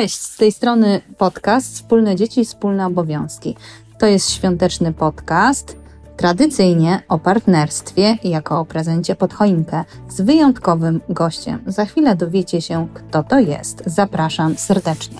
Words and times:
Cześć, 0.00 0.20
z 0.20 0.36
tej 0.36 0.52
strony 0.52 1.00
podcast 1.18 1.74
Wspólne 1.74 2.16
Dzieci, 2.16 2.44
Wspólne 2.44 2.86
Obowiązki. 2.86 3.56
To 3.98 4.06
jest 4.06 4.30
świąteczny 4.30 4.92
podcast, 4.92 5.76
tradycyjnie 6.16 7.02
o 7.08 7.18
partnerstwie 7.18 8.18
jako 8.24 8.60
o 8.60 8.64
prezencie 8.64 9.16
pod 9.16 9.34
choinkę 9.34 9.84
z 10.08 10.20
wyjątkowym 10.20 11.00
gościem. 11.08 11.62
Za 11.66 11.84
chwilę 11.84 12.16
dowiecie 12.16 12.60
się, 12.60 12.88
kto 12.94 13.22
to 13.22 13.38
jest. 13.38 13.82
Zapraszam 13.86 14.56
serdecznie. 14.56 15.18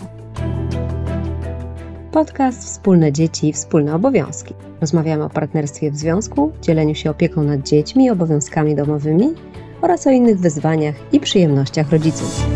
Podcast 2.12 2.64
Wspólne 2.64 3.12
Dzieci, 3.12 3.52
Wspólne 3.52 3.94
Obowiązki. 3.94 4.54
Rozmawiamy 4.80 5.24
o 5.24 5.30
partnerstwie 5.30 5.90
w 5.90 5.96
związku, 5.96 6.52
dzieleniu 6.62 6.94
się 6.94 7.10
opieką 7.10 7.42
nad 7.42 7.62
dziećmi, 7.62 8.10
obowiązkami 8.10 8.74
domowymi 8.74 9.34
oraz 9.82 10.06
o 10.06 10.10
innych 10.10 10.38
wyzwaniach 10.38 10.94
i 11.12 11.20
przyjemnościach 11.20 11.90
rodziców. 11.90 12.46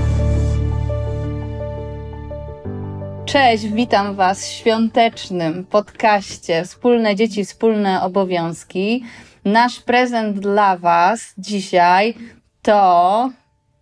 Cześć, 3.29 3.67
witam 3.67 4.15
Was 4.15 4.47
w 4.47 4.53
świątecznym 4.53 5.67
podcaście 5.67 6.65
Wspólne 6.65 7.17
Dzieci, 7.17 7.45
Wspólne 7.45 8.03
Obowiązki. 8.03 9.05
Nasz 9.45 9.81
prezent 9.81 10.39
dla 10.39 10.77
Was 10.77 11.35
dzisiaj 11.39 12.15
to 12.63 13.31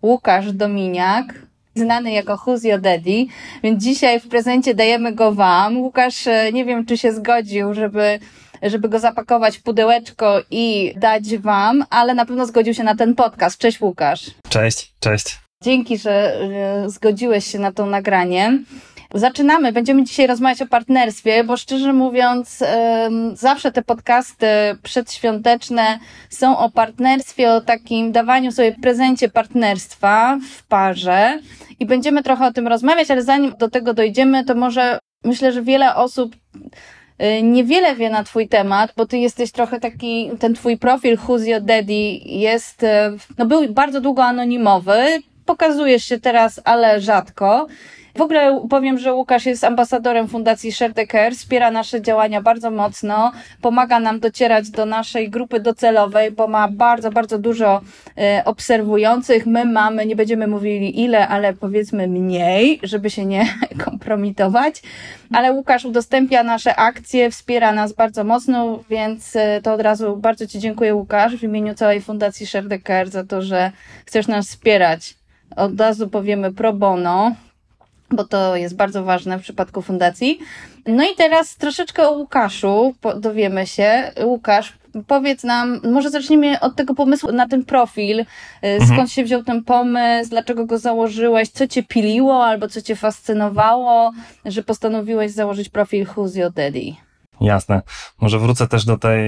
Łukasz 0.03 0.53
Dominiak, 0.53 1.35
znany 1.75 2.13
jako 2.13 2.37
Who's 2.37 2.69
Your 2.69 2.81
Daddy, 2.81 3.27
więc 3.63 3.85
dzisiaj 3.85 4.21
w 4.21 4.29
prezencie 4.29 4.75
dajemy 4.75 5.13
go 5.13 5.33
Wam. 5.33 5.79
Łukasz, 5.79 6.27
e, 6.27 6.53
nie 6.53 6.65
wiem, 6.65 6.87
czy 6.87 6.99
się 6.99 7.13
zgodził, 7.13 7.75
żeby 7.75 8.19
żeby 8.63 8.89
go 8.89 8.99
zapakować 8.99 9.57
w 9.59 9.63
pudełeczko 9.63 10.43
i 10.51 10.95
dać 10.97 11.37
Wam, 11.37 11.85
ale 11.91 12.15
na 12.15 12.27
pewno 12.27 12.47
zgodził 12.47 12.75
się 12.75 12.85
na 12.85 12.95
ten 12.97 13.15
podcast. 13.15 13.59
Cześć 13.59 13.81
Łukasz. 13.81 14.31
Cześć, 14.49 14.93
cześć. 15.01 15.39
Dzięki, 15.63 15.99
że 15.99 16.41
zgodziłeś 16.87 17.47
się 17.47 17.59
na 17.59 17.73
to 17.73 17.87
nagranie. 17.87 18.59
Zaczynamy. 19.17 19.73
Będziemy 19.73 20.05
dzisiaj 20.05 20.27
rozmawiać 20.27 20.63
o 20.63 20.67
partnerstwie, 20.67 21.45
bo 21.45 21.57
szczerze 21.57 21.93
mówiąc, 21.93 22.65
zawsze 23.35 23.73
te 23.73 23.83
podcasty 23.83 24.47
przedświąteczne 24.83 25.99
są 26.31 26.59
o 26.59 26.71
partnerstwie, 26.71 27.53
o 27.53 27.61
takim 27.61 28.13
dawaniu 28.13 28.53
sobie 28.53 28.73
prezencie 28.83 29.29
partnerstwa 29.29 30.39
w 30.51 30.67
parze 30.67 31.39
i 31.81 31.87
będziemy 31.87 32.23
trochę 32.23 32.47
o 32.47 32.53
tym 32.53 32.69
rozmawiać, 32.69 33.11
ale 33.11 33.23
zanim 33.23 33.55
do 33.59 33.71
tego 33.71 33.95
dojdziemy, 33.95 34.45
to 34.45 34.55
może 34.55 34.99
myślę, 35.25 35.53
że 35.53 35.63
wiele 35.63 35.95
osób 35.95 36.37
y, 37.23 37.43
niewiele 37.43 37.97
wie 37.97 38.11
na 38.11 38.25
Twój 38.25 38.49
temat, 38.49 38.93
bo 38.97 39.07
Ty 39.07 39.19
jesteś 39.19 39.53
trochę 39.53 39.81
taki, 39.81 40.31
ten 40.39 40.55
Twój 40.55 40.79
profil 40.79 41.17
Who's 41.17 41.45
Your 41.45 41.61
Daddy 41.61 42.21
jest, 42.25 42.83
y, 42.83 42.87
no 43.39 43.47
był 43.47 43.73
bardzo 43.73 44.01
długo 44.01 44.25
anonimowy, 44.25 45.23
pokazujesz 45.47 46.05
się 46.05 46.21
teraz, 46.21 46.61
ale 46.65 47.01
rzadko. 47.01 47.67
W 48.17 48.21
ogóle 48.21 48.67
powiem, 48.71 48.99
że 48.99 49.15
Łukasz 49.15 49.47
jest 49.47 49.65
ambasadorem 49.65 50.29
Fundacji 50.29 50.73
Share 50.73 50.95
the 50.95 51.07
Care, 51.07 51.35
wspiera 51.35 51.71
nasze 51.71 52.03
działania 52.03 52.43
bardzo 52.43 52.71
mocno, 52.71 53.33
pomaga 53.63 54.01
nam 54.01 54.21
docierać 54.21 54.71
do 54.71 54.87
naszej 54.87 55.31
grupy 55.31 55.61
docelowej, 55.61 56.31
bo 56.31 56.49
ma 56.49 56.69
bardzo, 56.69 57.11
bardzo 57.11 57.39
dużo 57.39 57.81
e, 58.19 58.43
obserwujących. 58.45 59.47
My 59.47 59.65
mamy, 59.65 60.07
nie 60.07 60.17
będziemy 60.17 60.47
mówili 60.47 61.01
ile, 61.01 61.29
ale 61.29 61.55
powiedzmy 61.55 62.09
mniej, 62.09 62.81
żeby 62.83 63.11
się 63.11 63.27
nie 63.27 63.47
kompromitować. 63.85 64.83
Ale 65.33 65.53
Łukasz 65.53 65.85
udostępnia 65.85 66.43
nasze 66.43 66.77
akcje, 66.77 67.31
wspiera 67.31 67.73
nas 67.73 67.93
bardzo 67.93 68.25
mocno, 68.25 68.79
więc 68.91 69.37
e, 69.37 69.61
to 69.63 69.73
od 69.73 69.81
razu 69.81 70.17
bardzo 70.17 70.47
Ci 70.47 70.59
dziękuję, 70.59 70.95
Łukasz, 70.95 71.37
w 71.37 71.43
imieniu 71.43 71.75
całej 71.75 72.01
Fundacji 72.01 72.47
Share 72.47 72.69
the 72.69 72.79
Care 72.79 73.09
za 73.09 73.25
to, 73.25 73.43
że 73.43 73.73
chcesz 74.07 74.27
nas 74.27 74.47
wspierać. 74.47 75.15
Od 75.57 75.81
razu 75.81 76.09
powiemy 76.09 76.53
pro 76.53 76.73
bono 76.73 77.37
bo 78.11 78.25
to 78.25 78.57
jest 78.57 78.77
bardzo 78.77 79.05
ważne 79.05 79.39
w 79.39 79.43
przypadku 79.43 79.83
fundacji. 79.83 80.39
No 80.87 81.05
i 81.05 81.15
teraz 81.17 81.57
troszeczkę 81.57 82.09
o 82.09 82.13
Łukaszu 82.13 82.95
dowiemy 83.21 83.67
się. 83.67 84.13
Łukasz, 84.25 84.73
powiedz 85.07 85.45
nam, 85.45 85.81
może 85.93 86.11
zacznijmy 86.11 86.61
od 86.61 86.77
tego 86.77 86.95
pomysłu 86.95 87.33
na 87.33 87.49
ten 87.49 87.65
profil. 87.65 88.21
Y, 88.21 88.25
skąd 88.77 88.91
mhm. 88.91 89.09
się 89.09 89.25
wziął 89.25 89.45
ten 89.45 89.65
pomysł, 89.65 90.31
dlaczego 90.31 90.67
go 90.67 90.79
założyłeś, 90.79 91.49
co 91.49 91.67
cię 91.67 91.83
piliło 91.83 92.45
albo 92.45 92.69
co 92.69 92.83
cię 92.83 92.97
fascynowało, 92.97 94.13
że 94.45 94.63
postanowiłeś 94.63 95.33
założyć 95.33 95.69
profil 95.69 96.07
Who's 96.07 96.39
Your 96.39 96.53
Daddy? 96.53 96.95
Jasne. 97.41 97.83
Może 98.21 98.39
wrócę 98.39 98.69
też 98.69 98.85
do 98.85 98.99
tej, 98.99 99.23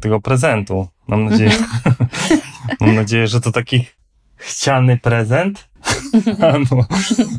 tego 0.00 0.20
prezentu. 0.20 0.88
Mam 1.06 1.24
nadzieję, 1.24 1.50
mam 2.80 2.94
nadzieję, 2.94 3.26
że 3.26 3.40
to 3.40 3.52
taki 3.52 3.86
chciany 4.36 4.98
prezent, 4.98 5.68
albo, 6.52 6.86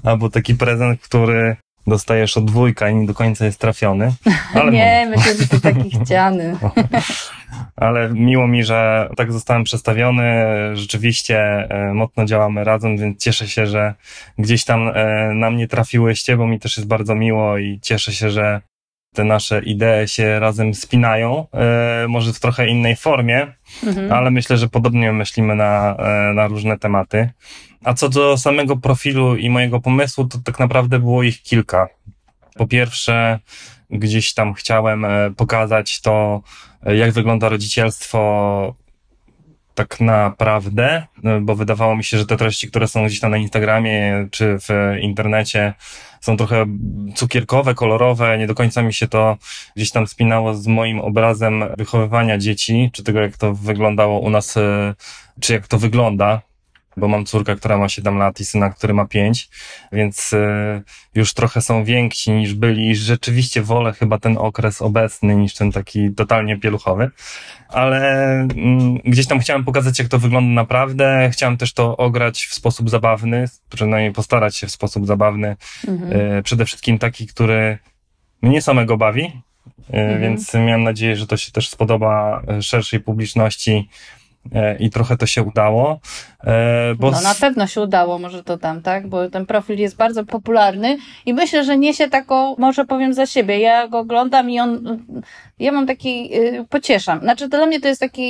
albo 0.03 0.29
taki 0.29 0.55
prezent, 0.55 1.01
który 1.01 1.55
dostajesz 1.87 2.37
od 2.37 2.45
dwójka 2.45 2.89
i 2.89 2.95
nie 2.95 3.07
do 3.07 3.13
końca 3.13 3.45
jest 3.45 3.59
trafiony. 3.59 4.13
Ale 4.55 4.71
nie, 4.71 5.07
myślę, 5.09 5.35
że 5.35 5.47
to 5.47 5.59
taki 5.59 5.91
chciany. 6.05 6.57
ale 7.75 8.09
miło 8.09 8.47
mi, 8.47 8.63
że 8.63 9.09
tak 9.17 9.31
zostałem 9.31 9.63
przedstawiony. 9.63 10.45
Rzeczywiście 10.73 11.39
e, 11.69 11.93
mocno 11.93 12.25
działamy 12.25 12.63
razem, 12.63 12.97
więc 12.97 13.23
cieszę 13.23 13.47
się, 13.47 13.67
że 13.67 13.93
gdzieś 14.37 14.65
tam 14.65 14.91
e, 14.93 15.29
na 15.33 15.51
mnie 15.51 15.67
trafiłyście, 15.67 16.37
bo 16.37 16.47
mi 16.47 16.59
też 16.59 16.77
jest 16.77 16.87
bardzo 16.87 17.15
miło 17.15 17.57
i 17.57 17.79
cieszę 17.81 18.13
się, 18.13 18.29
że 18.29 18.61
te 19.13 19.23
nasze 19.23 19.61
idee 19.63 20.07
się 20.07 20.39
razem 20.39 20.73
spinają, 20.73 21.47
e, 21.53 22.07
może 22.07 22.33
w 22.33 22.39
trochę 22.39 22.67
innej 22.67 22.95
formie, 22.95 23.53
mhm. 23.83 24.11
ale 24.11 24.31
myślę, 24.31 24.57
że 24.57 24.69
podobnie 24.69 25.13
myślimy 25.13 25.55
na, 25.55 25.95
e, 25.95 26.33
na 26.33 26.47
różne 26.47 26.79
tematy. 26.79 27.29
A 27.83 27.93
co 27.93 28.09
do 28.09 28.37
samego 28.37 28.77
profilu 28.77 29.35
i 29.35 29.49
mojego 29.49 29.79
pomysłu, 29.79 30.25
to 30.25 30.37
tak 30.45 30.59
naprawdę 30.59 30.99
było 30.99 31.23
ich 31.23 31.41
kilka. 31.41 31.89
Po 32.55 32.67
pierwsze, 32.67 33.39
gdzieś 33.89 34.33
tam 34.33 34.53
chciałem 34.53 35.05
e, 35.05 35.31
pokazać 35.31 36.01
to, 36.01 36.41
jak 36.85 37.11
wygląda 37.11 37.49
rodzicielstwo 37.49 38.75
tak 39.75 40.01
naprawdę, 40.01 41.03
bo 41.41 41.55
wydawało 41.55 41.95
mi 41.95 42.03
się, 42.03 42.17
że 42.17 42.25
te 42.25 42.37
treści, 42.37 42.67
które 42.67 42.87
są 42.87 43.05
gdzieś 43.05 43.19
tam 43.19 43.31
na 43.31 43.37
Instagramie 43.37 44.27
czy 44.31 44.57
w 44.59 44.97
internecie, 45.01 45.73
są 46.23 46.37
trochę 46.37 46.65
cukierkowe, 47.15 47.75
kolorowe, 47.75 48.37
nie 48.37 48.47
do 48.47 48.55
końca 48.55 48.81
mi 48.81 48.93
się 48.93 49.07
to 49.07 49.37
gdzieś 49.75 49.91
tam 49.91 50.07
spinało 50.07 50.53
z 50.53 50.67
moim 50.67 50.99
obrazem 50.99 51.63
wychowywania 51.77 52.37
dzieci, 52.37 52.89
czy 52.93 53.03
tego, 53.03 53.19
jak 53.19 53.37
to 53.37 53.53
wyglądało 53.53 54.19
u 54.19 54.29
nas, 54.29 54.57
e, 54.57 54.95
czy 55.39 55.53
jak 55.53 55.67
to 55.67 55.77
wygląda 55.77 56.41
bo 56.97 57.07
mam 57.07 57.25
córkę, 57.25 57.55
która 57.55 57.77
ma 57.77 57.89
7 57.89 58.17
lat 58.17 58.39
i 58.39 58.45
syna, 58.45 58.69
który 58.69 58.93
ma 58.93 59.05
5, 59.05 59.49
więc 59.91 60.33
y, 60.33 60.81
już 61.15 61.33
trochę 61.33 61.61
są 61.61 61.83
więksi 61.83 62.31
niż 62.31 62.53
byli 62.53 62.89
i 62.89 62.95
rzeczywiście 62.95 63.61
wolę 63.61 63.93
chyba 63.93 64.19
ten 64.19 64.37
okres 64.37 64.81
obecny 64.81 65.35
niż 65.35 65.53
ten 65.53 65.71
taki 65.71 66.11
totalnie 66.11 66.59
pieluchowy, 66.59 67.11
ale 67.69 68.31
mm, 68.33 68.95
gdzieś 68.95 69.27
tam 69.27 69.39
chciałem 69.39 69.63
pokazać, 69.63 69.99
jak 69.99 70.07
to 70.07 70.19
wygląda 70.19 70.53
naprawdę, 70.53 71.29
chciałem 71.33 71.57
też 71.57 71.73
to 71.73 71.97
ograć 71.97 72.45
w 72.45 72.53
sposób 72.53 72.89
zabawny, 72.89 73.45
przynajmniej 73.69 74.13
postarać 74.13 74.55
się 74.55 74.67
w 74.67 74.71
sposób 74.71 75.07
zabawny, 75.07 75.55
mhm. 75.87 76.37
y, 76.37 76.43
przede 76.43 76.65
wszystkim 76.65 76.99
taki, 76.99 77.27
który 77.27 77.77
mnie 78.41 78.61
samego 78.61 78.97
bawi, 78.97 79.23
y, 79.23 79.93
mhm. 79.93 80.21
więc 80.21 80.53
miałem 80.53 80.83
nadzieję, 80.83 81.15
że 81.15 81.27
to 81.27 81.37
się 81.37 81.51
też 81.51 81.69
spodoba 81.69 82.41
szerszej 82.61 82.99
publiczności, 82.99 83.89
E, 84.22 84.22
i 84.79 84.89
trochę 84.89 85.17
to 85.17 85.25
się 85.25 85.43
udało. 85.43 85.99
E, 86.43 86.95
bo... 86.95 87.11
No 87.11 87.21
na 87.21 87.35
pewno 87.35 87.67
się 87.67 87.81
udało, 87.81 88.19
może 88.19 88.43
to 88.43 88.57
tam, 88.57 88.81
tak? 88.81 89.07
Bo 89.07 89.29
ten 89.29 89.45
profil 89.45 89.79
jest 89.79 89.95
bardzo 89.95 90.25
popularny 90.25 90.97
i 91.25 91.33
myślę, 91.33 91.63
że 91.63 91.77
niesie 91.77 92.09
taką, 92.09 92.55
może 92.57 92.85
powiem 92.85 93.13
za 93.13 93.25
siebie, 93.25 93.59
ja 93.59 93.87
go 93.87 93.99
oglądam 93.99 94.49
i 94.49 94.59
on, 94.59 94.99
ja 95.59 95.71
mam 95.71 95.87
taki, 95.87 96.37
y, 96.37 96.65
pocieszam. 96.69 97.19
Znaczy 97.19 97.47
dla 97.49 97.65
mnie 97.65 97.81
to 97.81 97.87
jest 97.87 98.01
takie 98.01 98.23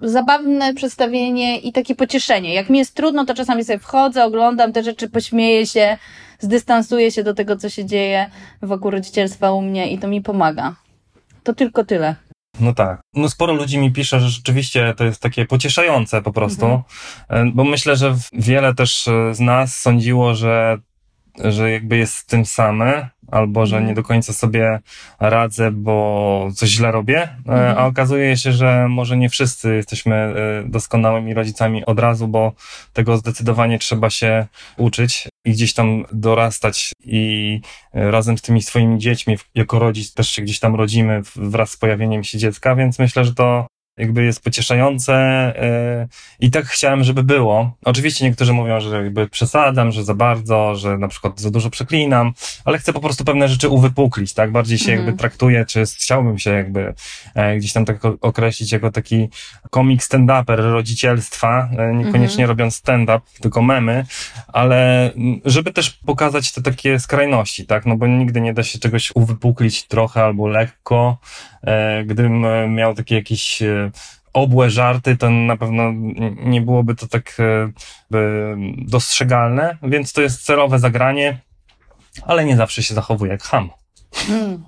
zabawne 0.00 0.74
przedstawienie 0.74 1.58
i 1.58 1.72
takie 1.72 1.94
pocieszenie. 1.94 2.54
Jak 2.54 2.70
mi 2.70 2.78
jest 2.78 2.94
trudno, 2.94 3.24
to 3.24 3.34
czasami 3.34 3.64
sobie 3.64 3.78
wchodzę, 3.78 4.24
oglądam 4.24 4.72
te 4.72 4.82
rzeczy, 4.82 5.10
pośmieję 5.10 5.66
się, 5.66 5.98
zdystansuję 6.38 7.10
się 7.10 7.22
do 7.22 7.34
tego, 7.34 7.56
co 7.56 7.68
się 7.68 7.84
dzieje 7.84 8.30
wokół 8.62 8.90
rodzicielstwa 8.90 9.52
u 9.52 9.62
mnie 9.62 9.92
i 9.92 9.98
to 9.98 10.08
mi 10.08 10.22
pomaga. 10.22 10.74
To 11.42 11.54
tylko 11.54 11.84
tyle. 11.84 12.14
No 12.60 12.74
tak. 12.74 13.00
No 13.14 13.28
sporo 13.28 13.52
ludzi 13.52 13.78
mi 13.78 13.92
pisze, 13.92 14.20
że 14.20 14.28
rzeczywiście 14.28 14.94
to 14.96 15.04
jest 15.04 15.22
takie 15.22 15.46
pocieszające 15.46 16.22
po 16.22 16.32
prostu, 16.32 16.64
mhm. 16.64 16.82
E, 17.28 17.52
bo 17.54 17.64
myślę, 17.64 17.96
że 17.96 18.16
wiele 18.32 18.74
też 18.74 19.08
z 19.32 19.40
nas 19.40 19.76
sądziło, 19.76 20.34
że, 20.34 20.78
że 21.38 21.70
jakby 21.70 21.96
jest 21.96 22.14
z 22.14 22.26
tym 22.26 22.44
same, 22.44 23.08
albo 23.32 23.66
że 23.66 23.76
mhm. 23.76 23.88
nie 23.88 23.94
do 23.94 24.02
końca 24.02 24.32
sobie 24.32 24.80
radzę, 25.20 25.70
bo 25.70 26.48
coś 26.54 26.68
źle 26.68 26.92
robię, 26.92 27.22
e, 27.22 27.28
mhm. 27.46 27.78
a 27.78 27.86
okazuje 27.86 28.36
się, 28.36 28.52
że 28.52 28.88
może 28.88 29.16
nie 29.16 29.28
wszyscy 29.28 29.74
jesteśmy 29.74 30.14
e, 30.14 30.34
doskonałymi 30.66 31.34
rodzicami 31.34 31.86
od 31.86 31.98
razu, 31.98 32.28
bo 32.28 32.52
tego 32.92 33.16
zdecydowanie 33.16 33.78
trzeba 33.78 34.10
się 34.10 34.46
uczyć 34.76 35.28
i 35.44 35.52
gdzieś 35.52 35.74
tam 35.74 36.04
dorastać 36.12 36.92
i 37.04 37.60
e, 37.94 38.10
razem 38.10 38.38
z 38.38 38.42
tymi 38.42 38.62
swoimi 38.62 38.98
dziećmi 38.98 39.36
jako 39.54 39.78
rodzic 39.78 40.14
też 40.14 40.28
się 40.28 40.42
gdzieś 40.42 40.60
tam 40.60 40.74
rodzimy 40.74 41.22
wraz 41.36 41.70
z 41.70 41.76
pojawieniem 41.76 42.24
się 42.24 42.38
dziecka, 42.38 42.76
więc 42.76 42.98
myślę, 42.98 43.24
że 43.24 43.34
to 43.34 43.66
jakby 43.96 44.24
jest 44.24 44.44
pocieszające 44.44 45.12
yy, 46.00 46.46
i 46.46 46.50
tak 46.50 46.64
chciałem, 46.66 47.04
żeby 47.04 47.22
było. 47.22 47.76
Oczywiście 47.84 48.24
niektórzy 48.24 48.52
mówią, 48.52 48.80
że 48.80 49.02
jakby 49.04 49.28
przesadzam, 49.28 49.92
że 49.92 50.04
za 50.04 50.14
bardzo, 50.14 50.74
że 50.74 50.98
na 50.98 51.08
przykład 51.08 51.40
za 51.40 51.50
dużo 51.50 51.70
przeklinam, 51.70 52.32
ale 52.64 52.78
chcę 52.78 52.92
po 52.92 53.00
prostu 53.00 53.24
pewne 53.24 53.48
rzeczy 53.48 53.68
uwypuklić, 53.68 54.34
tak? 54.34 54.52
Bardziej 54.52 54.78
się 54.78 54.92
Mhm. 54.92 55.06
jakby 55.06 55.18
traktuję, 55.18 55.64
czy 55.66 55.84
chciałbym 55.86 56.38
się 56.38 56.50
jakby 56.50 56.94
e, 57.34 57.56
gdzieś 57.56 57.72
tam 57.72 57.84
tak 57.84 57.98
określić 58.20 58.72
jako 58.72 58.90
taki 58.90 59.28
komik 59.70 60.02
stand-uper 60.02 60.56
rodzicielstwa, 60.56 61.68
e, 61.78 61.94
niekoniecznie 61.94 62.46
robiąc 62.46 62.76
stand-up, 62.76 63.20
tylko 63.40 63.62
memy, 63.62 64.04
ale 64.48 65.10
żeby 65.44 65.72
też 65.72 65.90
pokazać 65.90 66.52
te 66.52 66.62
takie 66.62 66.98
skrajności, 67.00 67.66
tak? 67.66 67.86
No 67.86 67.96
bo 67.96 68.06
nigdy 68.06 68.40
nie 68.40 68.54
da 68.54 68.62
się 68.62 68.78
czegoś 68.78 69.12
uwypuklić 69.14 69.86
trochę 69.86 70.24
albo 70.24 70.48
lekko. 70.48 71.18
E, 71.66 72.04
gdybym 72.04 72.44
miał 72.74 72.94
takie 72.94 73.14
jakieś 73.14 73.62
e, 73.62 73.81
obłe 74.32 74.70
żarty, 74.70 75.16
to 75.16 75.30
na 75.30 75.56
pewno 75.56 75.92
nie 76.44 76.60
byłoby 76.60 76.94
to 76.94 77.08
tak 77.08 77.36
e, 77.38 77.72
dostrzegalne, 78.78 79.76
więc 79.82 80.12
to 80.12 80.22
jest 80.22 80.44
celowe 80.44 80.78
zagranie, 80.78 81.38
ale 82.26 82.44
nie 82.44 82.56
zawsze 82.56 82.82
się 82.82 82.94
zachowuje 82.94 83.32
jak 83.32 83.42
ham. 83.42 83.70
Mm. 84.28 84.64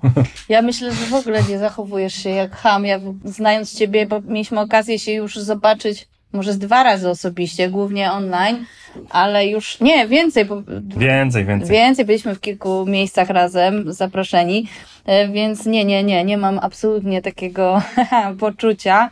Ja 0.48 0.62
myślę, 0.62 0.94
że 0.94 1.06
w 1.06 1.14
ogóle 1.14 1.42
nie 1.42 1.58
zachowujesz 1.58 2.14
się 2.14 2.30
jak 2.30 2.56
ham. 2.56 2.84
Ja 2.84 3.00
znając 3.24 3.78
ciebie, 3.78 4.06
bo 4.06 4.20
mieliśmy 4.20 4.60
okazję 4.60 4.98
się 4.98 5.12
już 5.12 5.36
zobaczyć 5.36 6.08
może 6.34 6.52
z 6.52 6.58
dwa 6.58 6.82
razy 6.82 7.08
osobiście, 7.10 7.70
głównie 7.70 8.12
online, 8.12 8.64
ale 9.10 9.46
już 9.46 9.80
nie, 9.80 10.08
więcej, 10.08 10.44
bo 10.44 10.62
Więcej, 10.96 11.44
więcej. 11.44 11.70
Więcej, 11.70 12.04
byliśmy 12.04 12.34
w 12.34 12.40
kilku 12.40 12.86
miejscach 12.86 13.30
razem 13.30 13.92
zaproszeni, 13.92 14.68
e, 15.06 15.28
więc 15.28 15.66
nie, 15.66 15.84
nie, 15.84 16.04
nie, 16.04 16.24
nie 16.24 16.38
mam 16.38 16.58
absolutnie 16.58 17.22
takiego 17.22 17.82
poczucia. 18.40 19.10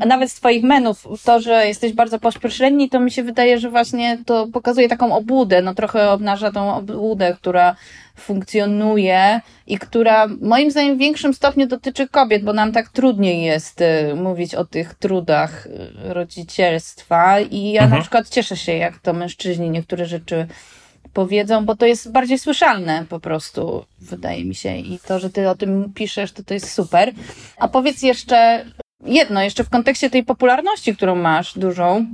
A 0.00 0.06
nawet 0.06 0.30
z 0.30 0.34
Twoich 0.34 0.62
menów, 0.62 1.08
to, 1.24 1.40
że 1.40 1.66
jesteś 1.66 1.92
bardzo 1.92 2.18
pośredni, 2.18 2.88
to 2.88 3.00
mi 3.00 3.10
się 3.10 3.22
wydaje, 3.22 3.58
że 3.58 3.70
właśnie 3.70 4.18
to 4.26 4.46
pokazuje 4.52 4.88
taką 4.88 5.14
obłudę, 5.14 5.62
no 5.62 5.74
trochę 5.74 6.10
obnaża 6.10 6.52
tą 6.52 6.74
obłudę, 6.74 7.36
która 7.40 7.76
funkcjonuje 8.16 9.40
i 9.66 9.78
która 9.78 10.26
moim 10.40 10.70
zdaniem 10.70 10.96
w 10.96 10.98
większym 10.98 11.34
stopniu 11.34 11.66
dotyczy 11.66 12.08
kobiet, 12.08 12.44
bo 12.44 12.52
nam 12.52 12.72
tak 12.72 12.88
trudniej 12.88 13.42
jest 13.42 13.80
y, 13.80 14.14
mówić 14.14 14.54
o 14.54 14.64
tych 14.64 14.94
trudach 14.94 15.66
y, 15.66 15.70
rodzicielstwa 16.14 17.40
i 17.40 17.70
ja 17.72 17.82
Mhm. 17.82 17.98
na 17.98 18.02
przykład 18.02 18.28
cieszę 18.28 18.56
się, 18.56 18.72
jak 18.72 18.98
to 18.98 19.12
mężczyźni 19.12 19.70
niektóre 19.70 20.06
rzeczy 20.06 20.46
powiedzą, 21.12 21.64
bo 21.64 21.76
to 21.76 21.86
jest 21.86 22.12
bardziej 22.12 22.38
słyszalne 22.38 23.04
po 23.08 23.20
prostu, 23.20 23.84
wydaje 24.00 24.44
mi 24.44 24.54
się. 24.54 24.76
I 24.76 24.98
to, 25.06 25.18
że 25.18 25.30
ty 25.30 25.48
o 25.48 25.54
tym 25.54 25.92
piszesz, 25.94 26.32
to 26.32 26.42
to 26.42 26.54
jest 26.54 26.72
super. 26.72 27.12
A 27.56 27.68
powiedz 27.68 28.02
jeszcze 28.02 28.64
jedno, 29.04 29.42
jeszcze 29.42 29.64
w 29.64 29.70
kontekście 29.70 30.10
tej 30.10 30.24
popularności, 30.24 30.96
którą 30.96 31.14
masz 31.14 31.58
dużą. 31.58 32.06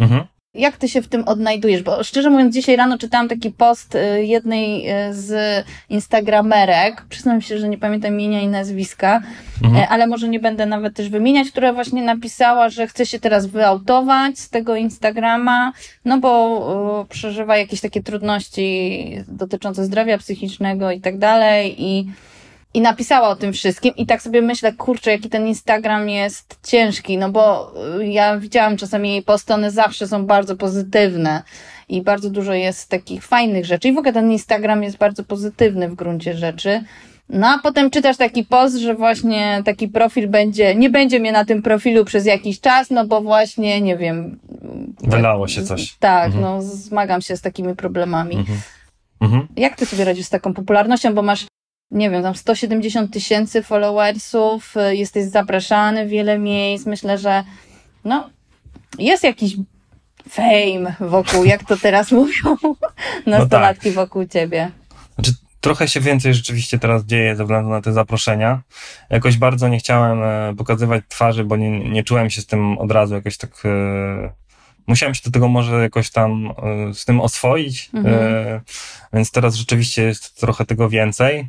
Mhm. 0.00 0.24
Jak 0.54 0.76
ty 0.76 0.88
się 0.88 1.02
w 1.02 1.08
tym 1.08 1.28
odnajdujesz? 1.28 1.82
Bo 1.82 2.04
szczerze 2.04 2.30
mówiąc, 2.30 2.54
dzisiaj 2.54 2.76
rano 2.76 2.98
czytałam 2.98 3.28
taki 3.28 3.50
post 3.50 3.94
y, 3.94 4.24
jednej 4.24 4.90
y, 4.90 5.14
z 5.14 5.64
instagramerek. 5.88 7.04
Przyznam 7.08 7.42
się, 7.42 7.58
że 7.58 7.68
nie 7.68 7.78
pamiętam 7.78 8.12
imienia 8.12 8.40
i 8.40 8.48
nazwiska, 8.48 9.22
Mhm. 9.62 9.82
E, 9.82 9.88
ale 9.88 10.06
może 10.06 10.28
nie 10.28 10.40
będę 10.40 10.66
nawet 10.66 10.96
też 10.96 11.08
wymieniać, 11.08 11.50
która 11.50 11.72
właśnie 11.72 12.02
napisała, 12.02 12.68
że 12.68 12.86
chce 12.86 13.06
się 13.06 13.20
teraz 13.20 13.46
wyautować 13.46 14.38
z 14.38 14.50
tego 14.50 14.76
Instagrama, 14.76 15.72
no 16.04 16.18
bo 16.18 17.02
e, 17.02 17.12
przeżywa 17.12 17.56
jakieś 17.56 17.80
takie 17.80 18.02
trudności 18.02 19.06
dotyczące 19.28 19.84
zdrowia 19.84 20.18
psychicznego 20.18 20.90
i 20.90 21.00
tak 21.00 21.18
dalej 21.18 21.82
i 21.82 22.06
i 22.74 22.80
napisała 22.80 23.28
o 23.28 23.36
tym 23.36 23.52
wszystkim 23.52 23.96
i 23.96 24.06
tak 24.06 24.22
sobie 24.22 24.42
myślę, 24.42 24.72
kurczę, 24.72 25.10
jaki 25.10 25.28
ten 25.28 25.46
Instagram 25.46 26.08
jest 26.08 26.58
ciężki, 26.62 27.18
no 27.18 27.30
bo 27.30 27.72
y, 28.00 28.06
ja 28.06 28.38
widziałam 28.38 28.76
czasami 28.76 29.10
jej 29.10 29.22
posty, 29.22 29.54
one 29.54 29.70
zawsze 29.70 30.08
są 30.08 30.26
bardzo 30.26 30.56
pozytywne 30.56 31.42
i 31.88 32.02
bardzo 32.02 32.30
dużo 32.30 32.52
jest 32.54 32.88
takich 32.88 33.24
fajnych 33.26 33.64
rzeczy 33.64 33.88
i 33.88 33.92
w 33.92 33.98
ogóle 33.98 34.12
ten 34.12 34.32
Instagram 34.32 34.82
jest 34.82 34.96
bardzo 34.96 35.24
pozytywny 35.24 35.88
w 35.88 35.94
gruncie 35.94 36.34
rzeczy. 36.34 36.84
No 37.28 37.46
a 37.48 37.58
potem 37.62 37.90
czytasz 37.90 38.16
taki 38.16 38.44
post, 38.44 38.76
że 38.76 38.94
właśnie 38.94 39.62
taki 39.64 39.88
profil 39.88 40.28
będzie, 40.28 40.74
nie 40.74 40.90
będzie 40.90 41.20
mnie 41.20 41.32
na 41.32 41.44
tym 41.44 41.62
profilu 41.62 42.04
przez 42.04 42.26
jakiś 42.26 42.60
czas, 42.60 42.90
no 42.90 43.06
bo 43.06 43.20
właśnie, 43.20 43.80
nie 43.80 43.96
wiem. 43.96 44.38
Wylało 45.02 45.48
się 45.48 45.62
coś. 45.62 45.94
Tak, 46.00 46.26
Mhm. 46.26 46.42
no 46.44 46.62
zmagam 46.62 47.20
się 47.22 47.36
z 47.36 47.40
takimi 47.40 47.76
problemami. 47.76 48.36
Mhm. 48.36 48.58
Mhm. 49.20 49.48
Jak 49.56 49.76
ty 49.76 49.86
sobie 49.86 50.04
radzisz 50.04 50.26
z 50.26 50.30
taką 50.30 50.54
popularnością, 50.54 51.14
bo 51.14 51.22
masz, 51.22 51.46
nie 51.94 52.10
wiem, 52.10 52.22
tam 52.22 52.34
170 52.34 53.12
tysięcy 53.12 53.62
followersów, 53.62 54.76
y, 54.76 54.96
jesteś 54.96 55.24
zapraszany 55.24 56.06
w 56.06 56.08
wiele 56.08 56.38
miejsc, 56.38 56.86
myślę, 56.86 57.18
że 57.18 57.44
no, 58.04 58.30
jest 58.98 59.24
jakiś 59.24 59.56
fame 60.28 60.94
wokół, 61.00 61.44
jak 61.44 61.64
to 61.64 61.76
teraz 61.76 62.12
mówią 62.18 62.56
nastolatki 63.26 63.90
wokół 63.90 64.26
ciebie. 64.26 64.70
Znaczy, 65.14 65.32
trochę 65.60 65.88
się 65.88 66.00
więcej 66.00 66.34
rzeczywiście 66.34 66.78
teraz 66.78 67.04
dzieje 67.04 67.36
ze 67.36 67.44
względu 67.44 67.70
na 67.70 67.80
te 67.80 67.92
zaproszenia. 67.92 68.62
Jakoś 69.10 69.36
bardzo 69.36 69.68
nie 69.68 69.78
chciałem 69.78 70.22
e, 70.22 70.54
pokazywać 70.56 71.04
twarzy, 71.08 71.44
bo 71.44 71.56
nie, 71.56 71.90
nie 71.90 72.04
czułem 72.04 72.30
się 72.30 72.40
z 72.40 72.46
tym 72.46 72.78
od 72.78 72.92
razu 72.92 73.14
jakoś 73.14 73.36
tak. 73.36 73.62
E, 73.64 74.32
musiałem 74.86 75.14
się 75.14 75.20
do 75.24 75.30
tego 75.30 75.48
może 75.48 75.82
jakoś 75.82 76.10
tam 76.10 76.46
e, 76.90 76.94
z 76.94 77.04
tym 77.04 77.20
oswoić, 77.20 77.90
Mhm. 77.94 78.60
więc 79.12 79.30
teraz 79.30 79.54
rzeczywiście 79.54 80.02
jest 80.02 80.40
trochę 80.40 80.64
tego 80.64 80.88
więcej. 80.88 81.48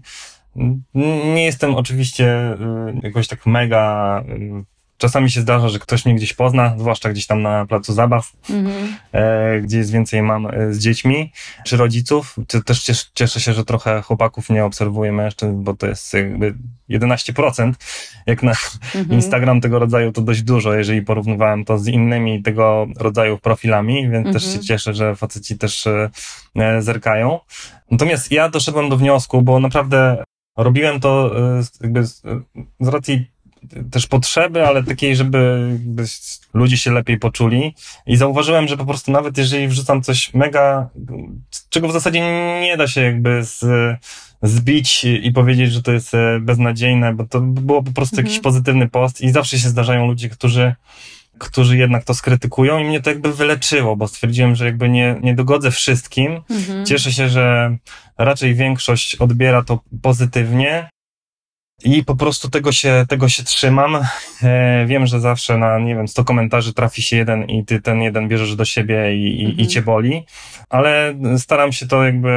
Nie 1.36 1.44
jestem 1.46 1.76
oczywiście 1.76 2.28
e, 2.30 2.58
jakoś 3.04 3.28
tak 3.28 3.46
mega. 3.46 4.24
e, 4.30 4.64
Czasami 4.98 5.32
się 5.32 5.42
zdarza, 5.42 5.70
że 5.70 5.80
ktoś 5.80 6.06
mnie 6.06 6.16
gdzieś 6.16 6.34
pozna, 6.34 6.76
zwłaszcza 6.78 7.10
gdzieś 7.10 7.28
tam 7.28 7.42
na 7.42 7.66
placu 7.66 7.94
zabaw, 7.94 8.32
Mhm. 8.50 8.96
e, 9.12 9.62
gdzie 9.62 9.78
jest 9.78 9.92
więcej 9.92 10.22
mam 10.22 10.48
e, 10.48 10.74
z 10.74 10.80
dziećmi 10.80 11.32
czy 11.66 11.78
rodziców. 11.78 12.36
Też 12.66 12.84
cieszę, 13.14 13.40
się, 13.40 13.54
że 13.54 13.66
trochę 13.66 14.02
chłopaków 14.02 14.50
nie 14.50 14.66
obserwuje 14.66 15.12
mężczyzn, 15.12 15.64
bo 15.64 15.74
to 15.74 15.88
jest 15.88 16.14
jakby 16.14 16.56
11%. 16.90 17.74
Jak 18.26 18.44
na 18.44 18.52
Mhm. 18.52 19.12
Instagram 19.12 19.62
tego 19.62 19.80
rodzaju 19.80 20.12
to 20.12 20.22
dość 20.22 20.42
dużo, 20.42 20.74
jeżeli 20.74 21.02
porównywałem 21.02 21.66
to 21.66 21.78
z 21.78 21.88
innymi 21.88 22.44
tego 22.44 22.88
rodzaju 22.98 23.38
profilami, 23.38 24.10
więc 24.10 24.26
też 24.34 24.44
Mhm. 24.44 24.54
się 24.62 24.68
cieszę, 24.68 24.94
że 24.94 25.16
faceci 25.16 25.58
też 25.58 25.88
e, 25.88 26.10
zerkają. 26.82 27.40
Natomiast 27.92 28.32
ja 28.32 28.50
doszedłem 28.50 28.90
do 28.90 28.98
wniosku, 28.98 29.42
bo 29.42 29.60
naprawdę 29.60 30.24
robiłem 30.58 31.00
to 31.00 31.32
e, 31.60 31.64
z- 31.64 31.80
jakby 31.82 32.08
z, 32.08 32.22
z 32.80 32.88
racji 32.88 33.26
też 33.92 34.08
potrzeby, 34.08 34.68
ale 34.68 34.84
takiej, 34.84 35.16
żeby 35.16 35.70
ludzie 36.54 36.78
się 36.78 36.92
lepiej 36.92 37.20
poczuli. 37.20 37.76
I 38.08 38.18
zauważyłem, 38.18 38.68
że 38.68 38.78
po 38.78 38.86
prostu 38.86 39.12
nawet 39.12 39.38
jeżeli 39.38 39.68
wrzucam 39.68 40.02
coś 40.02 40.34
mega, 40.34 40.90
czego 41.70 41.88
w 41.88 41.92
zasadzie 41.92 42.20
nie 42.62 42.78
da 42.78 42.88
się 42.88 43.02
jakby 43.02 43.44
z, 43.44 43.66
zbić 44.42 45.04
i 45.04 45.32
powiedzieć, 45.32 45.72
że 45.74 45.82
to 45.84 45.92
jest 45.92 46.14
e, 46.14 46.40
beznadziejne, 46.42 47.14
bo 47.14 47.26
to 47.28 47.42
było 47.42 47.84
po 47.84 47.92
prostu 47.92 48.16
jakiś 48.16 48.36
Mhm. 48.38 48.44
pozytywny 48.44 48.90
post 48.90 49.22
i 49.22 49.30
zawsze 49.32 49.60
się 49.60 49.70
zdarzają 49.70 50.08
ludzie, 50.08 50.30
którzy 50.30 50.76
którzy 51.38 51.78
jednak 51.78 52.04
to 52.04 52.14
skrytykują 52.14 52.80
i 52.80 52.84
mnie 52.84 53.02
to 53.02 53.10
jakby 53.10 53.34
wyleczyło, 53.34 53.96
bo 53.96 54.08
stwierdziłem, 54.08 54.56
że 54.56 54.66
jakby 54.66 54.90
nie, 54.90 55.16
nie 55.22 55.36
dogodzę 55.36 55.72
wszystkim. 55.72 56.42
Mhm. 56.50 56.86
Cieszę 56.86 57.12
się, 57.12 57.30
że 57.30 57.78
raczej 58.18 58.56
większość 58.56 59.16
odbiera 59.16 59.64
to 59.64 59.80
pozytywnie 60.02 60.90
i 61.84 62.04
po 62.04 62.16
prostu 62.16 62.50
tego 62.50 62.72
się, 62.72 63.06
tego 63.10 63.30
się 63.30 63.44
trzymam. 63.44 63.98
E, 64.44 64.86
wiem, 64.86 65.08
że 65.08 65.20
zawsze 65.20 65.58
na, 65.58 65.80
nie 65.80 65.96
wiem, 65.96 66.08
100 66.08 66.24
komentarzy 66.24 66.74
trafi 66.74 67.02
się 67.02 67.18
jeden 67.18 67.44
i 67.44 67.66
ty 67.66 67.82
ten 67.82 68.02
jeden 68.02 68.28
bierzesz 68.28 68.56
do 68.56 68.66
siebie 68.66 69.16
i, 69.16 69.42
i, 69.42 69.46
Mhm. 69.46 69.60
i 69.60 69.68
cię 69.68 69.82
boli, 69.82 70.24
ale 70.70 71.14
staram 71.38 71.72
się 71.72 71.88
to 71.88 72.04
jakby 72.04 72.30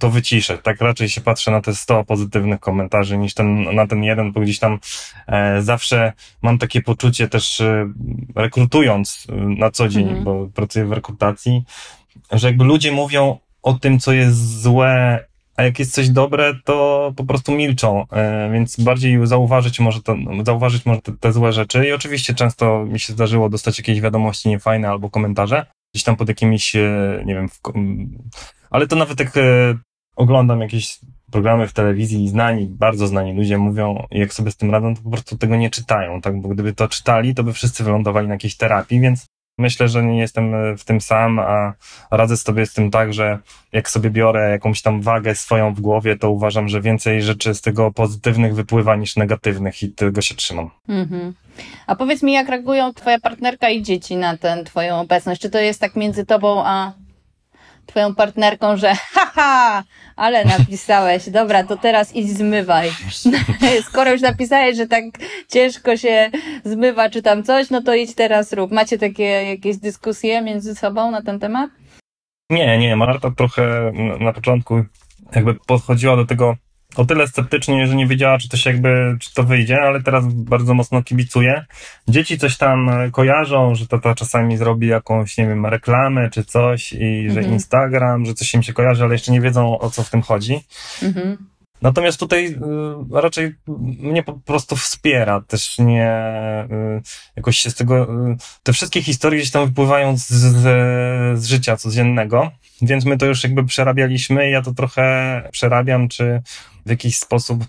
to 0.00 0.10
wyciszać. 0.10 0.60
Tak 0.62 0.80
raczej 0.80 1.08
się 1.08 1.20
patrzę 1.20 1.50
na 1.50 1.60
te 1.60 1.74
100 1.74 2.04
pozytywnych 2.04 2.60
komentarzy 2.60 3.18
niż 3.18 3.34
ten, 3.34 3.74
na 3.74 3.86
ten 3.86 4.04
jeden, 4.04 4.32
bo 4.32 4.40
gdzieś 4.40 4.58
tam 4.58 4.78
e, 5.28 5.62
zawsze 5.62 6.12
mam 6.42 6.58
takie 6.58 6.82
poczucie 6.82 7.28
też 7.28 7.60
e, 7.60 7.92
rekrutując 8.36 9.26
e, 9.28 9.34
na 9.34 9.70
co 9.70 9.88
dzień, 9.88 10.02
Mhm. 10.04 10.24
bo 10.24 10.48
pracuję 10.54 10.84
w 10.86 10.92
rekrutacji, 10.92 11.64
że 12.32 12.46
jakby 12.48 12.64
ludzie 12.64 12.92
mówią 12.92 13.38
o 13.62 13.72
tym, 13.72 13.98
co 14.00 14.12
jest 14.12 14.60
złe, 14.60 15.24
a 15.60 15.62
jak 15.62 15.78
jest 15.78 15.94
coś 15.94 16.08
dobre, 16.08 16.54
to 16.64 17.12
po 17.16 17.24
prostu 17.24 17.52
milczą, 17.52 18.06
e, 18.12 18.50
więc 18.52 18.80
bardziej 18.80 19.26
zauważyć 19.26 19.80
może, 19.80 20.02
to, 20.02 20.16
zauważyć 20.44 20.86
może 20.86 21.00
te, 21.00 21.12
te 21.12 21.32
złe 21.32 21.52
rzeczy. 21.52 21.86
I 21.88 21.92
oczywiście 21.92 22.34
często 22.34 22.84
mi 22.84 23.00
się 23.00 23.12
zdarzyło 23.12 23.48
dostać 23.48 23.78
jakieś 23.78 24.00
wiadomości 24.00 24.48
niefajne 24.48 24.88
albo 24.88 25.10
komentarze, 25.10 25.66
gdzieś 25.94 26.04
tam 26.04 26.16
pod 26.16 26.28
jakimiś, 26.28 26.76
e, 26.76 27.22
nie 27.24 27.34
wiem, 27.34 27.48
w, 27.48 27.60
ale 28.70 28.86
to 28.86 28.96
nawet 28.96 29.20
jak 29.20 29.36
e, 29.36 29.74
oglądam 30.16 30.60
jakieś 30.60 30.98
programy 31.32 31.68
w 31.68 31.72
telewizji 31.72 32.24
i 32.24 32.28
znani, 32.28 32.66
bardzo 32.66 33.06
znani 33.06 33.34
ludzie 33.34 33.58
mówią, 33.58 34.06
jak 34.10 34.32
sobie 34.32 34.50
z 34.50 34.56
tym 34.56 34.70
radzą, 34.70 34.94
to 34.96 35.02
po 35.02 35.10
prostu 35.10 35.38
tego 35.38 35.56
nie 35.56 35.70
czytają, 35.70 36.20
tak, 36.20 36.40
bo 36.40 36.48
gdyby 36.48 36.72
to 36.72 36.88
czytali, 36.88 37.34
to 37.34 37.44
by 37.44 37.52
wszyscy 37.52 37.84
wylądowali 37.84 38.28
na 38.28 38.34
jakiejś 38.34 38.56
terapii, 38.56 39.00
więc 39.00 39.26
Myślę, 39.60 39.88
że 39.88 40.04
nie 40.04 40.18
jestem 40.18 40.76
w 40.76 40.84
tym 40.84 41.00
sam, 41.00 41.38
a 41.38 41.74
radzę 42.10 42.36
sobie 42.36 42.66
z 42.66 42.72
tym 42.72 42.90
tak, 42.90 43.14
że 43.14 43.38
jak 43.72 43.90
sobie 43.90 44.10
biorę 44.10 44.50
jakąś 44.50 44.82
tam 44.82 45.02
wagę 45.02 45.34
swoją 45.34 45.74
w 45.74 45.80
głowie, 45.80 46.16
to 46.16 46.30
uważam, 46.30 46.68
że 46.68 46.80
więcej 46.80 47.22
rzeczy 47.22 47.54
z 47.54 47.60
tego 47.60 47.92
pozytywnych 47.92 48.54
wypływa 48.54 48.96
niż 48.96 49.16
negatywnych 49.16 49.82
i 49.82 49.92
tego 49.92 50.20
się 50.20 50.34
trzymam. 50.34 50.70
Mhm. 50.88 51.34
A 51.86 51.96
powiedz 51.96 52.22
mi, 52.22 52.32
jak 52.32 52.48
reagują 52.48 52.94
twoja 52.94 53.18
partnerka 53.18 53.70
i 53.70 53.82
dzieci 53.82 54.16
na 54.16 54.36
tę 54.36 54.64
twoją 54.64 55.00
obecność? 55.00 55.40
Czy 55.40 55.50
to 55.50 55.58
jest 55.58 55.80
tak 55.80 55.96
między 55.96 56.26
tobą 56.26 56.62
a 56.64 56.92
twoją 57.90 58.14
partnerką, 58.14 58.76
że 58.76 58.94
haha, 59.12 59.84
ale 60.16 60.44
napisałeś, 60.44 61.30
dobra, 61.30 61.64
to 61.64 61.76
teraz 61.76 62.14
idź 62.14 62.28
zmywaj. 62.28 62.90
Skoro 63.88 64.12
już 64.12 64.20
napisałeś, 64.20 64.76
że 64.76 64.86
tak 64.86 65.04
ciężko 65.48 65.96
się 65.96 66.30
zmywa 66.64 67.10
czy 67.10 67.22
tam 67.22 67.42
coś, 67.42 67.70
no 67.70 67.82
to 67.82 67.94
idź 67.94 68.14
teraz 68.14 68.52
rób. 68.52 68.72
Macie 68.72 68.98
takie 68.98 69.24
jakieś 69.24 69.76
dyskusje 69.76 70.42
między 70.42 70.74
sobą 70.74 71.10
na 71.10 71.22
ten 71.22 71.38
temat? 71.40 71.70
Nie, 72.50 72.78
nie, 72.78 72.96
Marta 72.96 73.30
trochę 73.30 73.92
na 74.20 74.32
początku 74.32 74.84
jakby 75.34 75.54
podchodziła 75.54 76.16
do 76.16 76.26
tego 76.26 76.56
o 76.96 77.04
tyle 77.04 77.28
sceptycznie, 77.28 77.86
że 77.86 77.94
nie 77.94 78.06
wiedziała, 78.06 78.38
czy 78.38 78.48
to 78.48 78.56
się 78.56 78.70
jakby, 78.70 79.16
czy 79.20 79.34
to 79.34 79.42
wyjdzie, 79.42 79.82
ale 79.82 80.02
teraz 80.02 80.24
bardzo 80.34 80.74
mocno 80.74 81.02
kibicuje. 81.02 81.64
Dzieci 82.08 82.38
coś 82.38 82.56
tam 82.56 82.90
kojarzą, 83.12 83.74
że 83.74 83.86
tata 83.86 84.14
czasami 84.14 84.56
zrobi 84.56 84.86
jakąś, 84.86 85.38
nie 85.38 85.46
wiem, 85.46 85.66
reklamę 85.66 86.30
czy 86.30 86.44
coś 86.44 86.92
i 86.92 87.30
że 87.30 87.38
mhm. 87.38 87.52
Instagram, 87.52 88.26
że 88.26 88.34
coś 88.34 88.54
im 88.54 88.62
się 88.62 88.72
kojarzy, 88.72 89.04
ale 89.04 89.14
jeszcze 89.14 89.32
nie 89.32 89.40
wiedzą 89.40 89.78
o 89.78 89.90
co 89.90 90.02
w 90.02 90.10
tym 90.10 90.22
chodzi. 90.22 90.60
Mhm. 91.02 91.50
Natomiast 91.82 92.20
tutaj 92.20 92.46
y, 92.46 93.20
raczej 93.20 93.54
mnie 93.78 94.22
po 94.22 94.32
prostu 94.32 94.76
wspiera, 94.76 95.40
też 95.40 95.78
nie 95.78 96.24
y, 96.70 97.02
jakoś 97.36 97.58
się 97.58 97.70
z 97.70 97.74
tego, 97.74 98.02
y, 98.02 98.36
te 98.62 98.72
wszystkie 98.72 99.02
historie 99.02 99.40
gdzieś 99.40 99.50
tam 99.50 99.66
wypływają 99.66 100.16
z, 100.16 100.28
z, 100.28 100.62
z 101.38 101.46
życia 101.46 101.76
codziennego, 101.76 102.50
więc 102.82 103.04
my 103.04 103.16
to 103.16 103.26
już 103.26 103.44
jakby 103.44 103.64
przerabialiśmy, 103.64 104.50
ja 104.50 104.62
to 104.62 104.74
trochę 104.74 105.42
przerabiam, 105.52 106.08
czy 106.08 106.42
w 106.86 106.90
jakiś 106.90 107.18
sposób 107.18 107.64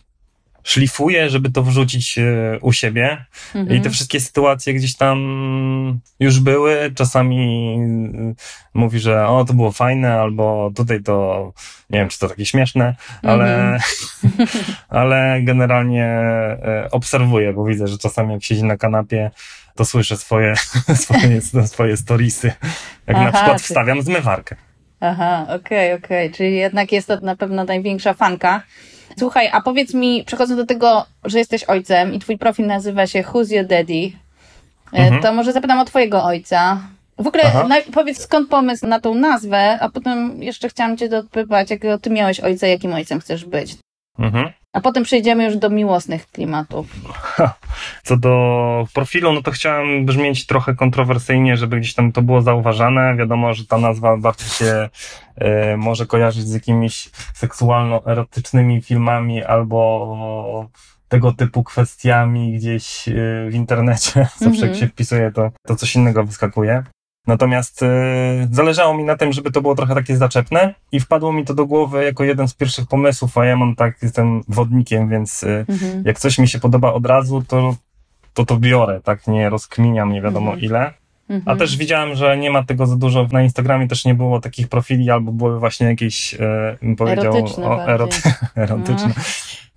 szlifuję, 0.63 1.30
żeby 1.30 1.51
to 1.51 1.63
wrzucić 1.63 2.18
e, 2.18 2.24
u 2.62 2.74
siebie. 2.74 3.25
Mhm. 3.56 3.77
I 3.77 3.82
te 3.82 3.89
wszystkie 3.89 4.20
sytuacje 4.20 4.74
gdzieś 4.74 4.96
tam 4.96 5.20
już 6.20 6.39
były. 6.39 6.91
Czasami 6.96 7.75
e, 7.75 8.34
mówi, 8.74 9.00
że 9.00 9.27
o, 9.27 9.46
to 9.46 9.53
było 9.53 9.72
fajne, 9.72 10.13
albo 10.13 10.72
tutaj 10.75 11.03
to, 11.03 11.53
nie 11.89 12.00
wiem, 12.00 12.10
czy 12.10 12.20
to 12.20 12.30
takie 12.30 12.46
śmieszne, 12.46 12.96
ale, 13.24 13.74
mhm. 13.74 14.48
ale 14.89 15.39
generalnie 15.44 16.06
e, 16.06 16.88
obserwuję, 16.91 17.53
bo 17.53 17.65
widzę, 17.65 17.88
że 17.88 17.98
czasami 17.98 18.34
jak 18.34 18.44
siedzi 18.44 18.63
na 18.63 18.77
kanapie, 18.77 19.32
to 19.75 19.86
słyszę 19.86 20.18
swoje, 20.18 20.53
swoje, 21.03 21.41
swoje 21.68 21.98
storiesy. 21.98 22.48
Jak 23.08 23.18
Aha, 23.18 23.24
na 23.24 23.32
przykład 23.32 23.62
wstawiam 23.62 24.01
zmywarkę. 24.01 24.56
Aha, 25.01 25.43
okej, 25.43 25.58
okay, 25.93 26.05
okej. 26.05 26.27
Okay. 26.27 26.38
Czyli 26.38 26.55
jednak 26.55 26.91
jest 26.91 27.08
to 27.08 27.20
na 27.22 27.36
pewno 27.36 27.63
największa 27.63 28.13
fanka. 28.13 28.62
Słuchaj, 29.20 29.50
a 29.51 29.62
powiedz 29.62 29.93
mi, 29.93 30.24
przechodząc 30.24 30.58
do 30.58 30.65
tego, 30.65 31.05
że 31.24 31.39
jesteś 31.39 31.63
ojcem 31.63 32.13
i 32.13 32.20
twój 32.20 32.38
profil 32.38 32.65
nazywa 32.65 33.08
się 33.08 33.22
Who's 33.22 33.53
Your 33.53 33.65
Daddy, 33.65 34.12
e, 34.93 34.98
mhm. 34.98 35.22
to 35.22 35.34
może 35.34 35.53
zapytam 35.53 35.79
o 35.79 35.86
twojego 35.86 36.24
ojca. 36.24 36.81
W 37.17 37.27
ogóle 37.27 37.43
powiedz 37.93 38.22
skąd 38.22 38.50
pomysł 38.50 38.88
na 38.88 39.00
tą 39.00 39.15
nazwę, 39.15 39.77
a 39.81 39.89
potem 39.89 40.43
jeszcze 40.43 40.70
chciałam 40.70 40.98
cię 40.98 41.10
dopytać, 41.10 41.70
jakiego 41.70 41.98
ty 41.98 42.10
miałeś 42.10 42.39
ojca, 42.39 42.67
jakim 42.67 42.93
ojcem 42.93 43.20
chcesz 43.20 43.46
być. 43.46 43.75
Mhm. 44.22 44.50
A 44.74 44.82
potem 44.82 45.04
przejdziemy 45.04 45.46
już 45.46 45.58
do 45.58 45.70
miłosnych 45.70 46.28
klimatów. 46.28 46.88
Co 48.04 48.18
do 48.18 48.88
profilu, 48.94 49.34
no 49.34 49.42
to 49.42 49.51
chciałem 49.51 50.06
brzmieć 50.06 50.46
trochę 50.46 50.75
kontrowersyjnie, 50.75 51.58
żeby 51.58 51.80
gdzieś 51.80 51.94
tam 51.94 52.12
to 52.12 52.22
było 52.22 52.42
zauważane. 52.42 53.16
Wiadomo, 53.16 53.54
że 53.54 53.66
ta 53.66 53.78
nazwa 53.78 54.18
bardziej 54.18 54.50
się 54.50 54.90
y, 55.74 55.78
może 55.78 56.06
kojarzyć 56.06 56.48
z 56.48 56.54
jakimiś 56.54 57.10
seksualno-erotycznymi 57.34 58.82
filmami 58.82 59.44
albo 59.44 60.70
tego 61.08 61.32
typu 61.32 61.63
kwestiami 61.63 62.54
gdzieś 62.54 63.08
y, 63.08 63.48
w 63.50 63.56
internecie. 63.56 64.28
Zawsze 64.40 64.46
mm 64.46 64.54
-hmm. 64.56 64.68
jak 64.68 64.75
się 64.75 64.88
wpisuje, 64.88 65.32
to, 65.32 65.51
to 65.68 65.75
coś 65.75 65.96
innego 65.96 66.24
wyskakuje. 66.24 66.84
Natomiast 67.28 67.84
y, 67.84 67.88
zależało 68.51 68.94
mi 68.94 69.04
na 69.04 69.18
tym, 69.18 69.34
żeby 69.34 69.51
to 69.51 69.62
było 69.62 69.75
trochę 69.75 69.96
takie 69.96 70.18
zaczepne 70.18 70.74
i 70.92 71.00
wpadło 71.00 71.34
mi 71.34 71.46
to 71.46 71.54
do 71.54 71.66
głowy 71.66 72.04
jako 72.04 72.24
jeden 72.24 72.48
z 72.48 72.54
pierwszych 72.54 72.88
pomysłów, 72.88 73.38
a 73.38 73.46
ja 73.46 73.56
mam 73.56 73.75
tak, 73.75 74.01
jestem 74.01 74.44
wodnikiem, 74.48 75.10
więc 75.10 75.44
y, 75.44 75.66
mhm. 75.70 76.04
jak 76.06 76.20
coś 76.20 76.40
mi 76.40 76.48
się 76.48 76.60
podoba 76.60 76.94
od 76.94 77.06
razu, 77.06 77.44
to 77.48 77.75
to, 78.34 78.46
to 78.46 78.58
biorę, 78.58 79.01
tak 79.04 79.28
nie 79.28 79.50
rozkminiam 79.50 80.13
nie 80.13 80.22
wiadomo 80.22 80.51
mhm. 80.51 80.66
ile. 80.66 80.94
Mhm. 81.32 81.56
A 81.56 81.60
też 81.60 81.78
widziałem, 81.78 82.16
że 82.16 82.38
nie 82.38 82.50
ma 82.50 82.64
tego 82.64 82.86
za 82.86 82.96
dużo. 82.96 83.28
Na 83.32 83.44
Instagramie 83.44 83.88
też 83.88 84.06
nie 84.06 84.14
było 84.14 84.40
takich 84.40 84.68
profili, 84.68 85.10
albo 85.10 85.32
były 85.32 85.60
właśnie 85.60 85.88
jakieś, 85.88 86.34
e, 86.34 86.78
bym 86.82 86.96
powiedział, 86.96 87.34
erotyczne. 87.34 87.66
O, 87.66 87.88
eroty 87.88 88.18
erotyczne. 88.56 89.14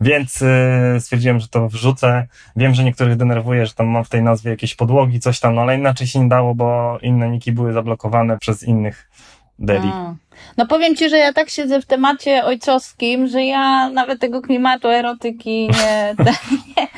Więc 0.01 0.43
y, 0.43 1.01
stwierdziłem, 1.01 1.41
że 1.41 1.49
to 1.49 1.69
wrzucę. 1.69 2.27
Wiem, 2.57 2.75
że 2.75 2.85
niektórych 2.85 3.17
denerwuje, 3.17 3.67
że 3.67 3.75
tam 3.75 3.87
mam 3.87 4.05
w 4.05 4.09
tej 4.09 4.23
nazwie 4.23 4.51
jakieś 4.51 4.75
podłogi, 4.75 5.21
coś 5.21 5.41
tam, 5.41 5.55
no 5.55 5.63
ale 5.63 5.79
inaczej 5.79 6.07
się 6.07 6.21
nie 6.21 6.29
dało, 6.29 6.55
bo 6.55 6.99
inne 7.03 7.29
niki 7.29 7.53
były 7.53 7.73
zablokowane 7.73 8.39
przez 8.39 8.63
innych 8.63 9.11
deli. 9.59 9.91
A. 9.93 10.15
No 10.57 10.67
powiem 10.67 10.97
ci, 10.97 11.09
że 11.11 11.19
ja 11.19 11.33
tak 11.33 11.51
siedzę 11.51 11.83
w 11.83 11.87
temacie 11.87 12.45
ojcowskim, 12.45 13.29
że 13.29 13.45
ja 13.45 13.89
nawet 13.91 14.21
tego 14.21 14.43
klimatu 14.43 14.89
erotyki 14.89 15.69
nie, 15.69 16.15
nie, 16.77 16.89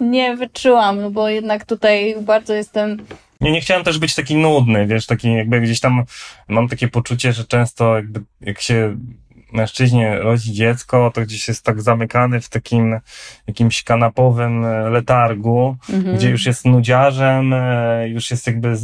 nie 0.00 0.36
wyczułam, 0.36 1.00
no 1.00 1.10
bo 1.10 1.28
jednak 1.28 1.64
tutaj 1.64 2.16
bardzo 2.20 2.54
jestem 2.54 2.98
nie, 3.40 3.52
nie 3.52 3.60
chciałem 3.60 3.84
też 3.84 3.98
być 3.98 4.14
taki 4.14 4.36
nudny, 4.36 4.86
wiesz, 4.86 5.06
taki 5.06 5.32
jakby 5.32 5.60
gdzieś 5.60 5.80
tam 5.80 6.04
mam 6.48 6.68
takie 6.68 6.88
poczucie, 6.88 7.32
że 7.32 7.44
często 7.44 7.96
jakby 7.96 8.22
jak 8.40 8.60
się 8.60 8.96
mężczyźnie 9.52 10.18
rodzi 10.18 10.52
dziecko, 10.52 11.10
to 11.14 11.20
gdzieś 11.20 11.48
jest 11.48 11.64
tak 11.64 11.82
zamykany 11.82 12.40
w 12.40 12.48
takim 12.48 13.00
jakimś 13.46 13.84
kanapowym 13.84 14.64
e, 14.64 14.90
letargu, 14.90 15.76
mhm. 15.88 16.16
gdzie 16.16 16.30
już 16.30 16.46
jest 16.46 16.64
nudziarzem, 16.64 17.52
e, 17.52 18.08
już 18.08 18.30
jest 18.30 18.46
jakby, 18.46 18.76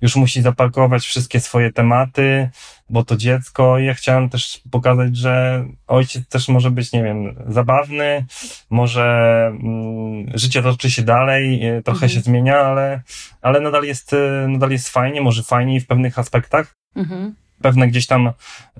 już 0.00 0.16
musi 0.16 0.42
zaparkować 0.42 1.02
wszystkie 1.02 1.40
swoje 1.40 1.72
tematy, 1.72 2.50
bo 2.90 3.04
to 3.04 3.16
dziecko 3.16 3.78
ja 3.78 3.94
chciałem 3.94 4.28
też 4.28 4.60
pokazać, 4.70 5.16
że 5.16 5.64
ojciec 5.86 6.28
też 6.28 6.48
może 6.48 6.70
być, 6.70 6.92
nie 6.92 7.02
wiem, 7.02 7.36
zabawny, 7.46 8.26
może 8.70 9.46
mm, 9.46 10.38
życie 10.38 10.62
toczy 10.62 10.90
się 10.90 11.02
dalej, 11.02 11.66
e, 11.66 11.82
trochę 11.82 12.06
mhm. 12.06 12.10
się 12.12 12.20
zmienia, 12.20 12.58
ale, 12.58 13.02
ale 13.42 13.60
nadal 13.60 13.84
jest, 13.84 14.14
nadal 14.48 14.70
jest 14.70 14.88
fajnie, 14.88 15.20
może 15.20 15.42
fajniej 15.42 15.80
w 15.80 15.86
pewnych 15.86 16.18
aspektach. 16.18 16.74
Mhm 16.96 17.34
pewne 17.62 17.88
gdzieś 17.88 18.06
tam 18.06 18.32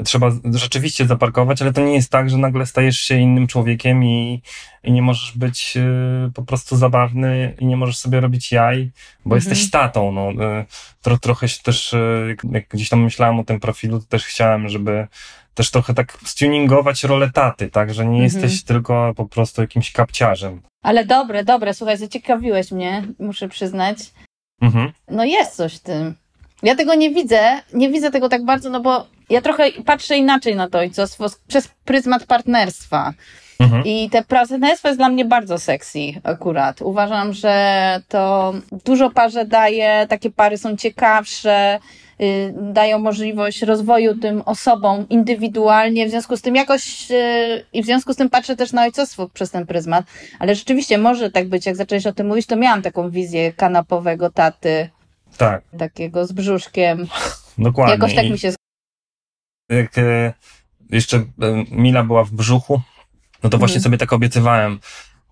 trzeba 0.04 0.30
rzeczywiście 0.54 1.06
zaparkować, 1.06 1.62
ale 1.62 1.72
to 1.72 1.80
nie 1.80 1.94
jest 1.94 2.10
tak, 2.10 2.30
że 2.30 2.38
nagle 2.38 2.66
stajesz 2.66 3.00
się 3.00 3.16
innym 3.16 3.46
człowiekiem 3.46 4.04
i, 4.04 4.42
i 4.84 4.92
nie 4.92 5.02
możesz 5.02 5.38
być 5.38 5.76
y, 5.76 6.32
po 6.34 6.42
prostu 6.42 6.76
zabawny 6.76 7.54
i 7.58 7.66
nie 7.66 7.76
możesz 7.76 7.98
sobie 7.98 8.20
robić 8.20 8.52
jaj, 8.52 8.90
bo 9.24 9.36
mhm. 9.36 9.50
jesteś 9.50 9.70
tatą. 9.70 10.12
No, 10.12 10.30
y, 10.30 10.64
tro, 11.02 11.18
trochę 11.18 11.48
się 11.48 11.62
też, 11.62 11.92
y, 11.92 12.36
jak 12.52 12.68
gdzieś 12.68 12.88
tam 12.88 13.02
myślałem 13.04 13.40
o 13.40 13.44
tym 13.44 13.60
profilu, 13.60 14.00
to 14.00 14.06
też 14.06 14.24
chciałem, 14.24 14.68
żeby 14.68 15.06
też 15.54 15.70
trochę 15.70 15.94
tak 15.94 16.18
stuningować 16.24 17.04
rolę 17.04 17.30
taty, 17.30 17.70
tak, 17.70 17.94
że 17.94 18.04
nie 18.04 18.22
mhm. 18.22 18.24
jesteś 18.24 18.64
tylko 18.64 19.12
po 19.16 19.26
prostu 19.26 19.60
jakimś 19.60 19.92
kapciarzem. 19.92 20.62
Ale 20.82 21.04
dobre, 21.04 21.44
dobre, 21.44 21.74
słuchaj, 21.74 21.96
zaciekawiłeś 21.96 22.72
mnie, 22.72 23.04
muszę 23.18 23.48
przyznać. 23.48 23.98
Mhm. 24.60 24.92
No 25.08 25.24
jest 25.24 25.56
coś 25.56 25.76
w 25.76 25.80
tym. 25.80 26.14
Ja 26.62 26.76
tego 26.76 26.94
nie 26.94 27.10
widzę, 27.10 27.60
nie 27.72 27.90
widzę 27.90 28.10
tego 28.10 28.28
tak 28.28 28.44
bardzo, 28.44 28.70
no 28.70 28.80
bo 28.80 29.06
ja 29.30 29.40
trochę 29.40 29.72
patrzę 29.72 30.16
inaczej 30.16 30.56
na 30.56 30.68
to 30.68 30.78
ojcostwo 30.78 31.26
przez 31.48 31.68
pryzmat 31.84 32.24
partnerstwa. 32.24 33.12
Mhm. 33.60 33.84
I 33.84 34.10
te 34.10 34.24
partnerstwo 34.24 34.88
jest 34.88 35.00
dla 35.00 35.08
mnie 35.08 35.24
bardzo 35.24 35.58
sexy 35.58 35.98
akurat. 36.24 36.82
Uważam, 36.82 37.32
że 37.32 38.02
to 38.08 38.54
dużo 38.84 39.10
parze 39.10 39.44
daje, 39.44 40.06
takie 40.08 40.30
pary 40.30 40.58
są 40.58 40.76
ciekawsze, 40.76 41.78
yy, 42.18 42.54
dają 42.60 42.98
możliwość 42.98 43.62
rozwoju 43.62 44.18
tym 44.18 44.42
osobom 44.46 45.08
indywidualnie, 45.08 46.06
w 46.06 46.10
związku 46.10 46.36
z 46.36 46.42
tym 46.42 46.56
jakoś 46.56 47.10
yy, 47.10 47.16
i 47.72 47.82
w 47.82 47.86
związku 47.86 48.12
z 48.12 48.16
tym 48.16 48.30
patrzę 48.30 48.56
też 48.56 48.72
na 48.72 48.82
ojcostwo 48.82 49.28
przez 49.28 49.50
ten 49.50 49.66
pryzmat. 49.66 50.04
Ale 50.38 50.54
rzeczywiście 50.54 50.98
może 50.98 51.30
tak 51.30 51.48
być, 51.48 51.66
jak 51.66 51.76
zaczęłeś 51.76 52.06
o 52.06 52.12
tym 52.12 52.26
mówić, 52.26 52.46
to 52.46 52.56
miałam 52.56 52.82
taką 52.82 53.10
wizję 53.10 53.52
kanapowego 53.52 54.30
taty, 54.30 54.88
tak. 55.40 55.64
Takiego 55.78 56.26
z 56.26 56.32
brzuszkiem. 56.32 57.06
Dokładnie. 57.58 57.94
Jakoś 57.94 58.14
tak 58.14 58.30
mi 58.30 58.38
się... 58.38 58.54
Jak 59.68 59.98
e, 59.98 60.32
jeszcze 60.90 61.16
e, 61.16 61.24
Mila 61.70 62.04
była 62.04 62.24
w 62.24 62.30
brzuchu, 62.30 62.80
no 63.42 63.50
to 63.50 63.58
właśnie 63.58 63.76
mhm. 63.76 63.82
sobie 63.82 63.98
tak 63.98 64.12
obiecywałem. 64.12 64.80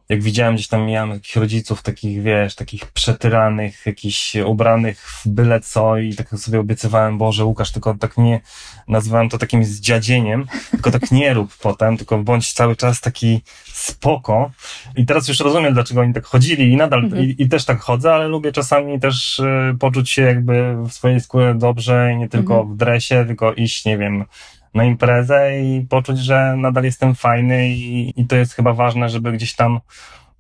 Jak 0.09 0.23
widziałem 0.23 0.55
gdzieś 0.55 0.69
tam, 0.69 0.87
miałem 0.87 1.11
jakichś 1.11 1.37
rodziców 1.37 1.83
takich, 1.83 2.23
wiesz, 2.23 2.55
takich 2.55 2.87
przetyranych, 2.87 3.87
jakichś 3.87 4.35
ubranych 4.37 5.01
w 5.01 5.29
byle 5.29 5.61
co 5.61 5.99
i 5.99 6.15
tak 6.15 6.29
sobie 6.31 6.61
obiecywałem, 6.61 7.19
Boże, 7.19 7.45
Łukasz, 7.45 7.73
tylko 7.73 7.95
tak 7.95 8.17
nie, 8.17 8.41
nazywałem 8.89 9.29
to 9.29 9.39
takim 9.39 9.65
zdziadzieniem, 9.65 10.47
tylko 10.71 10.91
tak 10.91 11.11
nie 11.11 11.35
rób 11.35 11.57
potem, 11.63 11.97
tylko 11.97 12.19
bądź 12.19 12.53
cały 12.53 12.77
czas 12.77 13.01
taki 13.01 13.41
spoko. 13.65 14.51
I 14.97 15.07
teraz 15.07 15.29
już 15.29 15.41
rozumiem, 15.41 15.75
dlaczego 15.75 16.01
oni 16.01 16.15
tak 16.15 16.25
chodzili 16.25 16.73
i 16.73 16.77
nadal, 16.77 17.05
Mhm. 17.05 17.25
i, 17.25 17.35
i 17.39 17.49
też 17.49 17.65
tak 17.65 17.81
chodzę, 17.81 18.15
ale 18.15 18.29
lubię 18.29 18.53
czasami 18.53 19.01
też 19.01 19.39
y, 19.39 19.77
poczuć 19.81 20.11
się 20.11 20.23
jakby 20.23 20.75
w 20.89 20.93
swojej 20.93 21.21
skórze 21.21 21.55
dobrze 21.55 22.11
i 22.15 22.17
nie 22.17 22.29
tylko 22.29 22.55
Mhm. 22.55 22.75
w 22.75 22.77
dresie, 22.79 23.25
tylko 23.27 23.53
iść, 23.55 23.85
nie 23.85 23.99
wiem, 23.99 24.25
na 24.79 24.85
imprezę 24.85 25.61
i 25.61 25.87
poczuć, 25.89 26.19
że 26.19 26.55
nadal 26.57 26.85
jestem 26.85 27.15
fajny 27.15 27.69
i, 27.69 28.21
i 28.21 28.27
to 28.27 28.37
jest 28.37 28.53
chyba 28.53 28.73
ważne, 28.73 29.09
żeby 29.09 29.33
gdzieś 29.33 29.55
tam 29.55 29.81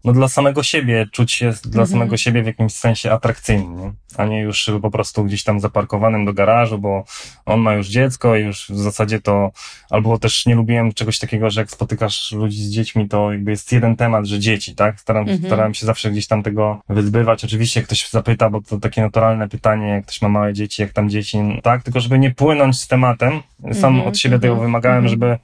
no 0.08 0.14
dla 0.14 0.28
samego 0.28 0.62
siebie 0.62 1.06
czuć 1.12 1.32
się 1.32 1.50
dla 1.64 1.82
Mhm. 1.82 1.86
samego 1.88 2.16
siebie 2.16 2.42
w 2.42 2.46
jakimś 2.46 2.72
sensie 2.74 3.12
atrakcyjnym, 3.12 3.92
a 4.16 4.24
nie 4.26 4.40
już 4.40 4.70
po 4.82 4.90
prostu 4.90 5.24
gdzieś 5.24 5.44
tam 5.44 5.60
zaparkowanym 5.60 6.24
do 6.24 6.32
garażu, 6.32 6.78
bo 6.78 7.04
on 7.46 7.60
ma 7.60 7.74
już 7.74 7.88
dziecko 7.88 8.36
i 8.36 8.42
już 8.42 8.66
w 8.68 8.78
zasadzie 8.78 9.20
to, 9.20 9.50
albo 9.90 10.18
też 10.18 10.46
nie 10.46 10.54
lubiłem 10.54 10.92
czegoś 10.92 11.18
takiego, 11.18 11.50
że 11.50 11.60
jak 11.60 11.70
spotykasz 11.70 12.32
ludzi 12.32 12.64
z 12.64 12.70
dziećmi, 12.70 13.08
to 13.08 13.32
jakby 13.32 13.50
jest 13.50 13.72
jeden 13.72 13.96
temat, 13.96 14.26
że 14.26 14.38
dzieci, 14.38 14.74
tak? 14.74 15.00
Staram, 15.00 15.22
Mhm. 15.22 15.46
starałem 15.46 15.74
się 15.74 15.86
zawsze 15.86 16.10
gdzieś 16.10 16.26
tam 16.26 16.42
tego 16.42 16.80
wyzbywać. 16.88 17.44
Oczywiście 17.44 17.82
ktoś 17.82 18.10
zapyta, 18.10 18.50
bo 18.50 18.62
to 18.62 18.80
takie 18.80 19.02
naturalne 19.02 19.48
pytanie, 19.48 19.88
jak 19.88 20.04
ktoś 20.04 20.22
ma 20.22 20.28
małe 20.28 20.52
dzieci, 20.52 20.82
jak 20.82 20.92
tam 20.92 21.10
dzieci, 21.10 21.38
tak? 21.62 21.82
Tylko 21.82 22.00
żeby 22.00 22.18
nie 22.18 22.30
płynąć 22.30 22.80
z 22.80 22.88
tematem. 22.88 23.40
Sam 23.72 23.94
Mhm, 23.94 24.08
od 24.08 24.18
siebie 24.18 24.38
tego 24.38 24.52
mhm, 24.54 24.68
wymagałem, 24.68 24.98
mhm. 24.98 25.10
żeby 25.10 25.38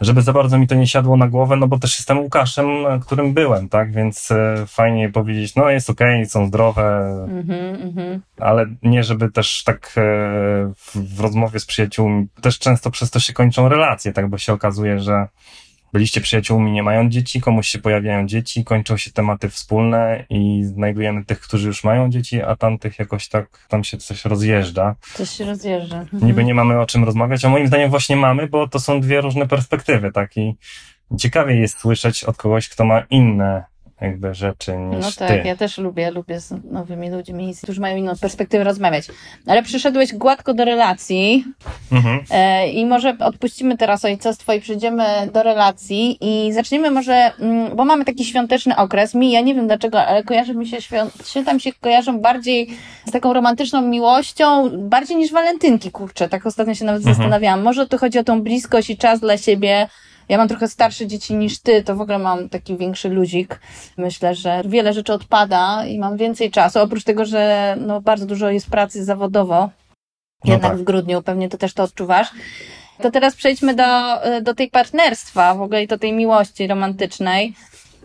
żeby 0.00 0.22
za 0.22 0.32
bardzo 0.32 0.58
mi 0.58 0.66
to 0.66 0.74
nie 0.74 0.86
siadło 0.86 1.16
na 1.16 1.28
głowę, 1.28 1.56
no 1.56 1.68
bo 1.68 1.78
też 1.78 1.98
jestem 1.98 2.18
Łukaszem, 2.18 2.66
którym 3.00 3.34
byłem, 3.34 3.68
tak? 3.68 3.92
Więc 3.92 4.30
e, 4.30 4.64
fajnie 4.66 5.08
powiedzieć, 5.08 5.54
no 5.54 5.70
jest 5.70 5.90
okej, 5.90 6.26
są 6.26 6.46
zdrowe, 6.46 6.98
Mhm, 7.28 7.82
mhm. 7.82 8.20
ale 8.40 8.66
nie 8.82 9.02
żeby 9.02 9.30
też 9.30 9.64
tak 9.64 9.94
e, 9.96 10.00
w, 10.76 11.16
w 11.16 11.20
rozmowie 11.20 11.60
z 11.60 11.66
przyjaciółmi, 11.66 12.26
też 12.40 12.58
często 12.58 12.90
przez 12.90 13.10
to 13.10 13.20
się 13.20 13.32
kończą 13.32 13.68
relacje, 13.68 14.12
tak? 14.12 14.28
Bo 14.28 14.38
się 14.38 14.52
okazuje, 14.52 15.00
że 15.00 15.26
byliście 15.92 16.20
przyjaciółmi, 16.20 16.72
nie 16.72 16.82
mają 16.82 17.08
dzieci, 17.08 17.40
komuś 17.40 17.68
się 17.68 17.78
pojawiają 17.78 18.26
dzieci, 18.26 18.64
kończą 18.64 18.96
się 18.96 19.10
tematy 19.10 19.48
wspólne 19.48 20.24
i 20.30 20.64
znajdujemy 20.64 21.24
tych, 21.24 21.40
którzy 21.40 21.66
już 21.66 21.84
mają 21.84 22.10
dzieci, 22.10 22.42
a 22.42 22.56
tamtych 22.56 22.98
jakoś 22.98 23.28
tak, 23.28 23.66
tam 23.68 23.84
się 23.84 23.96
coś 23.96 24.24
rozjeżdża. 24.24 24.94
Coś 25.14 25.30
się 25.30 25.44
rozjeżdża. 25.44 26.00
Mhm. 26.00 26.26
Niby 26.26 26.44
nie 26.44 26.54
mamy 26.54 26.80
o 26.80 26.86
czym 26.86 27.04
rozmawiać, 27.04 27.44
a 27.44 27.48
moim 27.48 27.66
zdaniem 27.66 27.90
właśnie 27.90 28.16
mamy, 28.16 28.46
bo 28.46 28.68
to 28.68 28.80
są 28.80 29.00
dwie 29.00 29.20
różne 29.20 29.48
perspektywy, 29.48 30.12
tak? 30.12 30.36
I 30.36 30.54
ciekawie 31.18 31.56
jest 31.56 31.78
słyszeć 31.78 32.24
od 32.24 32.36
kogoś, 32.36 32.68
kto 32.68 32.84
ma 32.84 33.00
inne 33.00 33.64
jakby 34.00 34.34
rzeczy 34.34 34.76
niż 34.76 35.04
No 35.04 35.26
tak, 35.26 35.42
ty. 35.42 35.48
ja 35.48 35.56
też 35.56 35.78
lubię, 35.78 36.10
lubię 36.10 36.40
z 36.40 36.54
nowymi 36.72 37.10
ludźmi, 37.10 37.54
którzy 37.62 37.80
mają 37.80 37.96
inną 37.96 38.12
perspektywę 38.20 38.64
rozmawiać. 38.64 39.06
Ale 39.46 39.62
przyszedłeś 39.62 40.14
gładko 40.14 40.54
do 40.54 40.64
relacji 40.64 41.44
Mhm. 41.92 42.20
e, 42.30 42.68
i 42.68 42.86
może 42.86 43.16
odpuścimy 43.20 43.76
teraz 43.76 44.04
ojcostwo 44.04 44.52
i 44.52 44.60
przejdziemy 44.60 45.04
do 45.32 45.42
relacji 45.42 46.18
i 46.20 46.52
zaczniemy 46.52 46.90
może, 46.90 47.32
mm, 47.40 47.76
bo 47.76 47.84
mamy 47.84 48.04
taki 48.04 48.24
świąteczny 48.24 48.76
okres. 48.76 49.14
Mi, 49.14 49.32
ja 49.32 49.40
nie 49.40 49.54
wiem 49.54 49.66
dlaczego, 49.66 50.02
ale 50.06 50.22
kojarzy 50.22 50.54
mi 50.54 50.66
się 50.66 50.82
świąt, 50.82 51.12
święta 51.26 51.58
się 51.58 51.72
kojarzą 51.80 52.20
bardziej 52.20 52.68
z 53.06 53.10
taką 53.10 53.32
romantyczną 53.32 53.82
miłością, 53.82 54.70
bardziej 54.88 55.16
niż 55.16 55.32
walentynki, 55.32 55.90
kurczę. 55.90 56.28
Tak 56.28 56.46
ostatnio 56.46 56.74
się 56.74 56.84
nawet 56.84 57.00
Mhm. 57.00 57.16
zastanawiałam. 57.16 57.62
Może 57.62 57.86
tu 57.86 57.98
chodzi 57.98 58.18
o 58.18 58.24
tą 58.24 58.42
bliskość 58.42 58.90
i 58.90 58.96
czas 58.96 59.20
dla 59.20 59.38
siebie. 59.38 59.88
Ja 60.28 60.38
mam 60.38 60.48
trochę 60.48 60.68
starsze 60.68 61.06
dzieci 61.06 61.34
niż 61.34 61.58
ty, 61.58 61.82
to 61.82 61.96
w 61.96 62.00
ogóle 62.00 62.18
mam 62.18 62.48
taki 62.48 62.76
większy 62.76 63.08
luzik. 63.08 63.60
Myślę, 63.96 64.34
że 64.34 64.62
wiele 64.64 64.92
rzeczy 64.92 65.12
odpada 65.12 65.86
i 65.86 65.98
mam 65.98 66.16
więcej 66.16 66.50
czasu. 66.50 66.80
Oprócz 66.80 67.04
tego, 67.04 67.24
że 67.24 67.74
no, 67.80 68.00
bardzo 68.00 68.26
dużo 68.26 68.50
jest 68.50 68.70
pracy 68.70 69.04
zawodowo, 69.04 69.70
No 70.44 70.52
jednak 70.52 70.72
tak. 70.72 70.80
w 70.80 70.84
grudniu, 70.84 71.22
pewnie 71.22 71.48
ty 71.48 71.58
też 71.58 71.74
to 71.74 71.82
odczuwasz. 71.82 72.28
To 73.02 73.10
teraz 73.10 73.36
przejdźmy 73.36 73.74
do, 73.74 73.84
do 74.42 74.54
tej 74.54 74.70
partnerstwa 74.70 75.54
w 75.54 75.62
ogóle 75.62 75.82
i 75.82 75.86
do 75.86 75.98
tej 75.98 76.12
miłości 76.12 76.66
romantycznej. 76.66 77.54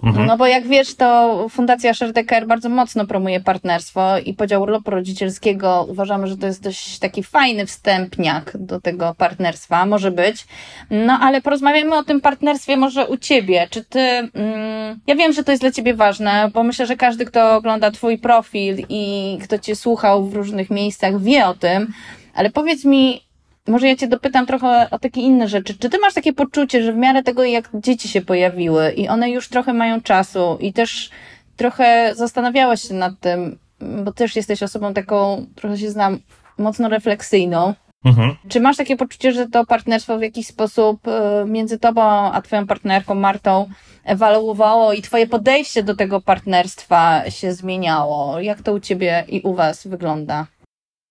Mhm. 0.03 0.25
No 0.27 0.37
bo 0.37 0.47
jak 0.47 0.67
wiesz, 0.67 0.95
to 0.95 1.47
Fundacja 1.49 1.93
Sherdecker 1.93 2.47
bardzo 2.47 2.69
mocno 2.69 3.05
promuje 3.07 3.39
partnerstwo 3.39 4.17
i 4.17 4.33
podział 4.33 4.61
urlopu 4.61 4.91
rodzicielskiego 4.91 5.85
uważamy, 5.89 6.27
że 6.27 6.37
to 6.37 6.47
jest 6.47 6.63
dość 6.63 6.99
taki 6.99 7.23
fajny 7.23 7.65
wstępniak 7.65 8.51
do 8.59 8.81
tego 8.81 9.15
partnerstwa, 9.17 9.85
może 9.85 10.11
być. 10.11 10.45
No 10.91 11.19
ale 11.21 11.41
porozmawiamy 11.41 11.95
o 11.95 12.03
tym 12.03 12.21
partnerstwie 12.21 12.77
może 12.77 13.07
u 13.07 13.17
ciebie. 13.17 13.67
Czy 13.69 13.85
ty, 13.85 13.99
mm, 13.99 14.99
ja 15.07 15.15
wiem, 15.15 15.33
że 15.33 15.43
to 15.43 15.51
jest 15.51 15.63
dla 15.63 15.71
ciebie 15.71 15.93
ważne, 15.93 16.51
bo 16.53 16.63
myślę, 16.63 16.85
że 16.85 16.97
każdy, 16.97 17.25
kto 17.25 17.55
ogląda 17.55 17.91
twój 17.91 18.17
profil 18.17 18.85
i 18.89 19.37
kto 19.43 19.59
cię 19.59 19.75
słuchał 19.75 20.25
w 20.25 20.33
różnych 20.33 20.69
miejscach 20.69 21.21
wie 21.21 21.47
o 21.47 21.53
tym, 21.53 21.93
ale 22.33 22.49
powiedz 22.49 22.85
mi, 22.85 23.21
może 23.67 23.87
ja 23.87 23.95
cię 23.95 24.07
dopytam 24.07 24.45
trochę 24.45 24.87
o 24.91 24.99
takie 24.99 25.21
inne 25.21 25.47
rzeczy. 25.47 25.77
Czy 25.77 25.89
ty 25.89 25.99
masz 25.99 26.13
takie 26.13 26.33
poczucie, 26.33 26.83
że 26.83 26.93
w 26.93 26.97
miarę 26.97 27.23
tego, 27.23 27.43
jak 27.43 27.69
dzieci 27.73 28.07
się 28.07 28.21
pojawiły 28.21 28.91
i 28.91 29.07
one 29.07 29.29
już 29.29 29.49
trochę 29.49 29.73
mają 29.73 30.01
czasu 30.01 30.57
i 30.59 30.73
też 30.73 31.09
trochę 31.55 32.11
zastanawiałeś 32.15 32.81
się 32.81 32.93
nad 32.93 33.13
tym, 33.19 33.57
bo 33.79 34.11
też 34.11 34.35
jesteś 34.35 34.63
osobą 34.63 34.93
taką, 34.93 35.45
trochę 35.55 35.77
się 35.77 35.91
znam, 35.91 36.19
mocno 36.57 36.89
refleksyjną. 36.89 37.73
Mhm. 38.05 38.35
Czy 38.49 38.59
masz 38.59 38.77
takie 38.77 38.97
poczucie, 38.97 39.31
że 39.31 39.47
to 39.47 39.65
partnerstwo 39.65 40.17
w 40.17 40.21
jakiś 40.21 40.47
sposób 40.47 41.07
e, 41.07 41.45
między 41.47 41.79
tobą 41.79 42.01
a 42.31 42.41
twoją 42.41 42.67
partnerką 42.67 43.15
Martą 43.15 43.69
ewoluowało 44.03 44.93
i 44.93 45.01
twoje 45.01 45.27
podejście 45.27 45.83
do 45.83 45.95
tego 45.95 46.21
partnerstwa 46.21 47.29
się 47.29 47.53
zmieniało? 47.53 48.39
Jak 48.39 48.61
to 48.61 48.73
u 48.73 48.79
ciebie 48.79 49.25
i 49.27 49.41
u 49.41 49.53
was 49.53 49.87
wygląda? 49.87 50.47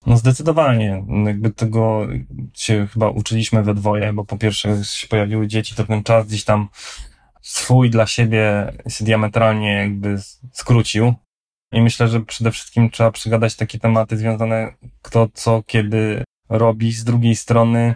No 0.06 0.16
zdecydowanie. 0.16 1.04
Jakby 1.26 1.50
tego 1.50 2.06
się 2.54 2.86
chyba 2.92 3.08
uczyliśmy 3.08 3.62
we 3.62 3.74
dwoje, 3.74 4.12
bo 4.12 4.24
po 4.24 4.38
pierwsze 4.38 4.84
się 4.84 5.08
pojawiły 5.08 5.46
dzieci, 5.46 5.74
to 5.74 5.84
ten 5.84 6.02
czas 6.02 6.26
gdzieś 6.26 6.44
tam 6.44 6.68
swój 7.42 7.90
dla 7.90 8.06
siebie 8.06 8.72
się 8.88 9.04
diametralnie 9.04 9.72
jakby 9.72 10.16
skrócił. 10.52 11.14
I 11.72 11.80
myślę, 11.80 12.08
że 12.08 12.20
przede 12.20 12.50
wszystkim 12.50 12.90
trzeba 12.90 13.10
przygadać 13.10 13.56
takie 13.56 13.78
tematy 13.78 14.16
związane 14.16 14.74
kto 15.02 15.28
co 15.34 15.62
kiedy 15.66 16.24
robi. 16.48 16.92
Z 16.92 17.04
drugiej 17.04 17.36
strony, 17.36 17.94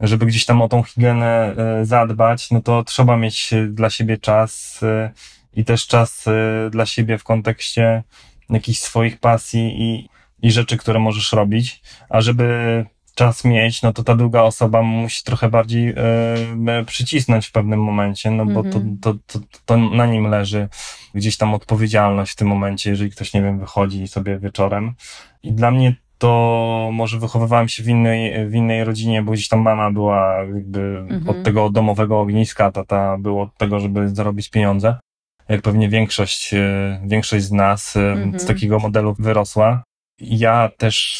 żeby 0.00 0.26
gdzieś 0.26 0.44
tam 0.44 0.62
o 0.62 0.68
tą 0.68 0.82
higienę 0.82 1.54
e, 1.56 1.84
zadbać, 1.84 2.50
no 2.50 2.62
to 2.62 2.84
trzeba 2.84 3.16
mieć 3.16 3.52
e, 3.52 3.66
dla 3.66 3.90
siebie 3.90 4.18
czas 4.18 4.82
e, 4.82 5.10
i 5.52 5.64
też 5.64 5.86
czas 5.86 6.24
dla 6.70 6.86
siebie 6.86 7.18
w 7.18 7.24
kontekście 7.24 8.02
jakichś 8.50 8.78
swoich 8.78 9.20
pasji 9.20 9.82
i, 9.82 10.08
i 10.42 10.50
rzeczy, 10.50 10.76
które 10.76 10.98
możesz 10.98 11.32
robić. 11.32 11.82
A 12.08 12.20
żeby 12.20 12.84
czas 13.14 13.44
mieć, 13.44 13.82
no 13.82 13.92
to 13.92 14.02
ta 14.04 14.16
druga 14.16 14.42
osoba 14.42 14.82
musi 14.82 15.24
trochę 15.24 15.48
bardziej 15.50 15.88
e, 15.88 16.84
przycisnąć 16.86 17.46
w 17.46 17.52
pewnym 17.52 17.82
momencie, 17.82 18.30
no 18.30 18.46
bo 18.46 18.62
to, 18.62 18.68
Mhm. 18.78 18.98
to, 19.02 19.14
to, 19.26 19.38
to 19.66 19.76
na 19.76 20.06
nim 20.06 20.26
leży 20.26 20.68
gdzieś 21.14 21.36
tam 21.36 21.54
odpowiedzialność 21.54 22.32
w 22.32 22.36
tym 22.36 22.48
momencie, 22.48 22.90
jeżeli 22.90 23.10
ktoś, 23.10 23.34
nie 23.34 23.42
wiem, 23.42 23.58
wychodzi 23.58 24.08
sobie 24.08 24.38
wieczorem. 24.38 24.94
I 25.42 25.52
dla 25.52 25.70
mnie 25.70 25.94
to 26.18 26.90
może 26.92 27.18
wychowywałem 27.18 27.68
się 27.68 27.82
w 27.82 27.88
innej, 27.88 28.48
w 28.48 28.54
innej 28.54 28.84
rodzinie, 28.84 29.22
bo 29.22 29.32
gdzieś 29.32 29.48
tam 29.48 29.60
mama 29.60 29.90
była 29.90 30.34
jakby 30.54 30.98
Mhm. 31.10 31.28
od 31.28 31.42
tego 31.42 31.70
domowego 31.70 32.20
ogniska, 32.20 32.72
tata 32.72 33.16
było 33.18 33.42
od 33.42 33.54
tego, 33.56 33.80
żeby 33.80 34.08
zarobić 34.08 34.50
pieniądze. 34.50 34.98
Jak 35.48 35.62
pewnie 35.62 35.88
większość, 35.88 36.54
e, 36.54 37.00
większość 37.06 37.44
z 37.44 37.52
nas 37.52 37.96
e, 37.96 38.12
Mhm. 38.12 38.40
z 38.40 38.46
takiego 38.46 38.78
modelu 38.78 39.14
wyrosła. 39.18 39.82
Ja 40.20 40.70
też 40.76 41.18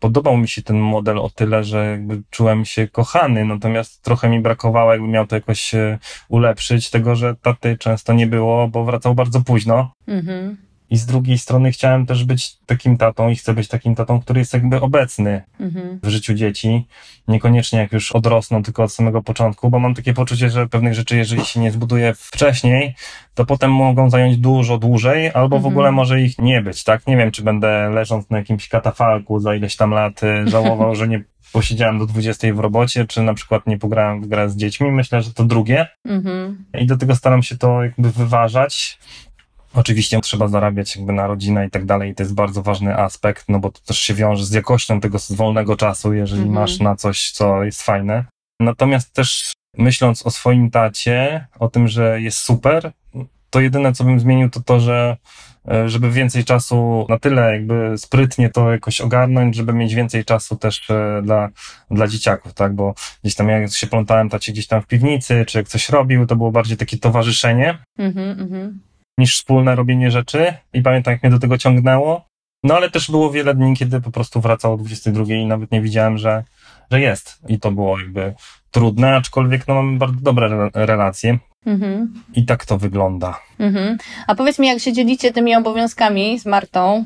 podobał 0.00 0.36
mi 0.36 0.48
się 0.48 0.62
ten 0.62 0.78
model 0.78 1.18
o 1.18 1.30
tyle, 1.30 1.64
że 1.64 1.98
czułem 2.30 2.64
się 2.64 2.88
kochany, 2.88 3.44
natomiast 3.44 4.02
trochę 4.02 4.28
mi 4.28 4.40
brakowało, 4.40 4.92
jakby 4.92 5.08
miał 5.08 5.26
to 5.26 5.36
jakoś 5.36 5.74
e, 5.74 5.98
ulepszyć, 6.28 6.90
tego, 6.90 7.16
że 7.16 7.34
taty 7.42 7.78
często 7.78 8.12
nie 8.12 8.26
było, 8.26 8.68
bo 8.68 8.84
wracał 8.84 9.14
bardzo 9.14 9.40
późno. 9.40 9.92
Mhm. 10.08 10.56
I 10.90 10.96
z 10.96 11.06
drugiej 11.06 11.38
strony 11.38 11.72
chciałem 11.72 12.06
też 12.06 12.24
być 12.24 12.56
takim 12.66 12.96
tatą 12.96 13.28
i 13.28 13.36
chcę 13.36 13.54
być 13.54 13.68
takim 13.68 13.94
tatą, 13.94 14.20
który 14.20 14.38
jest 14.40 14.54
jakby 14.54 14.80
obecny 14.80 15.42
Mhm. 15.60 16.00
w 16.02 16.08
życiu 16.08 16.34
dzieci. 16.34 16.86
Niekoniecznie 17.28 17.78
jak 17.78 17.92
już 17.92 18.12
odrosną, 18.12 18.62
tylko 18.62 18.82
od 18.82 18.92
samego 18.92 19.22
początku, 19.22 19.70
bo 19.70 19.78
mam 19.78 19.94
takie 19.94 20.14
poczucie, 20.14 20.50
że 20.50 20.68
pewnych 20.68 20.94
rzeczy, 20.94 21.16
jeżeli 21.16 21.44
się 21.44 21.60
nie 21.60 21.70
zbuduje 21.70 22.14
wcześniej, 22.16 22.94
to 23.34 23.44
potem 23.46 23.72
mogą 23.72 24.10
zająć 24.10 24.36
dużo 24.36 24.78
dłużej, 24.78 25.30
albo 25.32 25.56
w 25.56 25.58
Mhm. 25.58 25.72
ogóle 25.74 25.92
może 25.92 26.20
ich 26.20 26.38
nie 26.38 26.62
być, 26.62 26.84
tak? 26.84 27.06
Nie 27.06 27.16
wiem, 27.16 27.30
czy 27.30 27.42
będę 27.42 27.90
leżąc 27.90 28.30
na 28.30 28.38
jakimś 28.38 28.68
katafalku 28.68 29.40
za 29.40 29.54
ileś 29.54 29.76
tam 29.76 29.90
lat 29.90 30.22
y, 30.22 30.48
żałował, 30.48 30.94
że 30.94 31.08
nie 31.08 31.24
posiedziałem 31.52 31.98
do 31.98 32.06
20 32.06 32.54
w 32.54 32.58
robocie, 32.58 33.04
czy 33.06 33.22
na 33.22 33.34
przykład 33.34 33.66
nie 33.66 33.78
pograłem 33.78 34.22
w 34.22 34.26
grę 34.26 34.50
z 34.50 34.56
dziećmi. 34.56 34.90
Myślę, 34.90 35.22
że 35.22 35.32
to 35.32 35.44
drugie. 35.44 35.86
Mhm. 36.06 36.64
I 36.80 36.86
do 36.86 36.96
tego 36.96 37.16
staram 37.16 37.42
się 37.42 37.58
to 37.58 37.82
jakby 37.84 38.10
wyważać. 38.10 38.98
Oczywiście 39.74 40.20
trzeba 40.20 40.48
zarabiać 40.48 40.96
jakby 40.96 41.12
na 41.12 41.26
rodzinę 41.26 41.66
i 41.66 41.70
tak 41.70 41.84
dalej, 41.84 42.10
i 42.10 42.14
to 42.14 42.22
jest 42.22 42.34
bardzo 42.34 42.62
ważny 42.62 42.96
aspekt, 42.96 43.44
no 43.48 43.58
bo 43.58 43.70
to 43.70 43.80
też 43.80 43.98
się 43.98 44.14
wiąże 44.14 44.44
z 44.44 44.52
jakością 44.52 45.00
tego 45.00 45.18
wolnego 45.30 45.76
czasu, 45.76 46.12
jeżeli 46.14 46.42
Mhm. 46.42 46.60
masz 46.60 46.80
na 46.80 46.96
coś, 46.96 47.30
co 47.30 47.64
jest 47.64 47.82
fajne. 47.82 48.24
Natomiast 48.60 49.12
też 49.12 49.52
myśląc 49.78 50.26
o 50.26 50.30
swoim 50.30 50.70
tacie, 50.70 51.46
o 51.58 51.68
tym, 51.68 51.88
że 51.88 52.20
jest 52.20 52.38
super, 52.38 52.92
to 53.50 53.60
jedyne, 53.60 53.92
co 53.92 54.04
bym 54.04 54.20
zmienił, 54.20 54.50
to 54.50 54.60
to, 54.60 54.80
że 54.80 55.16
e, 55.68 55.88
żeby 55.88 56.10
więcej 56.10 56.44
czasu, 56.44 57.06
na 57.08 57.18
tyle 57.18 57.52
jakby 57.52 57.98
sprytnie 57.98 58.50
to 58.50 58.72
jakoś 58.72 59.00
ogarnąć, 59.00 59.56
żeby 59.56 59.72
mieć 59.72 59.94
więcej 59.94 60.24
czasu 60.24 60.56
też 60.56 60.90
e, 60.90 61.22
dla, 61.22 61.48
dla 61.90 62.08
dzieciaków, 62.08 62.54
tak, 62.54 62.74
bo 62.74 62.94
gdzieś 63.22 63.34
tam 63.34 63.48
jak 63.48 63.72
się 63.72 63.86
plątałem 63.86 64.28
tacie 64.28 64.52
gdzieś 64.52 64.66
tam 64.66 64.82
w 64.82 64.86
piwnicy, 64.86 65.44
czy 65.46 65.58
jak 65.58 65.68
coś 65.68 65.88
robił, 65.88 66.26
to 66.26 66.36
było 66.36 66.50
bardziej 66.52 66.76
takie 66.76 66.98
towarzyszenie 66.98 67.78
Mhm, 67.98 68.40
mhm. 68.40 68.80
Niż 69.18 69.36
wspólne 69.36 69.74
robienie 69.74 70.10
rzeczy 70.10 70.54
i 70.72 70.82
pamiętam, 70.82 71.12
jak 71.12 71.22
mnie 71.22 71.30
do 71.32 71.38
tego 71.38 71.58
ciągnęło. 71.58 72.24
No 72.62 72.74
ale 72.76 72.90
też 72.90 73.10
było 73.10 73.30
wiele 73.30 73.54
dni, 73.54 73.76
kiedy 73.76 74.00
po 74.00 74.10
prostu 74.10 74.40
wracał 74.40 74.72
o 74.72 74.76
22 74.76 75.34
i 75.34 75.46
nawet 75.46 75.70
nie 75.72 75.80
widziałem, 75.80 76.18
że, 76.18 76.44
że 76.90 77.00
jest. 77.00 77.38
I 77.48 77.60
to 77.60 77.72
było 77.72 77.98
jakby 78.00 78.34
trudne, 78.70 79.16
aczkolwiek 79.16 79.68
no 79.68 79.74
mamy 79.74 79.98
bardzo 79.98 80.20
dobre 80.20 80.46
re- 80.46 80.86
relacje 80.86 81.38
Mhm. 81.66 82.22
i 82.34 82.44
tak 82.44 82.64
to 82.64 82.78
wygląda. 82.78 83.40
Mhm. 83.58 83.98
A 84.26 84.34
powiedz 84.34 84.58
mi, 84.58 84.66
jak 84.68 84.80
się 84.80 84.92
dzielicie 84.92 85.32
tymi 85.32 85.56
obowiązkami 85.56 86.38
z 86.40 86.46
Martą? 86.46 87.04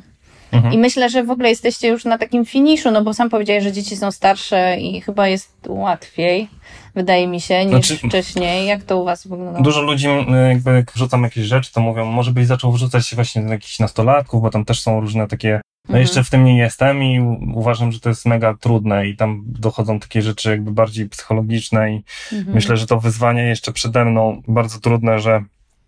Mhm. 0.53 0.75
I 0.75 0.79
myślę, 0.79 1.11
że 1.11 1.25
w 1.25 1.31
ogóle 1.31 1.49
jesteście 1.49 1.89
już 1.89 2.05
na 2.05 2.19
takim 2.19 2.45
finiszu, 2.45 2.91
no 2.91 3.03
bo 3.05 3.15
sam 3.15 3.31
powiedziałeś, 3.31 3.65
że 3.65 3.73
dzieci 3.73 3.97
są 3.97 4.11
starsze 4.11 4.77
i 4.81 5.01
chyba 5.01 5.29
jest 5.29 5.53
łatwiej, 5.69 6.49
wydaje 6.95 7.27
mi 7.27 7.41
się, 7.41 7.65
niż 7.67 7.87
Znaczy- 7.89 8.09
wcześniej. 8.09 8.67
Jak 8.67 8.83
to 8.83 8.99
u 9.01 9.05
was 9.05 9.27
wygląda? 9.27 9.61
Dużo 9.61 9.83
ludzi, 9.83 10.07
jakby 10.49 10.71
jak 10.75 10.93
wrzucam 10.93 11.23
jakieś 11.23 11.45
rzeczy, 11.47 11.73
to 11.73 11.81
mówią, 11.81 12.05
może 12.05 12.31
byś 12.33 12.47
zaczął 12.47 12.73
wrzucać 12.73 13.15
właśnie 13.15 13.43
do 13.43 13.53
jakichś 13.53 13.79
nastolatków, 13.79 14.43
bo 14.43 14.51
tam 14.51 14.65
też 14.65 14.81
są 14.81 15.01
różne 15.01 15.29
takie. 15.29 15.61
No 15.89 15.93
Mhm. 15.93 16.03
jeszcze 16.03 16.25
w 16.25 16.31
tym 16.31 16.45
nie 16.45 16.59
jestem 16.59 17.03
i 17.03 17.21
uważam, 17.55 17.93
że 17.93 18.01
to 18.01 18.09
jest 18.09 18.27
mega 18.27 18.55
trudne 18.61 19.07
i 19.09 19.17
tam 19.17 19.43
dochodzą 19.47 20.01
takie 20.01 20.23
rzeczy 20.23 20.51
jakby 20.51 20.71
bardziej 20.73 21.09
psychologiczne 21.09 21.93
i 21.93 22.03
Mhm. 22.33 22.55
myślę, 22.55 22.77
że 22.77 22.87
to 22.87 23.01
wyzwanie 23.01 23.43
jeszcze 23.43 23.73
przede 23.73 24.05
mną 24.05 24.43
bardzo 24.49 24.79
trudne, 24.81 25.19
że 25.21 25.45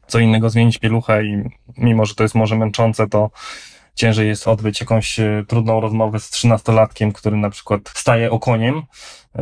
co 0.06 0.18
innego 0.18 0.50
zmienić 0.50 0.78
pieluchę 0.78 1.24
i 1.24 1.42
mimo, 1.78 2.06
że 2.06 2.14
to 2.14 2.22
jest 2.22 2.34
może 2.34 2.56
męczące, 2.56 3.08
to 3.08 3.30
ciężej 4.00 4.28
jest 4.28 4.48
odbyć 4.48 4.80
jakąś 4.80 5.20
e, 5.20 5.44
trudną 5.48 5.80
rozmowę 5.80 6.20
z 6.20 6.30
trzynastolatkiem, 6.30 7.12
który 7.12 7.36
na 7.36 7.50
przykład 7.50 7.80
staje 7.94 8.30
okoniem, 8.30 8.82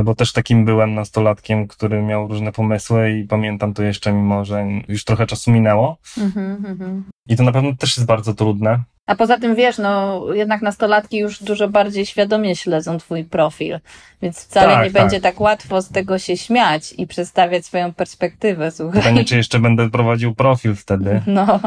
bo 0.04 0.14
też 0.14 0.32
takim 0.32 0.64
byłem 0.64 0.94
nastolatkiem, 0.94 1.68
który 1.68 2.02
miał 2.02 2.28
różne 2.28 2.52
pomysły 2.52 3.10
i 3.10 3.24
pamiętam 3.24 3.74
to 3.74 3.82
jeszcze, 3.82 4.12
mimo 4.12 4.44
że 4.44 4.66
już 4.88 5.04
trochę 5.04 5.26
czasu 5.26 5.50
minęło. 5.50 5.96
Mhm, 6.18 6.66
mhm. 6.66 7.04
I 7.28 7.36
to 7.36 7.42
na 7.42 7.52
pewno 7.52 7.76
też 7.76 7.96
jest 7.96 8.06
bardzo 8.06 8.34
trudne. 8.34 8.80
A 9.06 9.14
poza 9.14 9.38
tym 9.38 9.54
wiesz, 9.54 9.78
no 9.78 10.22
jednak 10.32 10.62
nastolatki 10.62 11.18
już 11.18 11.42
dużo 11.42 11.68
bardziej 11.68 12.06
świadomie 12.06 12.56
śledzą 12.56 12.98
twój 12.98 13.24
profil, 13.24 13.80
więc 14.22 14.44
wcale 14.44 14.74
Tak, 14.74 14.84
nie 14.84 14.90
tak. 14.90 15.02
będzie 15.02 15.20
tak 15.20 15.40
łatwo 15.40 15.82
z 15.82 15.88
tego 15.88 16.18
się 16.18 16.36
śmiać 16.36 16.94
i 16.98 17.06
przedstawiać 17.06 17.66
swoją 17.66 17.92
perspektywę, 17.92 18.70
słuchaj. 18.70 19.02
Pytanie, 19.02 19.24
czy 19.24 19.36
jeszcze 19.36 19.58
będę 19.58 19.90
prowadził 19.90 20.34
profil 20.34 20.74
wtedy. 20.74 21.22
No, 21.26 21.60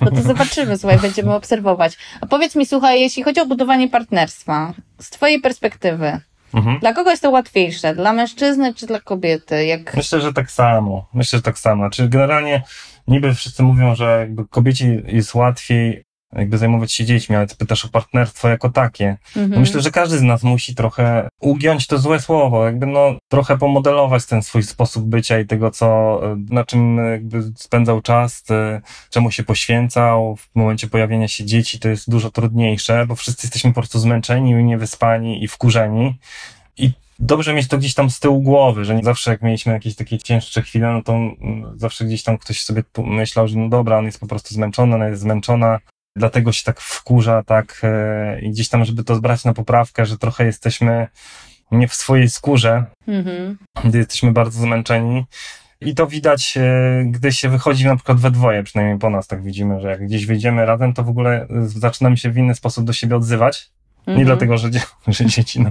no 0.00 0.10
to 0.10 0.22
zobaczymy, 0.22 0.78
słuchaj, 0.78 0.98
będziemy 0.98 1.34
obserwować. 1.34 1.98
A 2.20 2.26
powiedz 2.26 2.56
mi, 2.56 2.66
słuchaj, 2.66 3.00
jeśli 3.00 3.22
chodzi 3.22 3.40
o 3.40 3.46
budowanie 3.46 3.88
partnerstwa, 3.88 4.72
z 5.00 5.10
twojej 5.10 5.40
perspektywy, 5.40 6.20
Mhm. 6.56 6.78
dla 6.78 6.92
kogo 6.92 7.10
jest 7.10 7.22
to 7.22 7.30
łatwiejsze? 7.30 7.94
Dla 7.94 8.12
mężczyzny 8.12 8.74
czy 8.74 8.86
dla 8.86 9.00
kobiety? 9.00 9.66
Jak... 9.66 9.96
Myślę, 9.96 10.20
że 10.20 10.32
tak 10.32 10.50
samo. 10.50 11.08
Myślę, 11.14 11.38
że 11.38 11.42
tak 11.42 11.58
samo. 11.58 11.90
Czy 11.90 12.08
generalnie 12.08 12.62
niby 13.08 13.34
wszyscy 13.34 13.62
mówią, 13.62 13.94
że 13.94 14.16
jakby 14.20 14.48
kobiecie 14.48 15.02
jest 15.06 15.34
łatwiej 15.34 16.05
jakby 16.36 16.58
zajmować 16.58 16.92
się 16.92 17.04
dziećmi, 17.04 17.36
ale 17.36 17.46
ty 17.46 17.56
pytasz 17.56 17.84
o 17.84 17.88
partnerstwo 17.88 18.48
jako 18.48 18.70
takie. 18.70 19.16
No 19.36 19.42
Mhm. 19.42 19.60
myślę, 19.60 19.80
że 19.80 19.90
każdy 19.90 20.18
z 20.18 20.22
nas 20.22 20.42
musi 20.42 20.74
trochę 20.74 21.28
ugiąć 21.40 21.86
to 21.86 21.98
złe 21.98 22.20
słowo, 22.20 22.64
jakby 22.64 22.86
no 22.86 23.14
trochę 23.28 23.58
pomodelować 23.58 24.26
ten 24.26 24.42
swój 24.42 24.62
sposób 24.62 25.04
bycia 25.04 25.38
i 25.40 25.46
tego, 25.46 25.70
co, 25.70 26.20
na 26.50 26.64
czym 26.64 26.98
jakby 27.10 27.42
spędzał 27.56 28.02
czas, 28.02 28.44
e, 28.50 28.80
czemu 29.10 29.30
się 29.30 29.44
poświęcał. 29.44 30.36
W 30.36 30.48
momencie 30.54 30.86
pojawienia 30.86 31.28
się 31.28 31.44
dzieci 31.44 31.78
to 31.78 31.88
jest 31.88 32.10
dużo 32.10 32.30
trudniejsze, 32.30 33.06
bo 33.06 33.14
wszyscy 33.16 33.46
jesteśmy 33.46 33.70
po 33.70 33.80
prostu 33.80 33.98
zmęczeni, 33.98 34.54
niewyspani 34.54 35.44
i 35.44 35.48
wkurzeni. 35.48 36.14
I 36.78 36.90
dobrze 37.18 37.54
mieć 37.54 37.68
to 37.68 37.78
gdzieś 37.78 37.94
tam 37.94 38.10
z 38.10 38.20
tyłu 38.20 38.42
głowy, 38.42 38.84
że 38.84 38.94
nie 38.94 39.02
zawsze 39.04 39.30
jak 39.30 39.42
mieliśmy 39.42 39.72
jakieś 39.72 39.94
takie 39.94 40.18
cięższe 40.18 40.62
chwile, 40.62 40.92
no 40.92 41.02
to 41.02 41.12
mm, 41.12 41.78
zawsze 41.78 42.04
gdzieś 42.04 42.22
tam 42.22 42.38
ktoś 42.38 42.62
sobie 42.62 42.82
myślał, 42.98 43.48
że 43.48 43.58
no 43.58 43.68
dobra, 43.68 43.98
on 43.98 44.04
jest 44.04 44.20
po 44.20 44.26
prostu 44.26 44.54
zmęczony, 44.54 44.94
ona 44.94 45.08
jest 45.08 45.22
zmęczona, 45.22 45.78
dlatego 46.16 46.52
się 46.52 46.62
tak 46.64 46.80
wkurza, 46.80 47.42
tak 47.42 47.80
e, 47.82 48.40
i 48.40 48.50
gdzieś 48.50 48.68
tam, 48.68 48.84
żeby 48.84 49.04
to 49.04 49.14
zbrać 49.14 49.44
na 49.44 49.54
poprawkę, 49.54 50.06
że 50.06 50.18
trochę 50.18 50.44
jesteśmy 50.44 51.06
nie 51.70 51.88
w 51.88 51.94
swojej 51.94 52.30
skórze, 52.30 52.84
Mhm. 53.08 53.58
gdy 53.84 53.98
jesteśmy 53.98 54.32
bardzo 54.32 54.60
zmęczeni. 54.60 55.24
I 55.80 55.94
to 55.94 56.06
widać, 56.06 56.56
e, 56.56 57.04
gdy 57.06 57.32
się 57.32 57.48
wychodzi 57.48 57.84
na 57.86 57.96
przykład 57.96 58.20
we 58.20 58.30
dwoje, 58.30 58.62
przynajmniej 58.62 58.98
po 58.98 59.10
nas 59.10 59.26
tak 59.26 59.42
widzimy, 59.42 59.80
że 59.80 59.88
jak 59.88 60.06
gdzieś 60.06 60.26
wyjdziemy 60.26 60.66
razem, 60.66 60.92
to 60.94 61.04
w 61.04 61.08
ogóle 61.08 61.42
e, 61.42 61.46
zaczynamy 61.66 62.16
się 62.16 62.30
w 62.30 62.36
inny 62.36 62.54
sposób 62.54 62.84
do 62.84 62.92
siebie 62.92 63.16
odzywać. 63.16 63.70
Nie 64.06 64.12
Mhm. 64.12 64.26
dlatego, 64.26 64.58
że, 64.58 64.70
że 65.08 65.26
dzieci 65.26 65.60
no, 65.60 65.70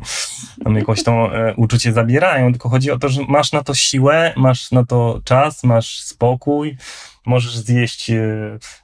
nam 0.65 0.75
jakoś 0.75 1.03
to 1.03 1.29
uczucie 1.58 1.93
zabierają, 1.93 2.51
tylko 2.51 2.69
chodzi 2.69 2.91
o 2.91 2.99
to, 2.99 3.10
że 3.10 3.21
masz 3.27 3.51
na 3.51 3.63
to 3.63 3.73
siłę, 3.73 4.34
masz 4.38 4.71
na 4.71 4.86
to 4.86 5.21
czas, 5.23 5.63
masz 5.63 6.01
spokój, 6.01 6.77
możesz 7.25 7.57
zjeść, 7.57 8.09
e, 8.09 8.23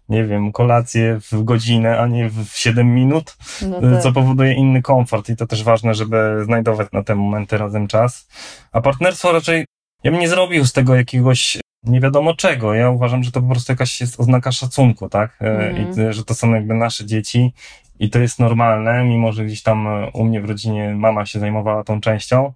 nie 0.09 0.23
wiem, 0.25 0.51
kolację 0.51 1.19
w 1.31 1.43
godzinę, 1.43 1.99
a 1.99 2.07
nie 2.07 2.29
w 2.29 2.47
7 2.53 2.95
minut, 2.95 3.37
No 3.61 3.77
e, 3.77 3.93
tak. 3.93 4.01
co 4.03 4.11
powoduje 4.11 4.53
inny 4.53 4.81
komfort 4.81 5.29
i 5.29 5.35
to 5.35 5.47
też 5.47 5.63
ważne, 5.63 5.93
żeby 5.93 6.41
znajdować 6.45 6.87
na 6.93 7.03
te 7.03 7.15
momenty 7.15 7.57
razem 7.57 7.87
czas. 7.87 8.27
A 8.71 8.81
partnerstwo 8.81 9.31
raczej, 9.31 9.65
ja 10.03 10.11
bym 10.11 10.19
nie 10.19 10.29
zrobił 10.29 10.65
z 10.65 10.73
tego 10.73 10.95
jakiegoś 10.95 11.57
nie 11.83 11.99
wiadomo 12.01 12.35
czego. 12.35 12.73
Ja 12.73 12.89
uważam, 12.89 13.23
że 13.23 13.31
to 13.31 13.41
po 13.41 13.47
prostu 13.47 13.71
jakaś 13.71 14.01
jest 14.01 14.19
oznaka 14.19 14.51
szacunku, 14.51 15.09
tak? 15.09 15.37
E, 15.41 15.69
Mhm. 15.69 16.09
I 16.09 16.13
że 16.13 16.25
to 16.25 16.33
są 16.33 16.53
jakby 16.53 16.73
nasze 16.73 17.05
dzieci 17.05 17.53
i 17.99 18.09
to 18.09 18.19
jest 18.19 18.39
normalne, 18.39 19.03
mimo 19.03 19.31
że 19.31 19.45
gdzieś 19.45 19.61
tam 19.63 19.87
u 20.13 20.23
mnie 20.23 20.41
w 20.41 20.45
rodzinie 20.45 20.95
mama 20.95 21.25
się 21.25 21.39
zajmowała 21.39 21.83
tą 21.83 22.01
częścią, 22.01 22.53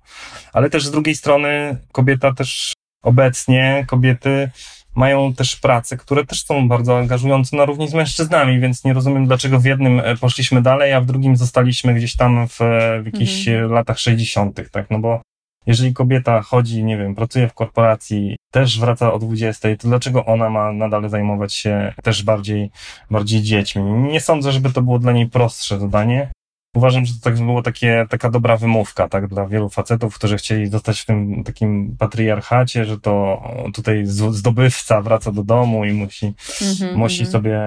ale 0.53 0.69
też 0.69 0.85
z 0.85 0.91
drugiej 0.91 1.15
strony 1.15 1.77
kobieta 1.91 2.33
też 2.33 2.73
obecnie, 3.03 3.85
kobiety 3.87 4.49
mają 4.95 5.34
też 5.34 5.55
prace, 5.55 5.97
które 5.97 6.25
też 6.25 6.45
są 6.45 6.67
bardzo 6.67 6.97
angażujące 6.97 7.58
na 7.58 7.65
równi 7.65 7.88
z 7.88 7.93
mężczyznami, 7.93 8.60
więc 8.60 8.84
nie 8.84 8.93
rozumiem, 8.93 9.25
dlaczego 9.25 9.60
w 9.60 9.65
jednym 9.65 9.99
e, 9.99 10.15
poszliśmy 10.17 10.62
dalej, 10.62 10.93
a 10.93 11.01
w 11.01 11.05
drugim 11.05 11.38
zostaliśmy 11.38 11.93
gdzieś 11.93 12.15
tam 12.15 12.47
w, 12.47 12.62
e, 12.62 13.01
w 13.01 13.05
jakichś 13.05 13.47
Mhm. 13.47 13.65
e, 13.65 13.73
latach 13.73 13.99
60., 13.99 14.71
tak? 14.71 14.89
No 14.89 14.99
bo 14.99 15.21
jeżeli 15.67 15.93
kobieta 15.93 16.41
chodzi, 16.41 16.84
nie 16.84 16.97
wiem, 16.97 17.15
pracuje 17.15 17.47
w 17.47 17.53
korporacji, 17.53 18.36
też 18.51 18.79
wraca 18.79 19.13
o 19.13 19.19
20, 19.19 19.75
to 19.77 19.88
dlaczego 19.88 20.25
ona 20.25 20.49
ma 20.49 20.71
nadal 20.73 21.10
zajmować 21.10 21.53
się 21.53 21.93
też 22.03 22.23
bardziej, 22.23 22.71
bardziej 23.12 23.41
dziećmi? 23.41 23.84
Nie 23.84 24.21
sądzę, 24.21 24.51
żeby 24.51 24.71
to 24.71 24.81
było 24.81 24.99
dla 24.99 25.12
niej 25.12 25.29
prostsze 25.29 25.79
zadanie. 25.79 26.31
Uważam, 26.75 27.05
że 27.05 27.13
to 27.13 27.19
tak 27.21 27.35
było 27.35 27.61
takie, 27.61 28.05
taka 28.09 28.29
dobra 28.29 28.57
wymówka, 28.57 29.09
tak, 29.09 29.27
dla 29.27 29.47
wielu 29.47 29.69
facetów, 29.69 30.15
którzy 30.15 30.38
chcieli 30.38 30.67
zostać 30.67 30.99
w 30.99 31.05
tym 31.05 31.43
takim 31.43 31.95
patriarchacie, 31.99 32.85
że 32.85 32.99
to 32.99 33.43
tutaj 33.73 34.05
zdobywca 34.05 35.01
wraca 35.01 35.31
do 35.31 35.43
domu 35.43 35.85
i 35.85 35.93
musi, 35.93 36.33
Mhm, 36.61 36.97
musi 36.97 37.21
mhm. 37.21 37.31
sobie 37.31 37.59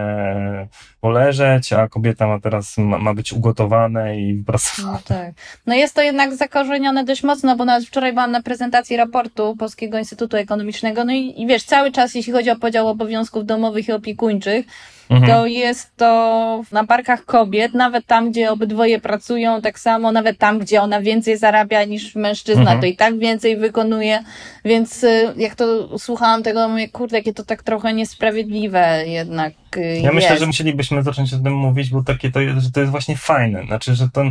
poleżeć, 1.00 1.72
a 1.72 1.88
kobieta 1.88 2.26
ma 2.26 2.40
teraz, 2.40 2.78
ma, 2.78 2.98
ma 2.98 3.14
być 3.14 3.32
ugotowana 3.32 4.12
i 4.14 4.42
pracować. 4.46 4.92
No 4.92 5.16
tak. 5.16 5.32
No 5.66 5.74
jest 5.74 5.94
to 5.94 6.02
jednak 6.02 6.34
zakorzenione 6.34 7.04
dość 7.04 7.22
mocno, 7.22 7.56
bo 7.56 7.64
nawet 7.64 7.84
wczoraj 7.88 8.12
byłam 8.12 8.30
na 8.32 8.42
prezentacji 8.42 8.96
raportu 8.96 9.56
Polskiego 9.56 9.98
Instytutu 9.98 10.36
Ekonomicznego, 10.36 11.04
no 11.04 11.12
i, 11.12 11.34
i 11.42 11.46
wiesz, 11.46 11.64
cały 11.64 11.92
czas, 11.92 12.14
jeśli 12.14 12.32
chodzi 12.32 12.50
o 12.50 12.56
podział 12.56 12.88
obowiązków 12.88 13.46
domowych 13.46 13.88
i 13.88 13.92
opiekuńczych, 13.92 14.66
Mhm. 15.10 15.32
to 15.32 15.46
jest 15.46 15.96
to 15.96 16.62
na 16.72 16.84
barkach 16.84 17.24
kobiet, 17.24 17.74
nawet 17.74 18.06
tam, 18.06 18.30
gdzie 18.30 18.50
obydwoje 18.50 19.00
pracują, 19.00 19.62
tak 19.62 19.78
samo, 19.78 20.12
nawet 20.12 20.38
tam, 20.38 20.58
gdzie 20.58 20.82
ona 20.82 21.00
więcej 21.00 21.36
zarabia 21.36 21.84
niż 21.84 22.14
mężczyzna, 22.14 22.62
Mhm. 22.62 22.80
to 22.80 22.86
i 22.86 22.96
tak 22.96 23.18
więcej 23.18 23.56
wykonuje, 23.56 24.24
więc 24.64 25.04
y, 25.04 25.34
jak 25.36 25.54
to 25.54 25.98
słuchałam 25.98 26.42
tego, 26.42 26.68
mówię, 26.68 26.88
kurde, 26.88 27.16
jakie 27.16 27.32
to 27.34 27.44
tak 27.44 27.62
trochę 27.62 27.92
niesprawiedliwe 27.94 29.04
jednak 29.06 29.52
y, 29.76 29.80
Ja 29.80 29.86
jest. 30.02 30.14
myślę, 30.14 30.38
że 30.38 30.46
musielibyśmy 30.46 30.87
zacząć 31.02 31.34
o 31.34 31.38
tym 31.38 31.52
mówić, 31.52 31.90
bo 31.90 32.02
takie 32.02 32.30
to 32.30 32.40
jest, 32.40 32.66
że 32.66 32.70
to 32.70 32.80
jest 32.80 32.90
właśnie 32.90 33.16
fajne. 33.16 33.64
Znaczy, 33.66 33.94
że 33.94 34.08
to, 34.08 34.24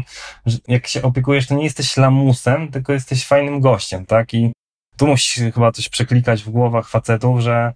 że 0.46 0.58
jak 0.68 0.88
się 0.88 1.02
opiekujesz, 1.02 1.48
to 1.48 1.56
nie 1.56 1.64
jesteś 1.64 1.98
lamusem, 1.98 2.68
tylko 2.72 2.94
jesteś 2.94 3.26
fajnym 3.26 3.60
gościem, 3.60 4.06
tak? 4.06 4.34
I 4.34 4.52
tu 4.98 5.08
musi 5.08 5.52
chyba 5.52 5.72
coś 5.72 5.90
przeklikać 5.90 6.44
w 6.44 6.50
głowach 6.50 6.90
facetów, 6.90 7.40
że 7.42 7.74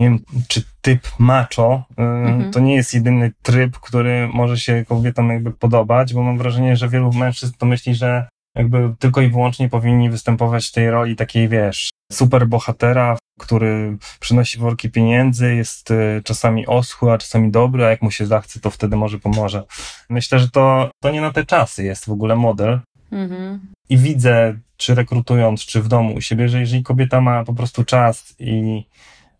nie 0.00 0.06
wiem, 0.06 0.18
czy 0.48 0.62
typ 0.80 1.08
macho 1.18 1.84
y, 1.90 2.02
Mhm. 2.02 2.52
to 2.52 2.60
nie 2.60 2.74
jest 2.74 2.94
jedyny 2.94 3.32
tryb, 3.42 3.78
który 3.78 4.28
może 4.34 4.58
się 4.58 4.84
kobietom 4.88 5.30
jakby 5.30 5.50
podobać, 5.52 6.14
bo 6.14 6.22
mam 6.22 6.38
wrażenie, 6.38 6.76
że 6.76 6.88
wielu 6.88 7.12
mężczyzn 7.12 7.54
to 7.58 7.66
myśli, 7.66 7.94
że 7.94 8.28
jakby 8.56 8.94
tylko 8.98 9.20
i 9.20 9.28
wyłącznie 9.28 9.68
powinni 9.68 10.10
występować 10.10 10.68
w 10.68 10.72
tej 10.72 10.90
roli 10.90 11.16
takiej, 11.16 11.48
wiesz, 11.48 11.90
super 12.12 12.46
bohatera, 12.46 13.18
który 13.38 13.96
przynosi 14.20 14.58
worki 14.58 14.90
pieniędzy, 14.90 15.54
jest 15.54 15.90
y, 15.90 16.22
czasami 16.24 16.66
oschły, 16.66 17.12
a 17.12 17.18
czasami 17.18 17.50
dobry, 17.50 17.84
a 17.84 17.90
jak 17.90 18.02
mu 18.02 18.10
się 18.10 18.26
zachce, 18.26 18.60
to 18.60 18.70
wtedy 18.70 18.96
może 18.96 19.18
pomoże. 19.18 19.62
Myślę, 20.08 20.38
że 20.38 20.50
to, 20.50 20.90
to 21.02 21.10
nie 21.10 21.20
na 21.20 21.32
te 21.32 21.46
czasy 21.46 21.84
jest 21.84 22.06
w 22.06 22.12
ogóle 22.12 22.36
model. 22.36 22.80
Mhm. 23.12 23.60
I 23.88 23.98
widzę, 23.98 24.58
czy 24.76 24.94
rekrutując, 24.94 25.60
czy 25.60 25.82
w 25.82 25.88
domu 25.88 26.14
u 26.14 26.20
siebie, 26.20 26.48
że 26.48 26.60
jeżeli 26.60 26.82
kobieta 26.82 27.20
ma 27.20 27.44
po 27.44 27.54
prostu 27.54 27.84
czas 27.84 28.34
i 28.38 28.84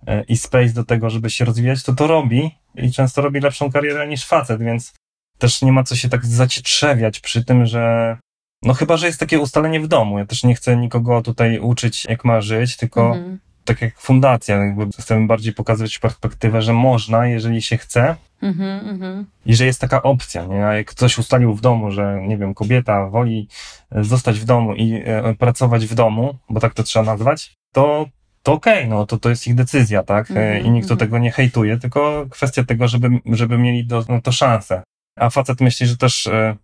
e, 0.07 0.23
i 0.23 0.37
space 0.37 0.73
do 0.73 0.85
tego, 0.85 1.11
żeby 1.11 1.31
się 1.31 1.45
rozwijać, 1.45 1.83
to 1.83 1.95
to 1.95 2.07
robi 2.07 2.51
i 2.75 2.93
często 2.93 3.23
robi 3.23 3.41
lepszą 3.41 3.73
karierę 3.73 4.09
niż 4.09 4.27
facet, 4.27 4.63
więc 4.63 4.95
też 5.39 5.63
nie 5.63 5.73
ma 5.73 5.85
co 5.85 5.97
się 5.97 6.09
tak 6.09 6.27
zacietrzewiać 6.27 7.21
przy 7.21 7.45
tym, 7.45 7.67
że 7.67 8.17
no 8.63 8.75
chyba, 8.75 8.97
że 8.97 9.07
jest 9.07 9.21
takie 9.21 9.41
ustalenie 9.41 9.81
w 9.81 9.89
domu. 9.89 10.19
Ja 10.19 10.27
też 10.27 10.45
nie 10.45 10.55
chcę 10.55 10.77
nikogo 10.77 11.23
tutaj 11.23 11.59
uczyć, 11.59 12.05
jak 12.05 12.25
ma 12.25 12.41
żyć, 12.41 12.77
tylko 12.77 13.07
mhm. 13.07 13.39
Tak 13.65 13.83
jak 13.83 14.01
fundacja, 14.01 14.57
jakby 14.57 14.87
chcemy 15.01 15.27
bardziej 15.27 15.53
pokazywać 15.53 15.99
perspektywę, 15.99 16.63
że 16.63 16.73
można, 16.73 17.27
jeżeli 17.27 17.63
się 17.63 17.77
chce. 17.77 18.17
Mhm, 18.43 18.89
mhm. 18.89 19.27
I 19.47 19.55
że 19.55 19.67
jest 19.67 19.81
taka 19.81 20.03
opcja, 20.03 20.47
nie? 20.47 20.67
A 20.67 20.75
jak 20.75 20.87
ktoś 20.87 21.19
ustalił 21.19 21.55
w 21.55 21.61
domu, 21.61 21.91
że 21.91 22.21
nie 22.27 22.39
wiem, 22.39 22.55
kobieta 22.55 23.07
woli 23.07 23.49
e, 23.93 24.05
zostać 24.05 24.41
w 24.41 24.45
domu 24.45 24.75
i 24.75 25.03
e, 25.05 25.35
pracować 25.35 25.87
w 25.87 25.95
domu, 25.95 26.39
bo 26.51 26.61
tak 26.61 26.75
to 26.75 26.83
trzeba 26.83 27.05
nazwać, 27.05 27.55
to 27.73 28.07
to 28.43 28.53
okej, 28.53 28.79
okay, 28.79 28.91
no 28.91 29.07
to 29.07 29.19
to 29.19 29.31
jest 29.31 29.47
ich 29.47 29.55
decyzja, 29.55 30.03
tak? 30.03 30.31
Mm 30.31 30.43
-hmm, 30.43 30.67
I 30.67 30.71
nikt 30.71 30.89
-hmm. 30.89 30.97
tego 30.97 31.19
nie 31.19 31.31
hejtuje, 31.31 31.79
tylko 31.79 32.27
kwestia 32.31 32.65
tego, 32.65 32.89
żeby, 32.89 33.09
żeby 33.27 33.59
mieli 33.59 33.87
do, 33.87 34.05
no, 34.09 34.21
to 34.21 34.33
szansę. 34.33 34.83
A 35.17 35.31
facet 35.31 35.61
myśli, 35.61 35.87
że 35.87 35.97
też, 35.97 36.27
e, 36.27 36.57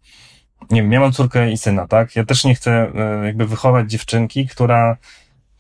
nie 0.71 0.83
wiem, 0.83 0.93
ja 0.93 1.01
mam 1.01 1.13
córkę 1.13 1.53
i 1.53 1.59
syna, 1.59 1.87
tak? 1.87 2.17
Ja 2.17 2.25
też 2.25 2.45
nie 2.45 2.55
chcę 2.55 2.93
e, 2.95 3.27
jakby 3.27 3.47
wychować 3.47 3.91
dziewczynki, 3.91 4.47
która 4.47 4.97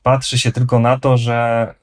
patrzy 0.03 0.39
się 0.39 0.53
tylko 0.53 0.81
na 0.81 0.99
to, 0.99 1.17
że 1.17 1.75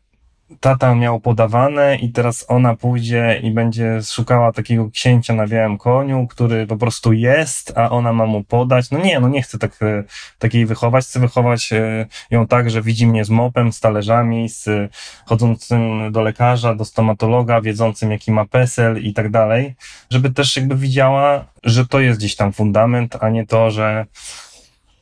tata 0.59 0.95
miał 0.95 1.19
podawane 1.19 1.95
i 1.95 2.11
teraz 2.11 2.45
ona 2.47 2.75
pójdzie 2.75 3.39
i 3.43 3.51
będzie 3.51 3.99
szukała 4.03 4.51
takiego 4.51 4.89
księcia 4.91 5.33
na 5.33 5.47
białym 5.47 5.77
koniu, 5.77 6.27
który 6.27 6.67
po 6.67 6.77
prostu 6.77 7.13
jest, 7.13 7.77
a 7.77 7.89
ona 7.89 8.13
ma 8.13 8.25
mu 8.25 8.43
podać. 8.43 8.91
No 8.91 8.99
nie, 8.99 9.19
no 9.19 9.27
nie 9.29 9.41
chcę 9.41 9.57
tak, 9.57 9.81
e, 9.81 10.03
takiej 10.39 10.65
wychować, 10.65 11.05
chcę 11.05 11.19
wychować 11.19 11.73
e, 11.73 12.05
ją 12.31 12.47
tak, 12.47 12.69
że 12.69 12.81
widzi 12.81 13.07
mnie 13.07 13.25
z 13.25 13.29
mopem, 13.29 13.73
z 13.73 13.79
talerzami, 13.79 14.49
z 14.49 14.91
chodzącym 15.25 16.11
do 16.11 16.21
lekarza, 16.21 16.75
do 16.75 16.85
stomatologa, 16.85 17.61
wiedzącym 17.61 18.11
jaki 18.11 18.31
ma 18.31 18.45
PESEL 18.45 19.03
i 19.03 19.13
tak 19.13 19.31
dalej, 19.31 19.75
żeby 20.09 20.29
też 20.29 20.55
jakby 20.55 20.75
widziała, 20.75 21.45
że 21.63 21.87
to 21.87 21.99
jest 21.99 22.19
gdzieś 22.19 22.35
tam 22.35 22.53
fundament, 22.53 23.17
a 23.21 23.29
nie 23.29 23.45
to, 23.45 23.71
że 23.71 24.05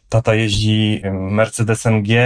tata 0.10 0.36
jeździ 0.36 1.02
Mercedesem 1.12 2.04
G 2.04 2.18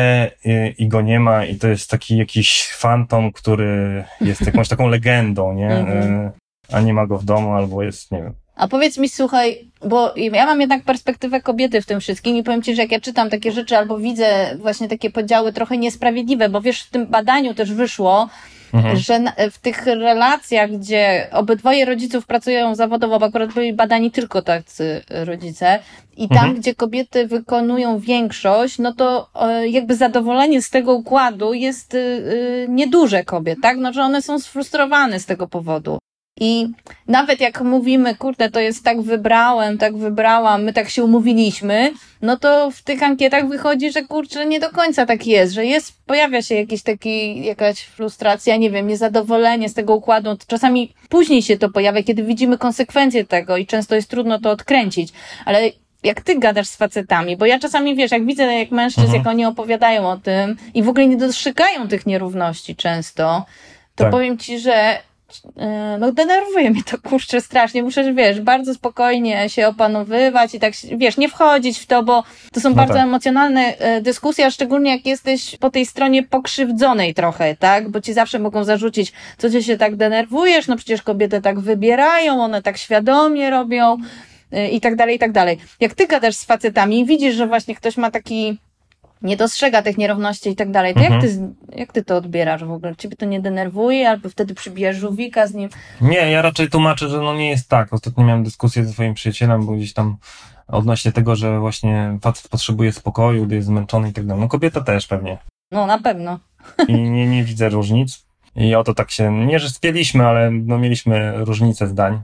i, 0.45 0.83
i, 0.83 0.87
go 0.87 1.01
nie 1.01 1.19
ma 1.19 1.45
i 1.45 1.55
to 1.55 1.67
jest 1.67 1.89
taki 1.89 2.17
jakiś 2.17 2.67
fantom, 2.73 3.31
który 3.31 4.03
jest 4.21 4.41
jakąś 4.41 4.67
taką 4.67 4.87
legendą, 4.97 5.53
nie? 5.53 5.69
Mm-hmm. 5.69 6.29
A 6.71 6.81
nie 6.81 6.93
ma 6.93 7.07
go 7.07 7.17
w 7.17 7.25
domu 7.25 7.53
albo 7.53 7.83
jest, 7.83 8.11
nie 8.11 8.21
wiem. 8.21 8.33
A 8.55 8.67
powiedz 8.67 8.97
mi, 8.97 9.09
słuchaj, 9.09 9.71
bo 9.85 10.13
ja 10.15 10.45
mam 10.45 10.61
jednak 10.61 10.83
perspektywę 10.83 11.41
kobiety 11.41 11.81
w 11.81 11.85
tym 11.85 11.99
wszystkim 11.99 12.37
i 12.37 12.43
powiem 12.43 12.61
Ci, 12.61 12.75
że 12.75 12.81
jak 12.81 12.91
ja 12.91 12.99
czytam 12.99 13.29
takie 13.29 13.51
rzeczy 13.51 13.77
albo 13.77 13.97
widzę 13.97 14.57
właśnie 14.57 14.87
takie 14.87 15.09
podziały 15.09 15.53
trochę 15.53 15.77
niesprawiedliwe, 15.77 16.49
bo 16.49 16.61
wiesz, 16.61 16.83
w 16.83 16.89
tym 16.89 17.07
badaniu 17.07 17.53
też 17.53 17.73
wyszło, 17.73 18.29
mhm. 18.73 18.97
że 18.97 19.19
w 19.51 19.57
tych 19.57 19.85
relacjach, 19.85 20.71
gdzie 20.71 21.27
obydwoje 21.31 21.85
rodziców 21.85 22.25
pracują 22.25 22.75
zawodowo, 22.75 23.19
bo 23.19 23.25
akurat 23.25 23.53
byli 23.53 23.73
badani 23.73 24.11
tylko 24.11 24.41
tacy 24.41 25.01
rodzice, 25.09 25.79
i 26.19 26.27
tam, 26.27 26.37
mhm. 26.37 26.55
gdzie 26.55 26.75
kobiety 26.75 27.27
wykonują 27.27 27.99
większość, 27.99 28.79
no 28.79 28.93
to 28.93 29.29
e, 29.35 29.67
jakby 29.67 29.95
zadowolenie 29.95 30.61
z 30.61 30.69
tego 30.69 30.93
układu 30.93 31.53
jest 31.53 31.93
y, 31.93 31.97
y, 31.97 32.67
nieduże 32.69 33.23
kobiet, 33.23 33.59
tak? 33.61 33.77
No, 33.77 33.93
że 33.93 34.01
one 34.01 34.21
są 34.21 34.39
sfrustrowane 34.39 35.19
z 35.19 35.25
tego 35.25 35.47
powodu. 35.47 35.97
I 36.39 36.67
nawet 37.07 37.39
jak 37.39 37.61
mówimy, 37.61 38.15
kurde, 38.15 38.49
to 38.49 38.59
jest 38.59 38.83
tak 38.83 39.01
wybrałem, 39.01 39.77
tak 39.77 39.97
wybrałam, 39.97 40.63
my 40.63 40.73
tak 40.73 40.89
się 40.89 41.03
umówiliśmy, 41.03 41.93
no 42.21 42.37
to 42.37 42.71
w 42.71 42.81
tych 42.81 43.03
ankietach 43.03 43.47
wychodzi, 43.47 43.91
że 43.91 44.03
kurczę, 44.03 44.45
nie 44.45 44.59
do 44.59 44.69
końca 44.69 45.05
tak 45.05 45.27
jest, 45.27 45.53
że 45.53 45.65
jest, 45.65 46.05
pojawia 46.05 46.41
się 46.41 46.55
jakiś 46.55 46.83
taki, 46.83 47.45
jakaś 47.45 47.79
frustracja, 47.79 48.57
nie 48.57 48.71
wiem, 48.71 48.87
niezadowolenie 48.87 49.69
z 49.69 49.73
tego 49.73 49.95
układu. 49.95 50.37
Czasami 50.47 50.93
później 51.09 51.41
się 51.41 51.57
to 51.57 51.69
pojawia, 51.69 52.03
kiedy 52.03 52.23
widzimy 52.23 52.57
konsekwencje 52.57 53.25
tego 53.25 53.57
i 53.57 53.65
często 53.65 53.95
jest 53.95 54.09
trudno 54.09 54.39
to 54.39 54.51
odkręcić, 54.51 55.13
ale 55.45 55.71
jak 56.03 56.21
ty 56.21 56.39
gadasz 56.39 56.67
z 56.67 56.75
facetami, 56.75 57.37
bo 57.37 57.45
ja 57.45 57.59
czasami 57.59 57.95
wiesz, 57.95 58.11
jak 58.11 58.25
widzę 58.25 58.43
jak 58.43 58.71
mężczyzn, 58.71 59.05
mhm. 59.05 59.17
jak 59.17 59.27
oni 59.27 59.45
opowiadają 59.45 60.09
o 60.09 60.17
tym 60.17 60.57
i 60.73 60.83
w 60.83 60.89
ogóle 60.89 61.07
nie 61.07 61.17
dostrzegają 61.17 61.87
tych 61.87 62.05
nierówności 62.05 62.75
często, 62.75 63.45
to 63.95 64.03
tak. 64.03 64.11
powiem 64.11 64.37
ci, 64.37 64.59
że 64.59 64.99
no 65.99 66.11
denerwuje 66.11 66.69
mnie 66.71 66.83
to 66.83 66.97
kurczę 67.09 67.41
strasznie. 67.41 67.83
Muszę, 67.83 68.13
wiesz, 68.13 68.41
bardzo 68.41 68.73
spokojnie 68.73 69.49
się 69.49 69.67
opanowywać 69.67 70.55
i 70.55 70.59
tak, 70.59 70.73
wiesz, 70.97 71.17
nie 71.17 71.29
wchodzić 71.29 71.79
w 71.79 71.85
to, 71.85 72.03
bo 72.03 72.23
to 72.51 72.59
są 72.59 72.69
no 72.69 72.75
bardzo 72.75 72.93
tak. 72.93 73.03
emocjonalne 73.03 73.77
e, 73.77 74.01
dyskusje, 74.01 74.45
a 74.45 74.51
szczególnie 74.51 74.91
jak 74.91 75.05
jesteś 75.05 75.57
po 75.57 75.69
tej 75.69 75.85
stronie 75.85 76.23
pokrzywdzonej 76.23 77.13
trochę, 77.13 77.55
tak? 77.55 77.89
Bo 77.89 78.01
ci 78.01 78.13
zawsze 78.13 78.39
mogą 78.39 78.63
zarzucić, 78.63 79.13
co 79.37 79.49
cię 79.49 79.63
się 79.63 79.77
tak 79.77 79.95
denerwujesz, 79.95 80.67
no 80.67 80.75
przecież 80.75 81.01
kobiety 81.01 81.41
tak 81.41 81.59
wybierają, 81.59 82.43
one 82.43 82.61
tak 82.61 82.77
świadomie 82.77 83.49
robią 83.49 83.97
e, 84.51 84.69
i 84.69 84.81
tak 84.81 84.95
dalej, 84.95 85.15
i 85.15 85.19
tak 85.19 85.31
dalej. 85.31 85.57
Jak 85.79 85.93
ty 85.93 86.07
gadasz 86.07 86.35
z 86.35 86.45
facetami 86.45 86.99
i 86.99 87.05
widzisz, 87.05 87.35
że 87.35 87.47
właśnie 87.47 87.75
ktoś 87.75 87.97
ma 87.97 88.11
taki 88.11 88.57
nie 89.21 89.37
dostrzega 89.37 89.81
tych 89.81 89.97
nierówności 89.97 90.49
i 90.49 90.55
tak 90.55 90.71
dalej, 90.71 90.93
to 90.93 90.99
mhm. 90.99 91.21
jak, 91.21 91.31
ty, 91.31 91.39
jak 91.79 91.93
ty 91.93 92.03
to 92.03 92.17
odbierasz 92.17 92.63
w 92.63 92.71
ogóle? 92.71 92.95
Ciebie 92.95 93.15
to 93.15 93.25
nie 93.25 93.39
denerwuje, 93.39 94.09
albo 94.09 94.29
wtedy 94.29 94.55
przybijasz 94.55 94.95
żółwika 94.95 95.47
z 95.47 95.53
nim? 95.53 95.69
Nie, 96.01 96.31
ja 96.31 96.41
raczej 96.41 96.69
tłumaczę, 96.69 97.09
że 97.09 97.17
no 97.17 97.33
nie 97.33 97.49
jest 97.49 97.69
tak. 97.69 97.93
Ostatnio 97.93 98.23
miałem 98.23 98.43
dyskusję 98.43 98.85
ze 98.85 98.93
swoim 98.93 99.13
przyjacielem, 99.13 99.65
bo 99.65 99.71
gdzieś 99.71 99.93
tam 99.93 100.17
odnośnie 100.67 101.11
tego, 101.11 101.35
że 101.35 101.59
właśnie 101.59 102.17
facet 102.21 102.47
potrzebuje 102.47 102.91
spokoju, 102.91 103.45
gdy 103.45 103.55
jest 103.55 103.67
zmęczony 103.67 104.09
i 104.09 104.13
tak 104.13 104.25
dalej. 104.25 104.41
No 104.41 104.47
kobieta 104.47 104.81
też 104.81 105.07
pewnie. 105.07 105.37
No 105.71 105.85
na 105.85 105.99
pewno. 105.99 106.39
I 106.87 106.93
nie, 106.93 107.27
nie 107.27 107.43
widzę 107.43 107.69
różnic. 107.69 108.25
I 108.55 108.75
oto 108.75 108.93
tak 108.93 109.11
się, 109.11 109.45
nie 109.45 109.59
że 109.59 109.69
spieliśmy, 109.69 110.27
ale 110.27 110.51
no 110.51 110.77
mieliśmy 110.77 111.45
różnicę 111.45 111.87
zdań. 111.87 112.21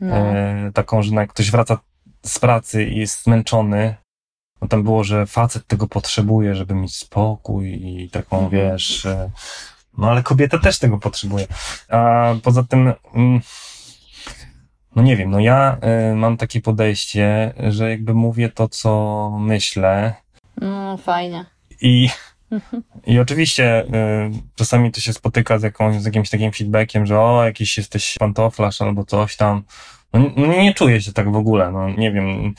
No. 0.00 0.16
E, 0.16 0.70
taką, 0.74 1.02
że 1.02 1.14
jak 1.14 1.30
ktoś 1.30 1.50
wraca 1.50 1.78
z 2.26 2.38
pracy 2.38 2.84
i 2.84 2.98
jest 2.98 3.24
zmęczony, 3.24 3.94
no 4.62 4.68
tam 4.68 4.82
było, 4.82 5.04
że 5.04 5.26
facet 5.26 5.66
tego 5.66 5.86
potrzebuje, 5.86 6.54
żeby 6.54 6.74
mieć 6.74 6.96
spokój 6.96 7.68
i 7.68 8.10
taką, 8.10 8.44
mhm. 8.44 8.50
wiesz, 8.52 9.06
e, 9.06 9.30
no 9.98 10.10
ale 10.10 10.22
kobieta 10.22 10.58
też 10.58 10.78
tego 10.78 10.98
potrzebuje. 10.98 11.46
A 11.88 12.34
poza 12.42 12.62
tym, 12.62 12.92
mm, 13.14 13.40
no 14.96 15.02
nie 15.02 15.16
wiem, 15.16 15.30
no 15.30 15.40
ja 15.40 15.78
e, 15.80 16.14
mam 16.14 16.36
takie 16.36 16.60
podejście, 16.60 17.54
że 17.68 17.90
jakby 17.90 18.14
mówię 18.14 18.48
to, 18.48 18.68
co 18.68 19.30
myślę. 19.40 20.14
No, 20.60 20.96
fajnie. 20.96 21.44
I, 21.80 22.08
i 23.06 23.18
oczywiście 23.18 23.84
y, 23.84 23.88
czasami 24.54 24.92
to 24.92 25.00
się 25.00 25.12
spotyka 25.12 25.58
z, 25.58 25.62
jakąś, 25.62 26.02
z 26.02 26.04
jakimś 26.04 26.30
takim 26.30 26.52
feedbackiem, 26.52 27.06
że 27.06 27.20
o, 27.20 27.44
jakiś 27.44 27.76
jesteś 27.76 28.14
pantoflarz 28.18 28.82
albo 28.82 29.04
coś 29.04 29.36
tam. 29.36 29.62
No, 30.12 30.20
no 30.36 30.46
nie 30.46 30.74
czuję 30.74 31.02
się 31.02 31.12
tak 31.12 31.32
w 31.32 31.36
ogóle, 31.36 31.72
no 31.72 31.90
nie 31.90 32.12
wiem. 32.12 32.54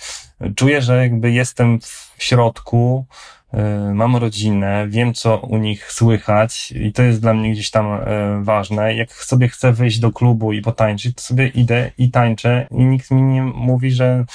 Czuję, 0.56 0.82
że 0.82 0.98
jakby 0.98 1.32
jestem 1.32 1.80
w 1.82 2.16
środku, 2.18 3.06
y, 3.54 3.94
mam 3.94 4.16
rodzinę, 4.16 4.88
wiem 4.90 5.14
co 5.14 5.38
u 5.38 5.58
nich 5.58 5.92
słychać 5.92 6.72
i 6.72 6.94
to 6.94 7.04
jest 7.04 7.22
dla 7.22 7.34
mnie 7.34 7.52
gdzieś 7.52 7.72
tam 7.72 7.94
y, 7.94 8.44
ważne. 8.44 8.96
Jak 8.96 9.14
sobie 9.14 9.48
chcę 9.48 9.74
wyjść 9.74 10.00
do 10.00 10.12
klubu 10.12 10.54
i 10.54 10.62
potańczyć, 10.62 11.16
to 11.16 11.22
sobie 11.22 11.48
idę 11.48 11.92
i 11.98 12.12
tańczę 12.12 12.68
i 12.72 12.86
nikt 12.86 13.12
mi 13.12 13.22
nie 13.22 13.44
mówi, 13.44 13.92
że, 13.92 14.26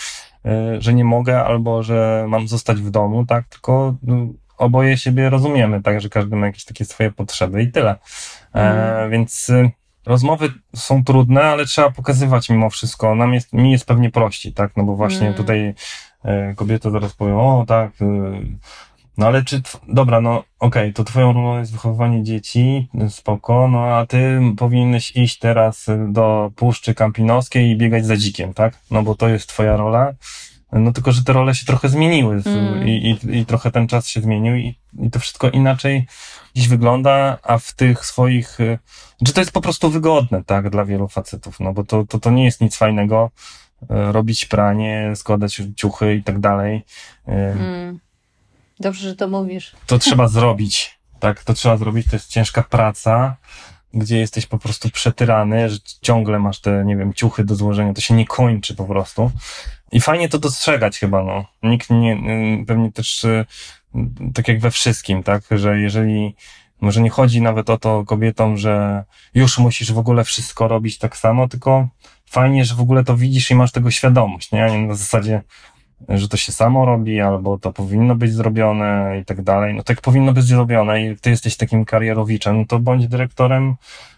y, 0.47 0.51
że 0.83 0.95
nie 0.95 1.05
mogę 1.05 1.45
albo 1.45 1.83
że 1.83 2.27
mam 2.29 2.49
zostać 2.49 2.81
w 2.81 2.91
domu, 2.91 3.27
tak? 3.27 3.49
Tylko 3.49 3.97
no, 4.03 4.27
oboje 4.59 4.97
siebie 4.97 5.31
rozumiemy, 5.31 5.83
tak? 5.83 6.01
Że 6.01 6.09
każdy 6.09 6.37
ma 6.37 6.47
jakieś 6.47 6.65
takie 6.65 6.85
swoje 6.85 7.11
potrzeby 7.11 7.63
i 7.63 7.73
tyle. 7.73 7.91
E, 7.91 8.61
mhm. 8.61 9.11
więc 9.11 9.51
rozmowy 10.07 10.53
są 10.77 11.05
trudne, 11.05 11.43
ale 11.43 11.67
trzeba 11.67 11.91
pokazywać 11.91 12.51
mimo 12.51 12.71
wszystko. 12.71 13.15
Nam 13.15 13.35
jest, 13.35 13.53
mi 13.53 13.73
jest 13.73 13.87
pewnie 13.87 14.11
prościej, 14.11 14.53
tak? 14.53 14.77
No 14.77 14.85
bo 14.85 14.97
właśnie 14.97 15.27
mm. 15.27 15.35
tutaj 15.35 15.75
e, 16.25 16.55
kobiety 16.55 16.91
zaraz 16.91 17.13
powią, 17.13 17.61
o 17.61 17.67
tak, 17.67 17.93
e, 18.01 18.07
no 19.19 19.27
ale 19.27 19.45
czy, 19.45 19.63
dobra, 19.89 20.21
no 20.21 20.39
okej, 20.39 20.83
okay, 20.83 20.93
to 20.93 21.05
twoją 21.05 21.33
rolą 21.33 21.59
jest 21.59 21.73
wychowywanie 21.73 22.23
dzieci, 22.23 22.89
spoko, 23.09 23.69
no 23.69 23.85
a 23.85 24.07
ty 24.07 24.41
powinieneś 24.57 25.17
iść 25.17 25.39
teraz 25.39 25.87
do 26.09 26.51
Puszczy 26.57 26.95
Kampinoskiej 26.95 27.71
i 27.71 27.77
biegać 27.77 28.07
za 28.07 28.17
dzikiem, 28.17 28.55
tak? 28.55 28.79
No 28.91 29.03
bo 29.03 29.15
to 29.15 29.29
jest 29.29 29.49
twoja 29.49 29.77
rola. 29.77 30.13
No 30.73 30.93
tylko, 30.93 31.13
że 31.13 31.25
te 31.25 31.33
role 31.33 31.55
się 31.55 31.67
trochę 31.67 31.89
zmieniły 31.89 32.43
mm. 32.47 32.89
i, 32.89 33.19
i, 33.25 33.39
i 33.39 33.47
trochę 33.47 33.71
ten 33.71 33.89
czas 33.89 34.09
się 34.09 34.21
zmienił 34.21 34.57
i, 34.57 34.79
i 35.03 35.11
to 35.11 35.19
wszystko 35.19 35.51
inaczej 35.51 36.07
dziś 36.55 36.69
wygląda, 36.69 37.39
a 37.43 37.59
w 37.59 37.73
tych 37.73 38.07
swoich, 38.07 38.59
czy 39.27 39.33
to 39.33 39.41
jest 39.41 39.53
po 39.53 39.61
prostu 39.61 39.91
wygodne, 39.91 40.45
tak, 40.45 40.71
dla 40.71 40.85
wielu 40.85 41.09
facetów, 41.09 41.61
no 41.61 41.73
bo 41.73 41.85
to, 41.85 42.05
to, 42.05 42.19
to 42.19 42.31
nie 42.31 42.45
jest 42.45 42.61
nic 42.61 42.77
fajnego, 42.77 43.31
y, 43.83 43.87
robić 43.89 44.47
pranie, 44.47 45.13
składać 45.15 45.63
ciuchy 45.77 46.15
i 46.15 46.23
tak 46.23 46.39
dalej. 46.39 46.85
Y, 47.29 47.33
mm. 47.33 47.99
Dobrze, 48.81 49.09
że 49.09 49.17
to 49.17 49.29
mówisz. 49.29 49.77
To 49.87 49.99
trzeba 49.99 50.29
zrobić, 50.29 50.99
tak, 51.21 51.45
to 51.45 51.55
trzeba 51.55 51.77
zrobić, 51.77 52.07
to 52.11 52.17
jest 52.17 52.29
ciężka 52.29 52.63
praca, 52.63 53.37
gdzie 53.95 54.19
jesteś 54.19 54.47
po 54.47 54.59
prostu 54.59 54.91
przetyrany, 54.91 55.71
że 55.71 55.79
ciągle 56.03 56.39
masz 56.39 56.61
te, 56.61 56.85
nie 56.85 56.97
wiem, 56.97 57.15
ciuchy 57.15 57.45
do 57.45 57.55
złożenia, 57.55 57.95
to 57.95 58.01
się 58.01 58.15
nie 58.15 58.27
kończy 58.27 58.75
po 58.75 58.85
prostu. 58.85 59.31
I 59.93 60.01
fajnie 60.01 60.29
to 60.29 60.39
dostrzegać 60.39 60.99
chyba, 60.99 61.23
no. 61.23 61.45
Nikt 61.63 61.91
nie, 61.91 62.19
pewnie 62.67 62.93
też 62.93 63.27
tak 64.35 64.49
jak 64.49 64.61
we 64.61 64.71
wszystkim, 64.71 65.23
tak, 65.23 65.43
że 65.51 65.81
jeżeli 65.81 66.35
Może 66.81 67.01
nie 67.01 67.11
chodzi 67.11 67.43
nawet 67.43 67.71
o 67.71 67.79
to 67.79 68.05
kobietom, 68.05 68.57
że 68.57 69.05
już 69.35 69.59
musisz 69.59 69.93
w 69.93 69.99
ogóle 69.99 70.25
wszystko 70.25 70.69
robić 70.69 70.99
tak 70.99 71.17
samo, 71.17 71.49
tylko 71.49 71.89
fajnie, 72.27 72.65
że 72.65 72.75
w 72.75 72.81
ogóle 72.81 73.05
to 73.05 73.17
widzisz 73.17 73.51
i 73.51 73.55
masz 73.55 73.73
tego 73.73 73.91
świadomość, 73.91 74.53
nie 74.53 74.79
na 74.87 74.95
zasadzie, 74.95 75.43
że 76.09 76.29
to 76.29 76.37
się 76.37 76.53
samo 76.53 76.85
robi, 76.85 77.21
albo 77.21 77.59
to 77.59 77.73
powinno 77.73 78.15
być 78.15 78.33
zrobione 78.33 79.19
i 79.23 79.25
tak 79.25 79.43
dalej. 79.43 79.75
No 79.75 79.83
tak 79.83 80.01
powinno 80.01 80.33
być 80.33 80.45
zrobione 80.45 81.03
i 81.03 81.17
ty 81.17 81.31
jesteś 81.31 81.57
takim 81.57 81.85
karierowiczem, 81.85 82.67
to 82.67 82.79
bądź 82.79 83.09
dyrektorem 83.09 83.77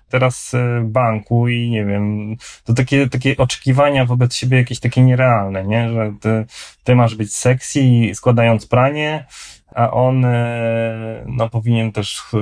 teraz 0.08 0.54
y, 0.54 0.80
banku 0.84 1.48
i 1.48 1.70
nie 1.70 1.84
wiem, 1.84 2.36
to 2.64 2.74
takie, 2.74 3.08
takie 3.08 3.36
oczekiwania 3.36 4.04
wobec 4.04 4.34
siebie 4.34 4.58
jakieś 4.58 4.80
takie 4.80 5.02
nierealne, 5.02 5.64
nie? 5.64 5.88
Że 5.92 6.12
ty, 6.20 6.46
ty 6.84 6.94
masz 6.94 7.14
być 7.14 7.36
sexy 7.36 7.80
składając 8.14 8.66
pranie, 8.66 9.26
a 9.74 9.90
on 9.90 10.24
y, 10.24 11.24
no, 11.26 11.48
powinien 11.48 11.92
też 11.92 12.22
y, 12.34 12.36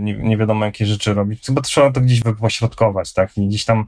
nie, 0.00 0.14
nie 0.14 0.36
wiadomo 0.36 0.64
jakie 0.64 0.86
rzeczy 0.86 1.14
robić. 1.14 1.46
Chyba 1.46 1.62
trzeba 1.62 1.92
to 1.92 2.00
gdzieś 2.00 2.22
pośrodkować, 2.40 3.12
tak? 3.12 3.38
I 3.38 3.48
gdzieś 3.48 3.64
tam 3.64 3.86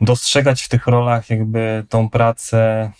dostrzegać 0.00 0.62
w 0.62 0.68
tych 0.68 0.86
rolach 0.86 1.30
jakby 1.30 1.84
tą 1.88 2.08
pracę 2.08 2.90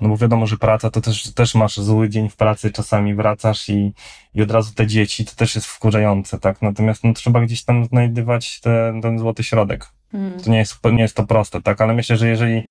no 0.00 0.08
bo 0.08 0.16
wiadomo, 0.16 0.46
że 0.46 0.56
praca 0.56 0.90
to 0.90 1.00
też, 1.00 1.32
też 1.32 1.54
masz 1.54 1.76
zły 1.76 2.08
dzień 2.08 2.28
w 2.28 2.36
pracy, 2.36 2.70
czasami 2.70 3.14
wracasz 3.14 3.68
i, 3.68 3.92
i 4.34 4.42
od 4.42 4.50
razu 4.50 4.74
te 4.74 4.86
dzieci, 4.86 5.24
to 5.24 5.32
też 5.36 5.54
jest 5.54 5.66
wkurzające, 5.66 6.38
tak? 6.38 6.62
Natomiast 6.62 7.04
no, 7.04 7.12
trzeba 7.12 7.40
gdzieś 7.40 7.64
tam 7.64 7.84
znajdywać 7.84 8.60
ten, 8.60 9.02
ten 9.02 9.18
złoty 9.18 9.44
środek. 9.44 9.86
Mm. 10.14 10.40
To 10.40 10.50
nie 10.50 10.58
jest, 10.58 10.84
nie 10.92 11.02
jest 11.02 11.16
to 11.16 11.26
proste, 11.26 11.62
tak? 11.62 11.80
Ale 11.80 11.94
myślę, 11.94 12.16
że 12.16 12.28
jeżeli 12.28 12.64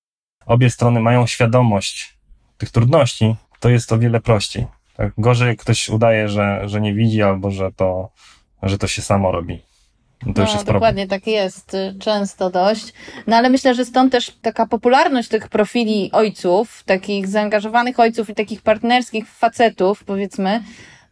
obie 0.46 0.70
strony 0.70 1.00
mają 1.00 1.28
świadomość 1.28 2.18
tych 2.58 2.70
trudności, 2.70 3.36
to 3.60 3.70
jest 3.70 3.92
o 3.94 4.00
wiele 4.00 4.22
prościej. 4.22 4.68
Tak? 4.98 5.14
Gorzej, 5.18 5.48
jak 5.48 5.60
ktoś 5.60 5.90
udaje, 5.90 6.30
że, 6.30 6.62
że 6.66 6.82
nie 6.82 6.94
widzi 6.94 7.22
albo 7.22 7.52
że 7.52 7.72
to, 7.72 8.10
że 8.64 8.78
to 8.78 8.88
się 8.88 9.02
samo 9.02 9.32
robi. 9.32 9.71
No, 10.26 10.34
to 10.34 10.44
no, 10.44 10.52
jest 10.52 10.66
dokładnie 10.66 11.08
problem. 11.08 11.08
tak 11.08 11.28
jest, 11.28 11.74
y, 11.74 11.96
często 12.00 12.50
dość. 12.50 12.94
No 13.28 13.36
ale 13.36 13.50
myślę, 13.50 13.76
że 13.76 13.86
stąd 13.86 14.12
też 14.12 14.32
taka 14.42 14.68
popularność 14.68 15.30
tych 15.30 15.50
profili 15.50 16.10
ojców, 16.12 16.84
takich 16.86 17.28
zaangażowanych 17.28 18.00
ojców 18.00 18.30
i 18.30 18.36
takich 18.36 18.62
partnerskich 18.62 19.28
facetów, 19.28 20.04
powiedzmy, 20.04 20.64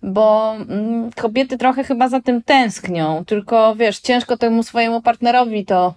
bo 0.02 0.56
mm, 0.56 1.12
kobiety 1.12 1.58
trochę 1.58 1.84
chyba 1.84 2.10
za 2.10 2.22
tym 2.22 2.44
tęsknią, 2.44 3.26
tylko 3.26 3.76
wiesz, 3.76 4.00
ciężko 4.00 4.38
temu 4.38 4.64
swojemu 4.64 5.02
partnerowi 5.02 5.66
to 5.66 5.94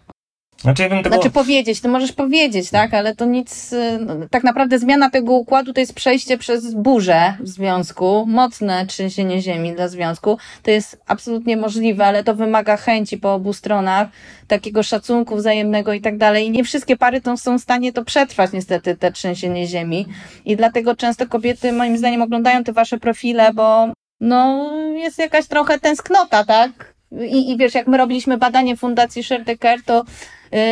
znaczy, 0.63 0.83
ja 0.83 0.89
tego... 0.89 1.09
znaczy 1.09 1.31
powiedzieć, 1.31 1.81
ty 1.81 1.89
możesz 1.89 2.13
powiedzieć, 2.13 2.71
tak, 2.71 2.95
ale 2.95 3.17
to 3.17 3.25
nic, 3.25 3.75
no, 4.01 4.15
tak 4.31 4.45
naprawdę 4.45 4.79
zmiana 4.79 5.11
tego 5.11 5.33
układu 5.33 5.73
to 5.73 5.81
jest 5.81 5.95
przejście 5.95 6.39
przez 6.39 6.75
burzę 6.75 7.35
w 7.41 7.49
związku, 7.49 8.25
mocne 8.29 8.87
trzęsienie 8.87 9.43
ziemi 9.43 9.73
dla 9.73 9.89
związku. 9.89 10.39
To 10.63 10.71
jest 10.71 11.01
absolutnie 11.07 11.57
możliwe, 11.57 12.07
ale 12.07 12.25
to 12.25 12.35
wymaga 12.35 12.77
chęci 12.77 13.19
po 13.19 13.35
obu 13.35 13.53
stronach, 13.53 14.09
takiego 14.49 14.83
szacunku 14.83 15.37
wzajemnego 15.37 15.93
i 15.93 16.01
tak 16.01 16.19
dalej. 16.19 16.47
I 16.47 16.51
nie 16.51 16.65
wszystkie 16.65 16.97
pary 16.97 17.21
to 17.21 17.37
są 17.37 17.59
w 17.59 17.63
stanie 17.63 17.93
to 17.93 18.05
przetrwać 18.05 18.53
niestety, 18.53 18.97
te 18.97 19.13
trzęsienie 19.13 19.67
ziemi. 19.67 20.07
I 20.45 20.57
dlatego 20.57 20.97
często 20.97 21.27
kobiety 21.27 21.73
moim 21.73 21.99
zdaniem 21.99 22.23
oglądają 22.23 22.65
te 22.65 22.73
wasze 22.73 22.99
profile, 22.99 23.53
bo 23.55 23.89
no 24.21 24.71
jest 24.95 25.19
jakaś 25.19 25.47
trochę 25.47 25.79
tęsknota, 25.79 26.45
tak? 26.45 26.95
I, 27.13 27.51
i 27.51 27.57
wiesz, 27.57 27.75
jak 27.75 27.87
my 27.87 27.97
robiliśmy 27.97 28.39
badanie 28.39 28.77
Fundacji 28.77 29.25
Share 29.25 29.45
the 29.45 29.57
Care, 29.57 29.83
to 29.87 30.05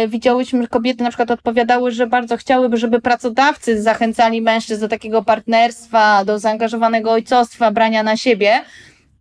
widziałyśmy, 0.08 0.62
że 0.62 0.68
kobiety 0.68 1.02
na 1.04 1.10
przykład 1.10 1.30
odpowiadały, 1.30 1.90
że 1.90 2.06
bardzo 2.06 2.36
chciałyby, 2.36 2.76
żeby 2.76 3.00
pracodawcy 3.00 3.82
zachęcali 3.82 4.42
mężczyzn 4.42 4.80
do 4.80 4.88
takiego 4.88 5.22
partnerstwa, 5.22 6.24
do 6.24 6.38
zaangażowanego 6.38 7.12
ojcostwa, 7.12 7.70
brania 7.70 8.02
na 8.02 8.16
siebie, 8.16 8.64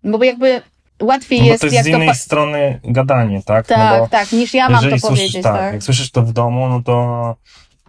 bo 0.03 0.23
jakby 0.23 0.61
łatwiej 1.01 1.39
no 1.39 1.45
jest. 1.45 1.61
To 1.61 1.67
jest 1.67 1.75
jak 1.75 1.85
z 1.85 1.87
innej 1.87 2.07
to... 2.07 2.13
strony 2.13 2.79
gadanie, 2.83 3.41
tak? 3.45 3.67
Tak, 3.67 3.99
no 4.01 4.07
tak, 4.07 4.31
niż 4.31 4.53
ja 4.53 4.69
mam 4.69 4.83
to 4.83 4.89
słyszysz, 4.89 5.01
powiedzieć. 5.01 5.43
Tak, 5.43 5.57
tak, 5.57 5.73
jak 5.73 5.83
słyszysz 5.83 6.11
to 6.11 6.21
w 6.21 6.33
domu, 6.33 6.67
no 6.67 6.81
to 6.83 7.35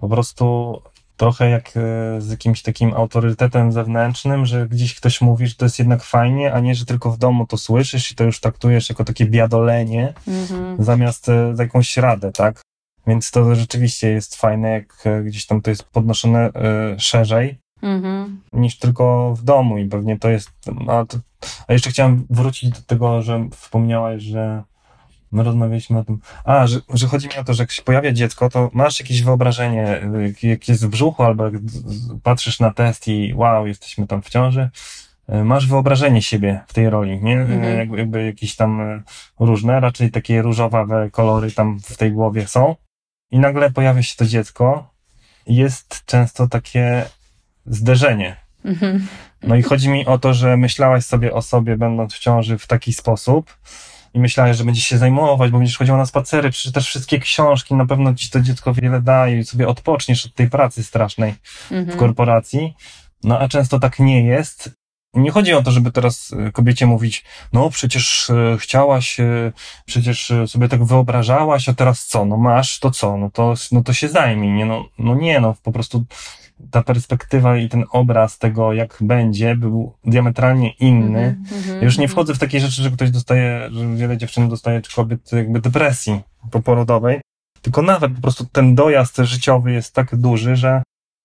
po 0.00 0.08
prostu 0.08 0.76
trochę 1.20 1.50
jak 1.50 1.68
e, 1.76 2.20
z 2.20 2.30
jakimś 2.30 2.62
takim 2.62 2.94
autorytetem 2.94 3.72
zewnętrznym, 3.72 4.46
że 4.46 4.68
gdzieś 4.68 4.94
ktoś 4.94 5.20
mówi, 5.20 5.46
że 5.46 5.54
to 5.54 5.64
jest 5.64 5.78
jednak 5.78 6.02
fajnie, 6.02 6.52
a 6.52 6.60
nie, 6.60 6.74
że 6.74 6.84
tylko 6.84 7.10
w 7.10 7.18
domu 7.18 7.46
to 7.46 7.56
słyszysz 7.56 8.12
i 8.12 8.14
to 8.14 8.24
już 8.24 8.40
traktujesz 8.40 8.88
jako 8.88 9.04
takie 9.04 9.26
biadolenie 9.26 10.14
mhm. 10.28 10.84
zamiast 10.84 11.28
e, 11.28 11.54
jakąś 11.58 11.96
radę, 11.96 12.32
tak? 12.32 12.60
Więc 13.06 13.30
to 13.30 13.54
rzeczywiście 13.54 14.10
jest 14.10 14.36
fajne, 14.36 14.70
jak 14.70 15.06
e, 15.06 15.22
gdzieś 15.22 15.46
tam 15.46 15.60
to 15.60 15.70
jest 15.70 15.82
podnoszone 15.82 16.50
szerzej 16.98 17.58
mhm. 17.82 18.40
niż 18.52 18.78
tylko 18.78 19.34
w 19.34 19.42
domu 19.42 19.78
i 19.78 19.88
pewnie 19.88 20.18
to 20.18 20.30
jest. 20.30 20.50
A, 20.88 21.04
to, 21.04 21.18
a 21.68 21.72
jeszcze 21.72 21.90
chciałem 21.90 22.26
wrócić 22.30 22.70
do 22.70 22.82
tego, 22.86 23.22
że 23.22 23.48
wspomniałaś, 23.52 24.22
że 24.22 24.62
My 25.32 25.42
rozmawialiśmy 25.42 25.98
o 25.98 26.04
tym. 26.04 26.18
A, 26.44 26.66
że, 26.66 26.80
że 26.94 27.06
chodzi 27.06 27.28
mi 27.28 27.36
o 27.36 27.44
to, 27.44 27.54
że 27.54 27.62
jak 27.62 27.72
się 27.72 27.82
pojawia 27.82 28.12
dziecko, 28.12 28.50
to 28.50 28.70
masz 28.72 29.00
jakieś 29.00 29.22
wyobrażenie, 29.22 30.00
jak 30.42 30.68
jest 30.68 30.86
w 30.86 30.88
brzuchu, 30.88 31.22
albo 31.22 31.44
jak 31.44 31.54
patrzysz 32.22 32.60
na 32.60 32.70
test 32.70 33.08
i 33.08 33.34
wow, 33.36 33.66
jesteśmy 33.66 34.06
tam 34.06 34.22
w 34.22 34.28
ciąży, 34.28 34.70
e, 35.28 35.44
masz 35.44 35.66
wyobrażenie 35.66 36.22
siebie 36.22 36.60
w 36.66 36.74
tej 36.74 36.90
roli, 36.90 37.22
nie? 37.22 37.40
Mhm. 37.40 37.78
Jakby, 37.78 37.98
jakby 37.98 38.26
jakieś 38.26 38.56
tam 38.56 39.02
różne, 39.40 39.80
raczej 39.80 40.10
takie 40.10 40.42
różowe 40.42 41.10
kolory 41.12 41.52
tam 41.52 41.80
w 41.80 41.96
tej 41.96 42.12
głowie 42.12 42.46
są. 42.46 42.76
I 43.30 43.38
nagle 43.38 43.70
pojawia 43.70 44.02
się 44.02 44.16
to 44.16 44.26
dziecko 44.26 44.90
i 45.46 45.56
jest 45.56 46.04
często 46.06 46.48
takie 46.48 47.04
zderzenie. 47.66 48.36
Mhm. 48.64 49.06
No 49.42 49.56
i 49.56 49.62
chodzi 49.62 49.88
mi 49.88 50.06
o 50.06 50.18
to, 50.18 50.34
że 50.34 50.56
myślałaś 50.56 51.04
sobie 51.04 51.34
o 51.34 51.42
sobie, 51.42 51.76
będąc 51.76 52.14
w 52.14 52.18
ciąży 52.18 52.58
w 52.58 52.66
taki 52.66 52.92
sposób, 52.92 53.56
i 54.14 54.20
myślałeś, 54.20 54.56
że 54.56 54.64
będziesz 54.64 54.84
się 54.84 54.98
zajmować, 54.98 55.50
bo 55.50 55.58
będziesz 55.58 55.78
chodził 55.78 55.96
na 55.96 56.06
spacery, 56.06 56.50
przeczytasz 56.50 56.86
wszystkie 56.86 57.18
książki, 57.18 57.74
na 57.74 57.86
pewno 57.86 58.14
ci 58.14 58.30
to 58.30 58.40
dziecko 58.40 58.74
wiele 58.74 59.02
daje 59.02 59.38
i 59.38 59.44
sobie 59.44 59.68
odpoczniesz 59.68 60.26
od 60.26 60.34
tej 60.34 60.50
pracy 60.50 60.84
strasznej 60.84 61.34
mhm. 61.70 61.96
w 61.96 62.00
korporacji. 62.00 62.74
No 63.24 63.38
a 63.38 63.48
często 63.48 63.78
tak 63.78 63.98
nie 63.98 64.24
jest. 64.24 64.70
Nie 65.14 65.30
chodzi 65.30 65.54
o 65.54 65.62
to, 65.62 65.70
żeby 65.70 65.92
teraz 65.92 66.32
e, 66.32 66.52
kobiecie 66.52 66.86
mówić, 66.86 67.24
no 67.52 67.70
przecież 67.70 68.30
e, 68.30 68.56
chciałaś, 68.58 69.20
e, 69.20 69.52
przecież 69.86 70.32
sobie 70.46 70.68
tak 70.68 70.84
wyobrażałaś, 70.84 71.68
a 71.68 71.74
teraz 71.74 72.06
co? 72.06 72.24
No 72.24 72.36
masz, 72.36 72.78
to 72.78 72.90
co? 72.90 73.16
No 73.16 73.30
to, 73.30 73.54
no 73.72 73.82
to 73.82 73.92
się 73.92 74.08
zajmij, 74.08 74.50
nie? 74.50 74.66
No, 74.66 74.88
no 74.98 75.14
nie, 75.14 75.40
no 75.40 75.54
po 75.62 75.72
prostu 75.72 76.04
ta 76.70 76.82
perspektywa 76.82 77.56
i 77.56 77.68
ten 77.68 77.84
obraz 77.90 78.38
tego, 78.38 78.72
jak 78.72 78.96
będzie, 79.00 79.56
był 79.56 79.94
diametralnie 80.04 80.70
inny. 80.70 81.36
Mm-hmm, 81.42 81.76
ja 81.76 81.84
już 81.84 81.98
nie 81.98 82.04
mhm. 82.04 82.08
wchodzę 82.08 82.34
w 82.34 82.38
takie 82.38 82.60
rzeczy, 82.60 82.82
że 82.82 82.90
ktoś 82.90 83.10
dostaje, 83.10 83.70
że 83.72 83.96
wiele 83.96 84.16
dziewczyn 84.16 84.48
dostaje, 84.48 84.82
czy 84.82 84.96
kobiet 84.96 85.32
jakby 85.32 85.60
depresji 85.60 86.20
poporodowej, 86.50 87.20
tylko 87.62 87.82
nawet 87.82 88.14
po 88.14 88.20
prostu 88.20 88.44
ten 88.52 88.74
dojazd 88.74 89.16
życiowy 89.16 89.72
jest 89.72 89.94
tak 89.94 90.16
duży, 90.16 90.56
że 90.56 90.82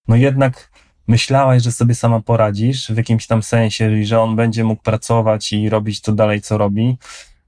no 0.07 0.15
jednak 0.15 0.71
myślałaś, 1.07 1.63
że 1.63 1.71
sobie 1.71 1.95
sama 1.95 2.19
poradzisz 2.19 2.91
w 2.91 2.97
jakimś 2.97 3.27
tam 3.27 3.43
sensie, 3.43 4.05
że 4.05 4.21
on 4.21 4.35
będzie 4.35 4.63
mógł 4.63 4.83
pracować 4.83 5.53
i 5.53 5.69
robić 5.69 6.01
to 6.01 6.11
dalej, 6.11 6.41
co 6.41 6.57
robi, 6.57 6.97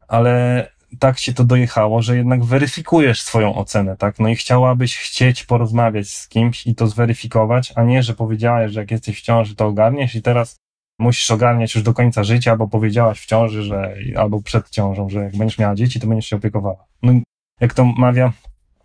ale 0.07 0.67
tak 0.99 1.19
się 1.19 1.33
to 1.33 1.43
dojechało, 1.43 2.01
że 2.01 2.17
jednak 2.17 2.43
weryfikujesz 2.43 3.21
swoją 3.21 3.55
ocenę, 3.55 3.97
tak? 3.97 4.19
No 4.19 4.29
i 4.29 4.35
chciałabyś 4.35 4.97
chcieć 4.97 5.43
porozmawiać 5.43 6.09
z 6.09 6.27
kimś 6.27 6.67
i 6.67 6.75
to 6.75 6.87
zweryfikować, 6.87 7.73
a 7.75 7.83
nie, 7.83 8.03
że 8.03 8.13
powiedziałeś, 8.13 8.71
że 8.71 8.79
jak 8.79 8.91
jesteś 8.91 9.19
w 9.19 9.21
ciąży, 9.21 9.55
to 9.55 9.67
ogarniesz 9.67 10.15
i 10.15 10.21
teraz 10.21 10.57
musisz 10.99 11.31
ogarniać 11.31 11.75
już 11.75 11.83
do 11.83 11.93
końca 11.93 12.23
życia, 12.23 12.55
bo 12.55 12.67
powiedziałaś 12.67 13.19
w 13.19 13.25
ciąży, 13.25 13.63
że 13.63 13.95
albo 14.17 14.41
przed 14.41 14.69
ciążą, 14.69 15.09
że 15.09 15.19
jak 15.19 15.37
będziesz 15.37 15.57
miała 15.57 15.75
dzieci, 15.75 15.99
to 15.99 16.07
będziesz 16.07 16.29
się 16.29 16.35
opiekowała. 16.35 16.85
No, 17.03 17.13
jak 17.61 17.73
to 17.73 17.85
mawia 17.85 18.33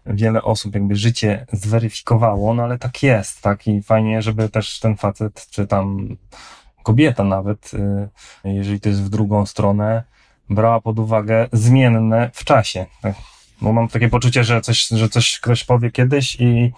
wiele 0.07 0.43
osób, 0.43 0.75
jakby 0.75 0.97
życie 0.97 1.47
zweryfikowało, 1.53 2.55
no 2.55 2.63
ale 2.63 2.79
tak 2.79 3.03
jest, 3.03 3.43
tak? 3.43 3.67
I 3.67 3.83
fajnie, 3.83 4.23
żeby 4.23 4.49
też 4.49 4.81
ten 4.81 4.97
facet, 4.97 5.47
czy 5.51 5.67
tam 5.67 6.17
kobieta 6.83 7.25
nawet, 7.25 7.71
y, 7.75 8.09
jeżeli 8.45 8.81
to 8.81 8.89
jest 8.89 9.03
w 9.03 9.09
drugą 9.09 9.47
stronę, 9.47 10.03
brała 10.53 10.81
pod 10.81 10.99
uwagę 10.99 11.49
zmienne 11.53 12.31
w 12.35 12.45
czasie. 12.45 12.87
Tak? 13.03 13.15
Bo 13.61 13.73
mam 13.73 13.89
takie 13.89 14.09
poczucie, 14.09 14.45
że 14.45 14.61
coś, 14.61 14.87
że 14.89 15.09
coś 15.09 15.41
ktoś 15.41 15.65
powie 15.65 15.91
kiedyś 15.91 16.37
i 16.41 16.73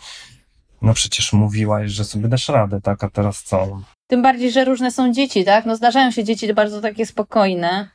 no 0.83 0.95
przecież 0.95 1.33
mówiłaś, 1.33 1.91
że 1.91 2.05
sobie 2.05 2.29
dasz 2.29 2.49
radę, 2.49 2.81
tak? 2.81 3.05
A 3.05 3.11
teraz 3.11 3.43
co? 3.43 3.81
Tym 4.07 4.23
bardziej, 4.23 4.53
że 4.53 4.65
różne 4.65 4.91
są 4.91 5.13
dzieci, 5.13 5.45
tak? 5.45 5.67
No 5.67 5.77
zdarzają 5.77 6.11
się 6.11 6.25
dzieci 6.25 6.55
bardzo 6.55 6.81
takie 6.81 7.07
spokojne, 7.07 7.89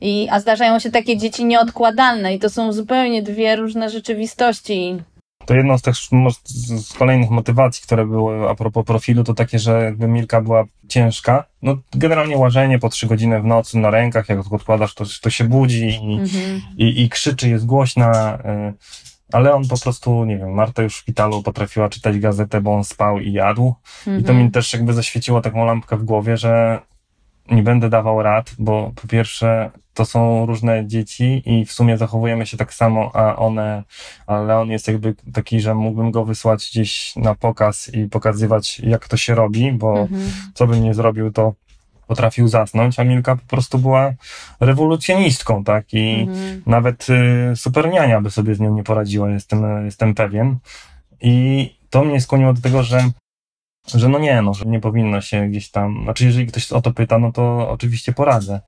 i, 0.00 0.28
a 0.30 0.40
zdarzają 0.40 0.78
się 0.78 0.90
takie 0.90 1.16
dzieci 1.16 1.44
nieodkładalne 1.44 2.34
i 2.34 2.38
to 2.38 2.50
są 2.50 2.72
zupełnie 2.72 3.22
dwie 3.22 3.56
różne 3.56 3.90
rzeczywistości. 3.90 5.02
To 5.46 5.54
jedną 5.54 5.78
z 5.78 5.82
tych 5.82 5.94
z 6.44 6.92
kolejnych 6.92 7.30
motywacji, 7.30 7.82
które 7.82 8.06
były 8.06 8.48
a 8.50 8.54
propos 8.54 8.84
profilu, 8.84 9.24
to 9.24 9.34
takie, 9.34 9.58
że 9.58 9.84
jakby 9.84 10.08
Milka 10.08 10.40
była 10.40 10.64
ciężka. 10.88 11.44
No 11.62 11.76
generalnie 11.92 12.36
łażenie 12.36 12.78
po 12.78 12.88
trzy 12.88 13.06
godziny 13.06 13.40
w 13.40 13.44
nocy 13.44 13.78
na 13.78 13.90
rękach, 13.90 14.28
jak 14.28 14.52
odkładasz, 14.52 14.94
to, 14.94 15.04
to 15.22 15.30
się 15.30 15.44
budzi 15.44 15.86
i, 15.86 16.18
mhm. 16.20 16.60
i, 16.76 17.02
i 17.02 17.08
krzyczy, 17.08 17.48
jest 17.48 17.66
głośna. 17.66 18.38
Y, 18.70 18.74
ale 19.32 19.54
on 19.54 19.68
po 19.68 19.80
prostu, 19.80 20.24
nie 20.24 20.38
wiem, 20.38 20.52
Marta 20.52 20.82
już 20.82 20.94
w 20.94 20.98
szpitalu 20.98 21.42
potrafiła 21.42 21.88
czytać 21.88 22.18
gazetę, 22.18 22.60
bo 22.60 22.74
on 22.74 22.84
spał 22.84 23.20
i 23.20 23.32
jadł. 23.32 23.74
Mhm. 23.98 24.20
I 24.20 24.24
to 24.24 24.30
mhm. 24.30 24.46
mi 24.46 24.50
też 24.52 24.72
jakby 24.72 24.92
zaświeciło 24.92 25.40
taką 25.40 25.64
lampkę 25.64 25.96
w 25.96 26.04
głowie, 26.04 26.36
że 26.36 26.80
nie 27.50 27.62
będę 27.62 27.88
dawał 27.88 28.22
rad, 28.22 28.50
bo 28.58 28.92
po 29.02 29.08
pierwsze 29.08 29.70
to 29.94 30.04
są 30.04 30.46
różne 30.46 30.86
dzieci 30.86 31.42
i 31.46 31.64
w 31.64 31.72
sumie 31.72 31.98
zachowujemy 31.98 32.46
się 32.46 32.56
tak 32.56 32.74
samo, 32.74 33.10
a 33.14 33.36
one, 33.36 33.82
a 34.26 34.40
Leon 34.40 34.70
jest 34.70 34.88
jakby 34.88 35.14
taki, 35.32 35.60
że 35.60 35.74
mógłbym 35.74 36.10
go 36.10 36.24
wysłać 36.24 36.68
gdzieś 36.72 37.16
na 37.16 37.34
pokaz 37.34 37.94
i 37.94 38.08
pokazywać, 38.08 38.78
jak 38.78 39.08
to 39.08 39.16
się 39.16 39.34
robi, 39.34 39.72
bo 39.72 39.98
Mhm. 39.98 40.30
co 40.54 40.66
bym 40.66 40.82
nie 40.82 40.94
zrobił, 40.94 41.32
to 41.32 41.54
potrafił 42.06 42.48
zasnąć, 42.48 42.98
a 42.98 43.04
Milka 43.04 43.36
po 43.36 43.46
prostu 43.46 43.78
była 43.78 44.12
rewolucjonistką, 44.60 45.64
tak? 45.64 45.84
I 45.92 46.20
Mhm. 46.28 46.62
nawet 46.66 47.06
y, 47.52 47.56
superniania 47.56 48.20
by 48.20 48.30
sobie 48.30 48.54
z 48.54 48.60
nią 48.60 48.74
nie 48.74 48.82
poradziła, 48.84 49.30
jestem, 49.30 49.84
jestem 49.84 50.14
pewien. 50.14 50.56
I 51.20 51.70
to 51.90 52.04
mnie 52.04 52.20
skłoniło 52.20 52.52
do 52.52 52.60
tego, 52.62 52.82
że, 52.82 53.10
że 53.86 54.08
no 54.08 54.18
nie, 54.18 54.42
no, 54.42 54.54
że 54.54 54.64
nie 54.64 54.80
powinno 54.80 55.20
się 55.20 55.48
gdzieś 55.48 55.70
tam, 55.70 56.00
znaczy 56.04 56.24
jeżeli 56.24 56.46
ktoś 56.46 56.72
o 56.72 56.80
to 56.80 56.92
pyta, 56.92 57.18
no 57.18 57.32
to 57.32 57.70
oczywiście 57.70 58.12
poradzę. 58.12 58.60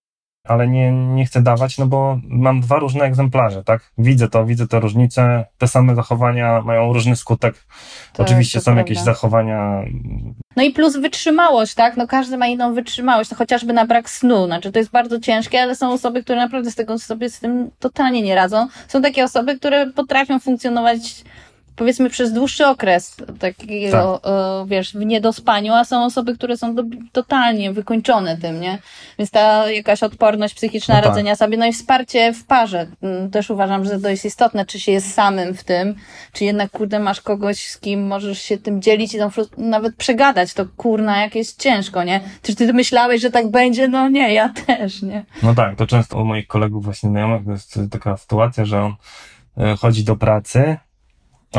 Ale 0.49 0.69
nie, 0.69 0.93
nie 0.93 1.27
chcę 1.27 1.43
dawać, 1.43 1.79
no 1.79 1.87
bo 1.87 2.19
mam 2.29 2.61
dwa 2.61 2.79
różne 2.79 3.05
egzemplarze, 3.05 3.65
tak? 3.65 3.93
Widzę 3.99 4.29
to, 4.29 4.47
widzę 4.47 4.69
te 4.69 4.81
różnice. 4.81 5.45
Te 5.59 5.69
same 5.69 5.95
zachowania 5.95 6.61
mają 6.61 6.93
różny 6.93 7.17
skutek. 7.17 7.55
Tak, 8.13 8.27
Oczywiście 8.27 8.59
to 8.59 8.63
są 8.63 8.65
prawda. 8.65 8.81
jakieś 8.81 8.99
zachowania 8.99 9.83
No 10.57 10.63
i 10.63 10.71
plus 10.71 10.97
wytrzymałość, 10.97 11.75
tak? 11.75 11.97
No 11.97 12.07
każdy 12.07 12.37
ma 12.37 12.47
inną 12.47 12.75
wytrzymałość, 12.75 13.31
no 13.31 13.37
chociażby 13.37 13.73
na 13.73 13.87
brak 13.87 14.11
snu. 14.11 14.47
Znaczy 14.47 14.73
to 14.73 14.79
jest 14.79 14.91
bardzo 14.91 15.21
ciężkie, 15.21 15.63
ale 15.63 15.77
są 15.77 15.93
osoby, 15.93 16.23
które 16.23 16.39
naprawdę 16.39 16.71
z 16.71 16.75
tego 16.75 16.99
sobie 16.99 17.31
z 17.31 17.41
tym 17.41 17.71
totalnie 17.79 18.23
nie 18.23 18.35
radzą. 18.35 18.69
Są 18.89 19.03
takie 19.03 19.25
osoby, 19.25 19.59
które 19.59 19.93
potrafią 19.93 20.39
funkcjonować 20.39 21.25
powiedzmy 21.77 22.11
przez 22.11 22.33
dłuższy 22.33 22.67
okres 22.67 23.17
takiego, 23.39 24.21
e, 24.63 24.67
wiesz, 24.69 24.93
w 24.93 25.05
niedospaniu, 25.07 25.73
a 25.73 25.85
są 25.85 26.05
osoby, 26.05 26.35
które 26.35 26.57
są 26.57 26.75
do, 26.75 26.83
totalnie 27.13 27.73
wykończone 27.73 28.37
tym, 28.37 28.61
nie? 28.61 28.79
Więc 29.19 29.31
ta 29.31 29.71
jakaś 29.71 30.03
odporność 30.03 30.55
psychiczna 30.55 30.95
No 30.95 31.01
tak. 31.01 31.09
radzenia 31.09 31.37
sobie, 31.37 31.57
no 31.57 31.67
i 31.67 31.73
wsparcie 31.73 32.33
w 32.33 32.45
parze. 32.45 32.87
Mm, 33.03 33.31
Też 33.31 33.51
uważam, 33.51 33.85
że 33.85 34.01
to 34.01 34.09
jest 34.09 34.25
istotne, 34.25 34.67
czy 34.67 34.81
się 34.81 34.93
jest 34.93 35.15
samym 35.15 35.55
w 35.55 35.65
tym, 35.65 35.95
czy 36.33 36.45
jednak, 36.45 36.71
kurde, 36.71 36.99
masz 36.99 37.21
kogoś, 37.21 37.67
z 37.67 37.79
kim 37.79 38.07
możesz 38.07 38.43
się 38.43 38.59
tym 38.59 38.83
dzielić 38.83 39.15
i 39.15 39.19
nawet 39.59 39.97
przegadać, 39.97 40.55
to 40.55 40.67
kurna, 40.77 41.21
jak 41.23 41.35
jest 41.35 41.63
ciężko, 41.63 42.05
nie? 42.05 42.21
Czy 42.43 42.55
ty 42.55 42.73
myślałeś, 42.73 43.23
że 43.23 43.31
tak 43.31 43.51
będzie? 43.51 43.89
No 43.89 44.09
nie, 44.09 44.35
ja 44.35 44.49
też, 44.67 45.03
nie? 45.03 45.25
No 45.43 45.55
tak, 45.55 45.77
to 45.77 45.87
często 45.87 46.19
u 46.19 46.25
moich 46.25 46.47
kolegów 46.47 46.85
właśnie 46.85 47.11
znajomych 47.11 47.45
to 47.45 47.51
jest 47.51 47.79
taka 47.91 48.17
sytuacja, 48.17 48.65
że 48.65 48.83
on 48.83 48.95
e, 49.59 49.77
chodzi 49.77 50.05
do 50.05 50.17
pracy, 50.17 50.77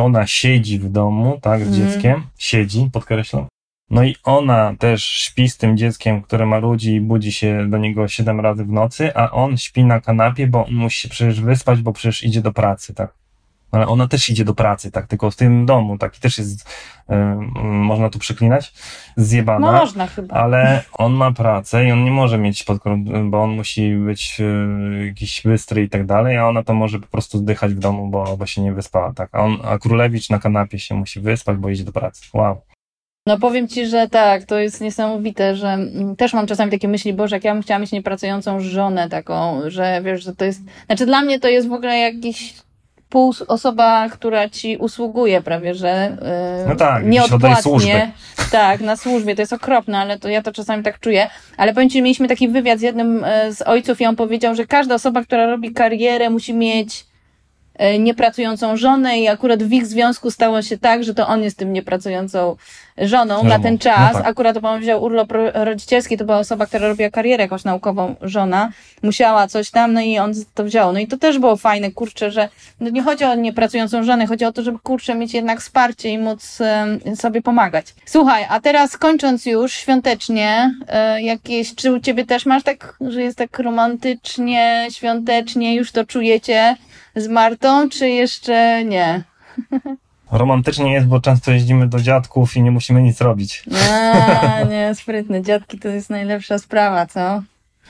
ona 0.05 0.27
siedzi 0.27 0.79
w 0.79 0.89
domu, 0.89 1.39
tak, 1.41 1.59
z 1.59 1.67
Mhm. 1.67 1.87
dzieckiem, 1.89 2.23
siedzi, 2.37 2.89
podkreślam. 2.93 3.45
No 3.89 4.03
i 4.03 4.15
ona 4.23 4.75
też 4.79 5.05
śpi 5.05 5.49
z 5.49 5.57
tym 5.57 5.77
dzieckiem, 5.77 6.21
które 6.21 6.45
ma 6.45 6.57
ludzi 6.57 6.93
i 6.95 7.01
budzi 7.01 7.31
się 7.31 7.69
do 7.69 7.77
niego 7.77 8.07
siedem 8.07 8.39
razy 8.39 8.65
w 8.65 8.71
nocy, 8.71 9.15
a 9.15 9.31
on 9.31 9.57
śpi 9.57 9.83
na 9.83 10.01
kanapie, 10.01 10.47
bo 10.47 10.65
on 10.65 10.73
musi 10.73 11.01
się 11.01 11.09
przecież 11.09 11.41
wyspać, 11.41 11.81
bo 11.81 11.93
przecież 11.93 12.23
idzie 12.23 12.41
do 12.41 12.51
pracy, 12.53 12.93
tak. 12.93 13.13
Ale 13.71 13.87
ona 13.87 14.07
też 14.07 14.29
idzie 14.29 14.45
do 14.45 14.53
pracy, 14.53 14.91
tak, 14.91 15.07
tylko 15.07 15.31
w 15.31 15.35
tym 15.35 15.65
domu, 15.65 15.97
tak, 15.97 16.17
i 16.17 16.19
też 16.19 16.37
jest, 16.37 16.69
m, 17.07 17.51
można 17.63 18.09
tu 18.09 18.19
przeklinać, 18.19 18.73
zjebana. 19.17 19.71
Można 19.71 20.07
chyba. 20.07 20.35
Ale 20.35 20.83
on 20.93 21.13
ma 21.13 21.31
pracę 21.31 21.85
i 21.85 21.91
on 21.91 22.03
nie 22.03 22.11
może 22.11 22.37
mieć 22.37 22.63
podkrą- 22.63 23.29
bo 23.29 23.43
on 23.43 23.49
musi 23.49 23.95
być 23.95 24.37
e, 24.39 25.05
jakiś 25.05 25.41
bystry 25.45 25.83
i 25.83 25.89
tak 25.89 26.05
dalej, 26.05 26.37
a 26.37 26.47
ona 26.47 26.63
to 26.63 26.73
może 26.73 26.99
po 26.99 27.07
prostu 27.07 27.37
zdychać 27.37 27.73
w 27.73 27.79
domu, 27.79 28.07
bo, 28.07 28.37
bo 28.37 28.45
się 28.45 28.61
nie 28.61 28.73
wyspała, 28.73 29.13
tak. 29.13 29.29
A, 29.31 29.39
on, 29.39 29.57
a 29.63 29.77
Królewicz 29.77 30.29
na 30.29 30.39
kanapie 30.39 30.79
się 30.79 30.95
musi 30.95 31.19
wyspać, 31.19 31.57
bo 31.57 31.69
idzie 31.69 31.83
do 31.83 31.91
pracy. 31.91 32.21
Wow. 32.33 32.61
No 33.27 33.39
powiem 33.39 33.67
ci, 33.67 33.87
że 33.87 34.07
tak, 34.09 34.43
to 34.43 34.59
jest 34.59 34.81
niesamowite, 34.81 35.55
że 35.55 35.67
mm, 35.67 36.15
też 36.15 36.33
mam 36.33 36.47
czasami 36.47 36.71
takie 36.71 36.87
myśli, 36.87 37.13
Boże, 37.13 37.35
jak 37.35 37.43
ja 37.43 37.53
bym 37.53 37.63
chciała 37.63 37.79
mieć 37.79 37.91
niepracującą 37.91 38.59
żonę 38.59 39.09
taką, 39.09 39.61
że 39.67 40.01
wiesz, 40.05 40.23
że 40.23 40.35
to 40.35 40.45
jest, 40.45 40.61
znaczy 40.85 41.05
dla 41.05 41.21
mnie 41.21 41.39
to 41.39 41.47
jest 41.47 41.67
w 41.67 41.73
ogóle 41.73 41.97
jakiś 41.97 42.53
pół 43.09 43.33
osoba, 43.47 44.09
która 44.09 44.49
ci 44.49 44.77
usługuje 44.77 45.41
prawie, 45.41 45.75
że 45.75 46.17
yy, 46.61 46.69
No 46.69 46.75
tak, 46.75 47.05
nieodpłatnie. 47.05 48.11
Tak, 48.51 48.81
na 48.81 48.95
służbie, 48.95 49.35
to 49.35 49.41
jest 49.41 49.53
okropne, 49.53 49.97
ale 49.97 50.19
to 50.19 50.29
ja 50.29 50.41
to 50.41 50.51
czasami 50.51 50.83
tak 50.83 50.99
czuję. 50.99 51.29
Ale 51.57 51.73
powiem 51.73 51.89
ci, 51.89 52.01
mieliśmy 52.01 52.27
taki 52.27 52.47
wywiad 52.47 52.79
z 52.79 52.81
jednym 52.81 53.23
e, 53.23 53.53
z 53.53 53.61
ojców 53.61 54.01
i 54.01 54.05
on 54.05 54.15
powiedział, 54.15 54.55
że 54.55 54.65
każda 54.65 54.95
osoba, 54.95 55.23
która 55.23 55.45
robi 55.45 55.73
karierę 55.73 56.29
musi 56.29 56.53
mieć 56.53 57.05
niepracującą 57.99 58.77
żonę 58.77 59.19
i 59.19 59.27
akurat 59.27 59.63
w 59.63 59.71
ich 59.73 59.87
związku 59.87 60.31
stało 60.31 60.61
się 60.61 60.77
tak, 60.77 61.03
że 61.03 61.13
to 61.13 61.27
on 61.27 61.43
jest 61.43 61.57
tym 61.57 61.73
niepracującą 61.73 62.55
żoną 62.97 63.43
na 63.43 63.49
Żoną. 63.49 63.63
ten 63.63 63.73
No 63.73 63.79
czas. 63.79 64.13
tak. 64.13 64.27
Akurat 64.27 64.57
on 64.63 64.79
wziął 64.81 65.03
urlop 65.03 65.31
ro- 65.31 65.51
rodzicielski, 65.53 66.17
to 66.17 66.25
była 66.25 66.37
osoba, 66.37 66.65
która 66.65 66.87
robiła 66.87 67.09
karierę 67.09 67.43
jakąś 67.43 67.63
naukową, 67.63 68.15
żona. 68.21 68.69
Musiała 69.03 69.47
coś 69.47 69.71
tam, 69.71 69.93
no 69.93 70.01
i 70.01 70.17
on 70.19 70.33
to 70.53 70.63
wziął. 70.63 70.93
No 70.93 70.99
i 70.99 71.07
to 71.07 71.17
też 71.17 71.39
było 71.39 71.55
fajne, 71.57 71.91
kurczę, 71.91 72.31
że 72.31 72.49
no 72.79 72.89
nie 72.89 73.03
chodzi 73.03 73.23
o 73.25 73.35
niepracującą 73.35 74.03
żonę, 74.03 74.27
chodzi 74.27 74.45
o 74.45 74.51
to, 74.51 74.61
żeby 74.63 74.79
kurczę 74.79 75.15
mieć 75.15 75.33
jednak 75.33 75.61
wsparcie 75.61 76.09
i 76.09 76.17
móc 76.17 76.57
sobie 77.15 77.41
pomagać. 77.41 77.85
Słuchaj, 78.05 78.45
a 78.49 78.59
teraz 78.59 78.97
kończąc 78.97 79.45
już 79.45 79.73
świątecznie, 79.73 80.71
e, 80.87 81.21
jakieś, 81.21 81.75
czy 81.75 81.91
u 81.91 81.99
ciebie 81.99 82.25
też 82.25 82.45
masz 82.45 82.63
tak, 82.63 82.97
że 83.01 83.21
jest 83.21 83.37
tak 83.37 83.59
romantycznie, 83.59 84.87
świątecznie, 84.91 85.75
już 85.75 85.91
to 85.91 86.05
czujecie 86.05 86.75
z 87.17 87.27
Martą, 87.27 87.89
czy 87.89 88.09
jeszcze 88.09 88.83
nie? 88.85 89.23
Romantycznie 90.31 90.93
jest, 90.93 91.07
bo 91.07 91.21
często 91.21 91.51
jeździmy 91.51 91.87
do 91.87 91.99
dziadków 91.99 92.57
i 92.57 92.61
nie 92.61 92.71
musimy 92.71 93.01
nic 93.01 93.21
robić. 93.21 93.63
A, 93.91 94.63
nie, 94.63 94.95
sprytny. 94.95 95.41
Dziadki 95.41 95.79
to 95.79 95.87
jest 95.87 96.09
najlepsza 96.09 96.57
sprawa, 96.57 97.05
co? 97.05 97.43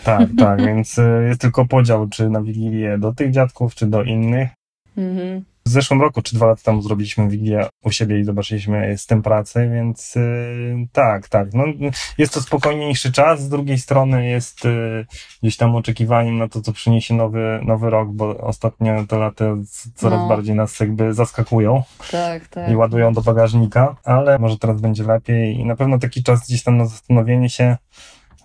Tak, 0.03 0.30
tak, 0.38 0.65
więc 0.65 0.99
e, 0.99 1.23
jest 1.28 1.41
tylko 1.41 1.65
podział, 1.65 2.07
czy 2.07 2.30
na 2.30 2.41
Wigilię 2.41 2.97
do 2.97 3.13
tych 3.13 3.32
dziadków, 3.32 3.75
czy 3.75 3.88
do 3.88 4.03
innych. 4.03 4.49
Mhm. 4.97 5.43
W 5.68 5.70
zeszłym 5.70 6.01
roku, 6.01 6.22
czy 6.22 6.36
dwa 6.36 6.45
lata 6.47 6.61
temu 6.63 6.82
zrobiliśmy 6.82 7.30
Wigilię 7.30 7.65
u 7.84 7.91
siebie 7.91 8.20
i 8.20 8.24
zobaczyliśmy 8.24 8.97
z 8.97 9.05
tym 9.05 9.22
pracę, 9.22 9.70
więc 9.70 10.15
yy, 10.15 10.88
tak, 10.91 11.30
tak. 11.30 11.53
No, 11.53 11.63
jest 12.18 12.34
to 12.34 12.41
spokojniejszy 12.41 13.11
czas, 13.11 13.41
z 13.41 13.49
drugiej 13.49 13.78
strony 13.80 14.28
jest 14.30 14.63
yy, 14.65 15.05
gdzieś 15.41 15.57
tam 15.57 15.76
oczekiwaniem 15.76 16.38
na 16.38 16.47
to, 16.47 16.61
co 16.61 16.74
przyniesie 16.74 17.13
nowy, 17.13 17.59
nowy 17.65 17.89
rok, 17.89 18.09
bo 18.11 18.38
ostatnio 18.38 19.05
te 19.05 19.18
lata 19.20 19.45
coraz 19.95 20.20
No. 20.20 20.28
bardziej 20.28 20.55
nas 20.55 20.80
jakby 20.80 21.13
zaskakują 21.13 21.84
Tak, 22.11 22.47
tak. 22.47 22.72
i 22.72 22.76
ładują 22.76 23.13
do 23.13 23.22
bagażnika, 23.22 23.95
ale 24.03 24.39
może 24.39 24.57
teraz 24.57 24.82
będzie 24.82 25.03
lepiej 25.03 25.55
i 25.59 25.65
na 25.65 25.76
pewno 25.76 25.99
taki 25.99 26.24
czas 26.24 26.47
gdzieś 26.47 26.63
tam 26.63 26.78
na 26.78 26.86
zastanowienie 26.86 27.49
się, 27.49 27.78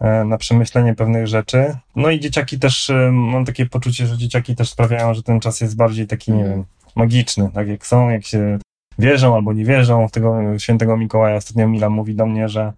e, 0.01 0.25
na 0.25 0.39
przemyślenie 0.39 0.95
pewnych 0.95 1.27
rzeczy. 1.27 1.77
No 1.97 2.11
i 2.11 2.21
dzieciaki 2.21 2.59
też, 2.59 2.91
e, 2.91 3.11
mam 3.13 3.45
takie 3.45 3.67
poczucie, 3.67 4.07
że 4.07 4.19
dzieciaki 4.19 4.57
też 4.57 4.71
sprawiają, 4.71 5.15
że 5.15 5.23
ten 5.23 5.41
czas 5.41 5.61
jest 5.61 5.77
bardziej 5.77 6.07
taki, 6.07 6.33
nie 6.33 6.39
Mhm. 6.43 6.57
wiem, 6.59 6.67
magiczny, 6.97 7.51
tak 7.55 7.69
jak 7.69 7.87
są, 7.87 8.09
jak 8.09 8.25
się 8.25 8.59
wierzą 8.99 9.35
albo 9.35 9.53
nie 9.53 9.65
wierzą 9.65 10.09
w 10.09 10.13
tego 10.13 10.59
świętego 10.59 10.97
Mikołaja. 10.97 11.37
Ostatnio 11.37 11.69
Mila 11.69 11.91
mówi 11.91 12.15
do 12.15 12.27
mnie, 12.27 12.49
że 12.49 12.73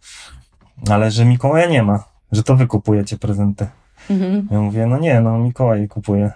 ale 0.91 1.11
że 1.11 1.25
Mikołaja 1.25 1.67
nie 1.67 1.83
ma, 1.83 2.05
że 2.33 2.43
to 2.43 2.57
wy 2.57 2.67
kupujecie 2.67 3.19
prezenty. 3.19 3.67
Mhm. 4.11 4.49
Ja 4.51 4.61
mówię, 4.61 4.87
no 4.87 4.99
nie, 4.99 5.21
no 5.21 5.39
Mikołaj 5.39 5.89
kupuje. 5.89 6.33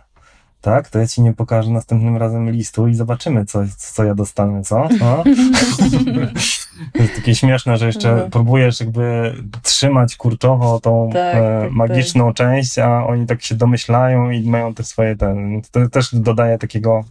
Tak, 0.61 0.89
to 0.89 0.99
ja 0.99 1.07
ci 1.07 1.23
nie 1.23 1.33
pokażę 1.33 1.71
następnym 1.71 2.17
razem 2.17 2.51
listu 2.51 2.89
i 2.89 2.95
zobaczymy, 2.95 3.45
co, 3.45 3.61
co 3.77 4.05
ja 4.05 4.15
dostanę, 4.15 4.63
co? 4.63 4.77
O? 4.83 5.25
to 6.95 7.03
jest 7.03 7.17
takie 7.17 7.35
śmieszne, 7.35 7.77
że 7.77 7.87
jeszcze 7.87 8.11
Mhm. 8.11 8.31
próbujesz 8.31 8.81
jakby 8.81 9.35
trzymać 9.63 10.17
kurczowo 10.17 10.81
tą 10.81 11.11
Tak, 11.13 11.35
e, 11.37 11.61
tak, 11.63 11.73
magiczną 11.73 12.33
część, 12.33 12.79
a 12.79 13.07
oni 13.07 13.27
tak 13.27 13.43
się 13.43 13.55
domyślają 13.55 14.31
i 14.31 14.49
mają 14.51 14.75
te 14.75 14.85
swoje 14.85 15.17
ten. 15.17 15.63
To 15.71 15.89
też 15.89 16.15
dodaje 16.15 16.59
takiego 16.59 17.05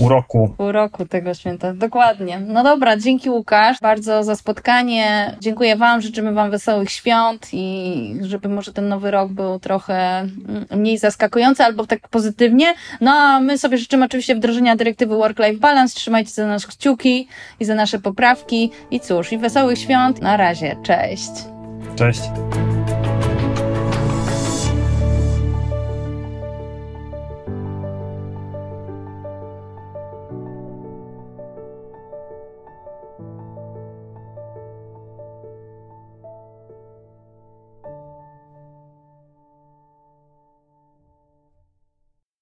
uroku. 0.00 0.54
Pół 0.56 0.72
roku 0.72 1.06
tego 1.06 1.34
święta. 1.34 1.74
Dokładnie. 1.74 2.40
No 2.46 2.64
dobra, 2.64 2.96
dzięki 2.96 3.30
Łukasz 3.30 3.80
bardzo 3.80 4.24
za 4.24 4.36
spotkanie. 4.36 5.36
Dziękuję 5.40 5.76
Wam, 5.76 6.00
życzymy 6.00 6.32
Wam 6.32 6.50
wesołych 6.50 6.90
świąt 6.90 7.48
i 7.52 8.14
żeby 8.20 8.48
może 8.48 8.72
ten 8.72 8.88
nowy 8.88 9.10
rok 9.10 9.32
był 9.32 9.58
trochę 9.58 10.20
mm, 10.20 10.66
mniej 10.70 10.98
zaskakujący 10.98 11.64
albo 11.64 11.86
tak 11.86 12.08
pozytywnie. 12.08 12.74
No 13.00 13.10
a 13.10 13.40
my 13.40 13.58
sobie 13.58 13.78
życzymy 13.78 14.04
oczywiście 14.04 14.34
wdrożenia 14.34 14.76
dyrektywy 14.76 15.14
Work-Life 15.14 15.58
Balance. 15.58 15.94
Trzymajcie 15.94 16.30
za 16.30 16.46
nas 16.46 16.66
kciuki 16.66 17.28
i 17.60 17.64
za 17.64 17.74
nasze 17.74 17.98
poprawki. 17.98 18.70
I 18.90 19.00
cóż, 19.00 19.32
i 19.32 19.38
wesołych 19.38 19.78
świąt. 19.78 20.22
Na 20.22 20.36
razie. 20.36 20.76
Cześć. 20.82 21.30
Cześć. 21.96 22.20